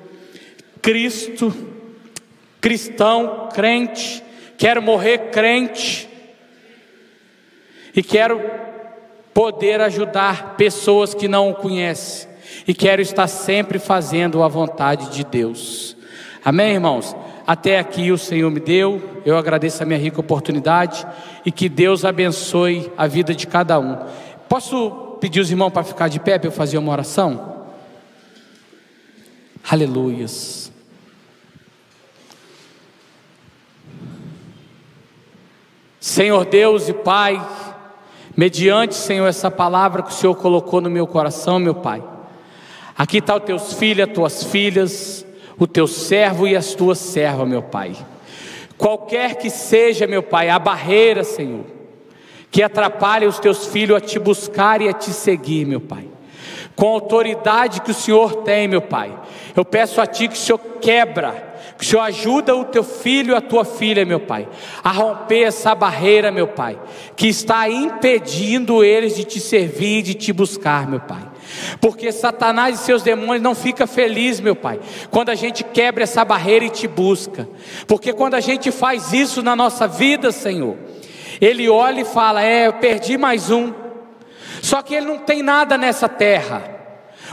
Cristo, 0.81 1.53
cristão, 2.61 3.49
crente, 3.53 4.23
quero 4.57 4.81
morrer 4.81 5.31
crente 5.31 6.07
e 7.95 8.03
quero 8.03 8.39
poder 9.33 9.81
ajudar 9.81 10.55
pessoas 10.55 11.13
que 11.13 11.27
não 11.27 11.49
o 11.49 11.55
conhecem 11.55 12.29
e 12.67 12.73
quero 12.73 13.01
estar 13.01 13.27
sempre 13.27 13.79
fazendo 13.79 14.43
a 14.43 14.47
vontade 14.47 15.09
de 15.09 15.23
Deus. 15.23 15.94
Amém, 16.45 16.73
irmãos? 16.75 17.15
Até 17.47 17.79
aqui 17.79 18.11
o 18.11 18.19
Senhor 18.19 18.51
me 18.51 18.59
deu, 18.59 19.21
eu 19.25 19.35
agradeço 19.35 19.81
a 19.81 19.85
minha 19.85 19.97
rica 19.97 20.19
oportunidade 20.19 21.03
e 21.43 21.51
que 21.51 21.67
Deus 21.67 22.05
abençoe 22.05 22.91
a 22.95 23.07
vida 23.07 23.33
de 23.33 23.47
cada 23.47 23.79
um. 23.79 23.97
Posso 24.47 25.17
pedir 25.19 25.39
os 25.39 25.49
irmãos 25.49 25.71
para 25.71 25.83
ficar 25.83 26.07
de 26.07 26.19
pé 26.19 26.37
para 26.37 26.47
eu 26.47 26.51
fazer 26.51 26.77
uma 26.77 26.91
oração? 26.91 27.65
Aleluias. 29.67 30.71
Senhor 35.99 36.45
Deus 36.45 36.87
e 36.87 36.93
Pai, 36.93 37.43
mediante, 38.37 38.93
Senhor, 38.93 39.25
essa 39.25 39.49
palavra 39.49 40.03
que 40.03 40.11
o 40.11 40.13
Senhor 40.13 40.35
colocou 40.35 40.79
no 40.79 40.91
meu 40.91 41.07
coração, 41.07 41.57
meu 41.57 41.73
Pai. 41.73 42.03
Aqui 42.95 43.17
está 43.17 43.35
os 43.35 43.43
teus 43.43 43.73
filhos, 43.73 44.07
as 44.07 44.13
tuas 44.13 44.43
filhas, 44.43 45.24
o 45.57 45.65
teu 45.65 45.87
servo 45.87 46.47
e 46.47 46.55
as 46.55 46.73
tuas 46.73 46.97
servas, 46.97 47.47
meu 47.47 47.61
Pai. 47.61 47.95
Qualquer 48.77 49.35
que 49.35 49.49
seja, 49.49 50.05
meu 50.05 50.21
Pai, 50.21 50.49
a 50.49 50.59
barreira, 50.59 51.23
Senhor, 51.23 51.65
que 52.51 52.61
atrapalhe 52.61 53.25
os 53.25 53.39
teus 53.39 53.67
filhos 53.67 53.97
a 53.97 54.01
te 54.01 54.19
buscar 54.19 54.81
e 54.81 54.89
a 54.89 54.93
te 54.93 55.11
seguir, 55.11 55.65
meu 55.65 55.79
Pai. 55.79 56.07
Com 56.75 56.87
a 56.87 56.91
autoridade 56.91 57.81
que 57.81 57.91
o 57.91 57.93
Senhor 57.93 58.43
tem, 58.43 58.67
meu 58.67 58.81
Pai, 58.81 59.17
eu 59.55 59.63
peço 59.63 60.01
a 60.01 60.05
Ti 60.05 60.27
que 60.27 60.33
o 60.33 60.37
Senhor 60.37 60.59
quebra 60.81 61.55
que 61.77 61.83
o 61.83 61.87
Senhor 61.87 62.03
ajuda 62.03 62.55
o 62.55 62.65
teu 62.65 62.83
filho 62.83 63.33
e 63.33 63.35
a 63.35 63.41
tua 63.41 63.65
filha, 63.65 64.05
meu 64.05 64.19
Pai, 64.19 64.47
a 64.83 64.91
romper 64.91 65.43
essa 65.43 65.75
barreira, 65.75 66.31
meu 66.31 66.47
Pai, 66.47 66.79
que 67.15 67.27
está 67.27 67.69
impedindo 67.69 68.83
eles 68.83 69.15
de 69.15 69.23
te 69.25 69.39
servir 69.39 69.99
e 69.99 70.03
de 70.03 70.13
te 70.13 70.31
buscar, 70.31 70.87
meu 70.87 71.01
Pai. 71.01 71.34
Porque 71.79 72.11
Satanás 72.11 72.79
e 72.79 72.83
seus 72.83 73.01
demônios 73.01 73.41
não 73.41 73.55
fica 73.55 73.85
feliz, 73.85 74.39
meu 74.39 74.55
Pai, 74.55 74.79
quando 75.11 75.29
a 75.29 75.35
gente 75.35 75.63
quebra 75.63 76.03
essa 76.03 76.25
barreira 76.25 76.65
e 76.65 76.69
te 76.69 76.87
busca. 76.87 77.47
Porque 77.87 78.13
quando 78.13 78.35
a 78.35 78.39
gente 78.39 78.71
faz 78.71 79.13
isso 79.13 79.41
na 79.41 79.55
nossa 79.55 79.87
vida, 79.87 80.31
Senhor, 80.31 80.75
ele 81.39 81.69
olha 81.69 82.01
e 82.01 82.05
fala: 82.05 82.43
"É, 82.43 82.67
eu 82.67 82.73
perdi 82.73 83.17
mais 83.17 83.51
um". 83.51 83.73
Só 84.61 84.81
que 84.81 84.95
ele 84.95 85.05
não 85.05 85.19
tem 85.19 85.43
nada 85.43 85.77
nessa 85.77 86.09
terra. 86.09 86.63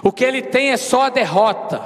O 0.03 0.13
que 0.13 0.25
ele 0.25 0.43
tem 0.43 0.71
é 0.71 0.77
só 0.77 1.03
a 1.03 1.09
derrota. 1.09 1.81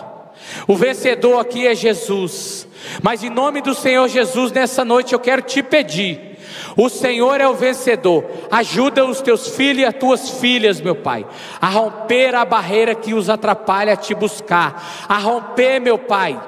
O 0.67 0.77
vencedor 0.77 1.39
aqui 1.39 1.67
é 1.67 1.75
Jesus. 1.75 2.67
Mas 3.03 3.23
em 3.23 3.31
nome 3.31 3.61
do 3.61 3.75
Senhor 3.75 4.09
Jesus, 4.09 4.53
nessa 4.53 4.85
noite 4.85 5.13
eu 5.13 5.21
quero 5.21 5.43
te 5.43 5.63
pedir. 5.63 6.36
O 6.77 6.89
Senhor 6.89 7.41
é 7.41 7.49
o 7.49 7.55
vencedor. 7.55 8.25
Ajuda 8.51 9.05
os 9.05 9.21
teus 9.21 9.49
filhos 9.49 9.83
e 9.83 9.85
as 9.85 9.95
tuas 9.95 10.31
filhas, 10.31 10.81
meu 10.81 10.95
Pai, 10.95 11.27
a 11.61 11.69
romper 11.69 12.35
a 12.35 12.45
barreira 12.45 12.95
que 12.95 13.15
os 13.15 13.29
atrapalha 13.29 13.93
a 13.93 13.97
te 13.97 14.15
buscar. 14.15 15.07
A 15.09 15.19
romper, 15.19 15.81
meu 15.81 15.99
Pai, 15.99 16.41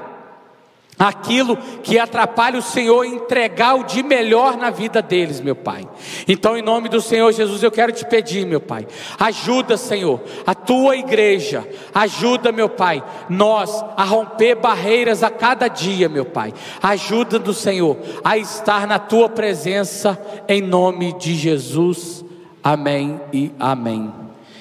aquilo 0.98 1.56
que 1.82 1.98
atrapalha 1.98 2.58
o 2.58 2.62
Senhor 2.62 3.04
entregar 3.04 3.74
o 3.76 3.84
de 3.84 4.02
melhor 4.02 4.56
na 4.56 4.70
vida 4.70 5.00
deles, 5.00 5.40
meu 5.40 5.54
Pai. 5.54 5.88
Então, 6.26 6.56
em 6.56 6.62
nome 6.62 6.88
do 6.88 7.00
Senhor 7.00 7.30
Jesus, 7.32 7.62
eu 7.62 7.70
quero 7.70 7.92
te 7.92 8.04
pedir, 8.04 8.44
meu 8.44 8.60
Pai, 8.60 8.86
ajuda, 9.18 9.76
Senhor, 9.76 10.20
a 10.46 10.54
tua 10.54 10.96
igreja, 10.96 11.66
ajuda, 11.94 12.50
meu 12.50 12.68
Pai, 12.68 13.02
nós 13.28 13.84
a 13.96 14.04
romper 14.04 14.56
barreiras 14.56 15.22
a 15.22 15.30
cada 15.30 15.68
dia, 15.68 16.08
meu 16.08 16.24
Pai. 16.24 16.52
Ajuda 16.82 17.38
do 17.38 17.54
Senhor 17.54 17.96
a 18.24 18.36
estar 18.36 18.86
na 18.86 18.98
tua 18.98 19.28
presença, 19.28 20.20
em 20.48 20.60
nome 20.60 21.12
de 21.12 21.34
Jesus. 21.34 22.24
Amém 22.62 23.20
e 23.32 23.52
amém. 23.58 24.12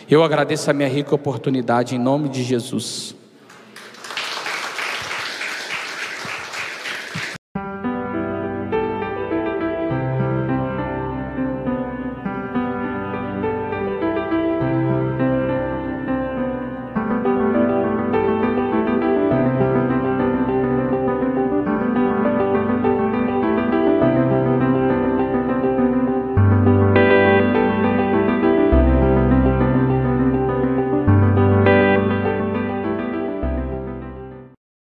Eu 0.10 0.24
agradeço 0.24 0.70
a 0.70 0.74
minha 0.74 0.88
rica 0.88 1.14
oportunidade 1.14 1.96
em 1.96 2.00
nome 2.00 2.30
de 2.30 2.44
Jesus. 2.44 3.16